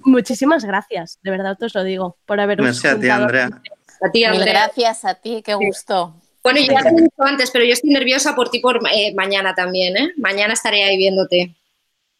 [0.00, 3.08] muchísimas gracias, de verdad os lo digo, por haberos Merci a ti.
[3.08, 3.46] Andrea.
[4.02, 4.52] A ti, Mil Andrea.
[4.52, 6.14] gracias a ti, qué gusto.
[6.42, 9.12] Bueno, yo ya te he dicho antes, pero yo estoy nerviosa por ti por eh,
[9.16, 10.12] mañana también, ¿eh?
[10.16, 11.56] Mañana estaré ahí viéndote.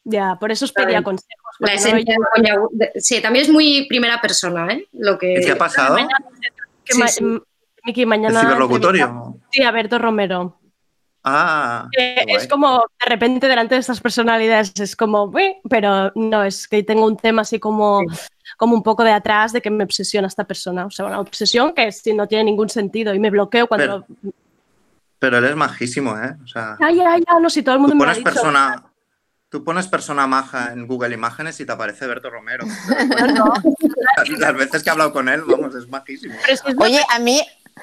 [0.03, 1.33] Ya, por eso os pedía consejos.
[1.59, 4.87] La no de Sí, también es muy primera persona, ¿eh?
[4.93, 5.41] Lo que...
[5.45, 5.97] ¿Qué ha pasado?
[6.85, 7.23] que Sí, ma- sí.
[7.25, 7.41] m-
[7.85, 8.41] Miki, mañana...
[8.41, 9.37] ¿El ciberlocutorio?
[9.51, 10.59] Sí, a Berto Romero.
[11.29, 12.37] Ah, Eh, qué guay.
[12.37, 16.85] es como de repente delante de estas personalidades es como, "Uy", pero no, es que
[16.85, 18.01] tengo un tema así como,
[18.57, 20.87] como un poco de atrás de que me obsesiona esta persona.
[20.87, 24.07] O sea, una obsesión que sí, no tiene ningún sentido y me bloqueo cuando...
[25.19, 26.37] Pero él es majísimo, ¿eh?
[26.45, 28.19] O sea, Ay, ay, ay, no, si todo el mundo tú me lo ha pones
[28.25, 28.33] dicho.
[28.33, 28.85] persona,
[29.49, 32.67] tú pones persona maja en Google Imágenes y te aparece Berto Romero.
[32.67, 36.35] Las, las veces que he hablado con él, vamos, es majísimo.
[36.47, 37.41] Pero Oye, a mí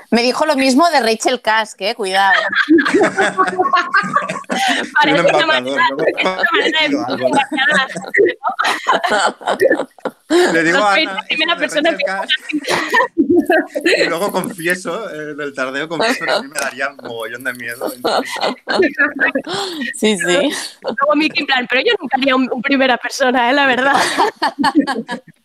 [0.09, 2.33] me dijo lo mismo de Rachel Kask, eh, cuidado.
[4.93, 5.97] parece un una manera, ¿no?
[10.53, 12.31] Le digo a Ana, primera persona Kask,
[13.97, 17.53] y luego confieso, eh, del tardeo confieso que a mí me daría un mogollón de
[17.53, 17.91] miedo.
[19.95, 20.49] Sí, sí.
[20.81, 23.53] Luego Miki en plan, pero yo nunca haría un, un primera persona, ¿eh?
[23.53, 23.93] la verdad.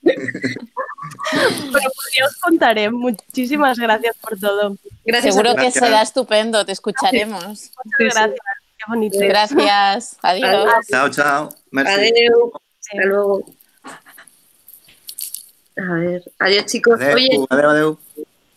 [0.02, 2.90] Bueno, pues ya os contaré.
[2.90, 4.77] Muchísimas gracias por todo.
[5.05, 7.70] Gracias Seguro que será estupendo, te escucharemos.
[7.85, 8.40] Muchas gracias.
[8.78, 9.19] Qué bonito.
[9.20, 10.86] Gracias, adiós.
[10.89, 11.48] Chao, chao.
[11.70, 11.93] Merci.
[11.93, 12.52] Adiós.
[12.81, 13.57] Hasta luego.
[15.78, 17.00] A ver, adiós chicos.
[17.00, 17.98] Adeu, Oye, adeu, adeu.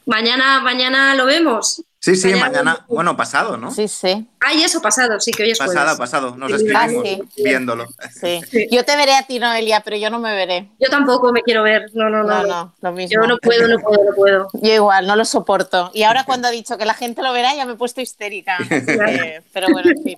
[0.05, 1.83] mañana, mañana lo vemos.
[2.03, 3.69] Sí, sí, Mañana- bueno, pasado, ¿no?
[3.69, 4.25] Sí, sí.
[4.39, 6.35] Ay, eso pasado, sí, que hoy es Pasado, pasado.
[6.35, 7.43] Nos Sí, escribimos ah, sí.
[7.43, 7.85] viéndolo.
[8.19, 8.41] Sí.
[8.71, 10.67] Yo te veré a ti, Noelia, pero yo no me veré.
[10.79, 11.91] Yo tampoco me quiero ver.
[11.93, 12.41] No, no, no.
[12.41, 13.21] No, no, lo mismo.
[13.21, 14.47] Yo no puedo, no puedo, no puedo.
[14.63, 15.91] Yo igual, no lo soporto.
[15.93, 18.57] Y ahora cuando ha dicho que la gente lo verá, ya me he puesto histérica.
[18.67, 20.17] Que- pero bueno, en fin.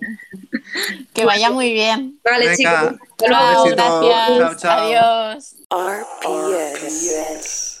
[1.12, 2.18] Que vaya muy bien.
[2.24, 2.72] Vale, chicos.
[2.72, 3.74] Hasta luego.
[3.76, 4.38] Chao, gracias.
[4.38, 4.86] Chao, chao.
[4.86, 5.54] Adiós.
[5.70, 7.73] RPS.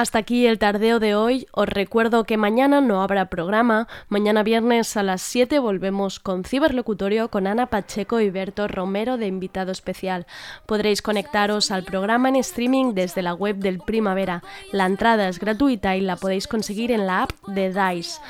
[0.00, 1.46] Hasta aquí el tardeo de hoy.
[1.52, 3.86] Os recuerdo que mañana no habrá programa.
[4.08, 9.26] Mañana viernes a las 7 volvemos con Ciberlocutorio con Ana Pacheco y Berto Romero de
[9.26, 10.26] invitado especial.
[10.64, 14.42] Podréis conectaros al programa en streaming desde la web del Primavera.
[14.72, 18.22] La entrada es gratuita y la podéis conseguir en la app de DICE.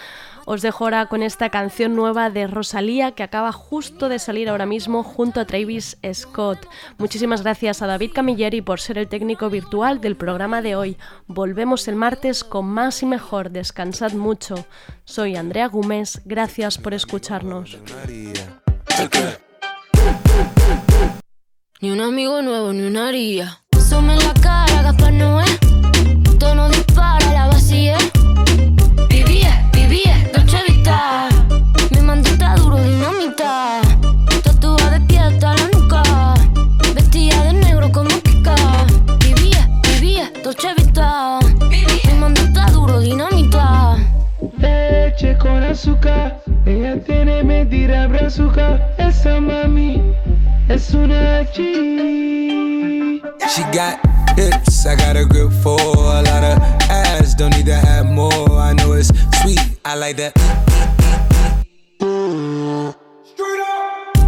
[0.47, 4.67] Os dejo ahora con esta canción nueva de Rosalía que acaba justo de salir ahora
[4.67, 6.67] mismo junto a Travis Scott.
[6.99, 10.97] Muchísimas gracias a David Camilleri por ser el técnico virtual del programa de hoy.
[11.27, 13.51] Volvemos el martes con más y mejor.
[13.51, 14.67] Descansad mucho.
[15.05, 16.23] Soy Andrea Gómez.
[16.25, 17.79] Gracias por escucharnos.
[21.81, 23.61] Ni un amigo nuevo, ni una haría.
[23.91, 25.45] En la cara, Gaspar Noé.
[26.39, 27.99] Tono dispara, la vacía.
[29.09, 31.29] Vivía, vivía, Dolce Vita.
[31.91, 33.81] Mi mandita duro, dinamita.
[34.43, 36.03] Tatuada de pie hasta la nuca.
[36.95, 38.55] Vestida de negro como Kika.
[39.19, 41.41] Vivía, vivía, Dolce Vita.
[42.07, 43.97] Mi mandita duro, dinamita.
[44.59, 46.41] Leche con azúcar,
[48.27, 50.01] azúcar, esa mami
[50.69, 53.21] es una G.
[53.49, 56.59] She got hips, I got a grip for a lot of
[56.91, 57.35] ass.
[57.35, 58.51] Don't need to have more.
[58.51, 59.09] I know it's
[59.41, 60.33] sweet, I like that.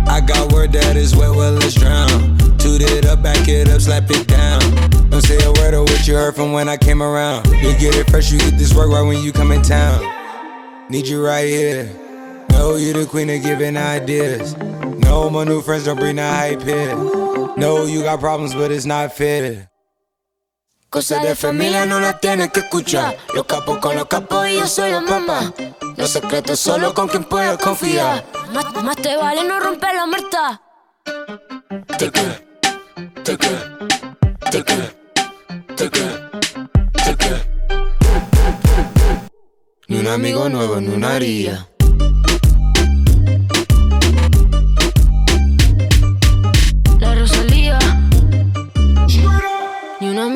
[0.08, 2.36] I got word that is wet, well, let's drown.
[2.58, 4.60] Toot it up, back it up, slap it down.
[5.10, 7.46] Don't say a word of what you heard from when I came around.
[7.46, 10.00] You get it fresh, you get this work right when you come in town.
[10.90, 11.90] Need you right here.
[12.50, 14.54] Know you the queen of giving ideas.
[14.56, 16.94] No, my new friends don't bring the hype here.
[17.56, 19.71] No, you got problems, but it's not fair.
[20.92, 23.16] Cosas de familia no las tienes que escuchar.
[23.34, 25.54] Los capos con los capos y yo soy la mamá.
[25.96, 28.26] Los secretos solo con quien puedes confiar.
[28.52, 30.60] Más, más te vale no romper la muerta.
[31.96, 32.18] Te te
[33.24, 34.92] te te te.
[39.88, 41.71] Ni un amigo nuevo, ni una haría.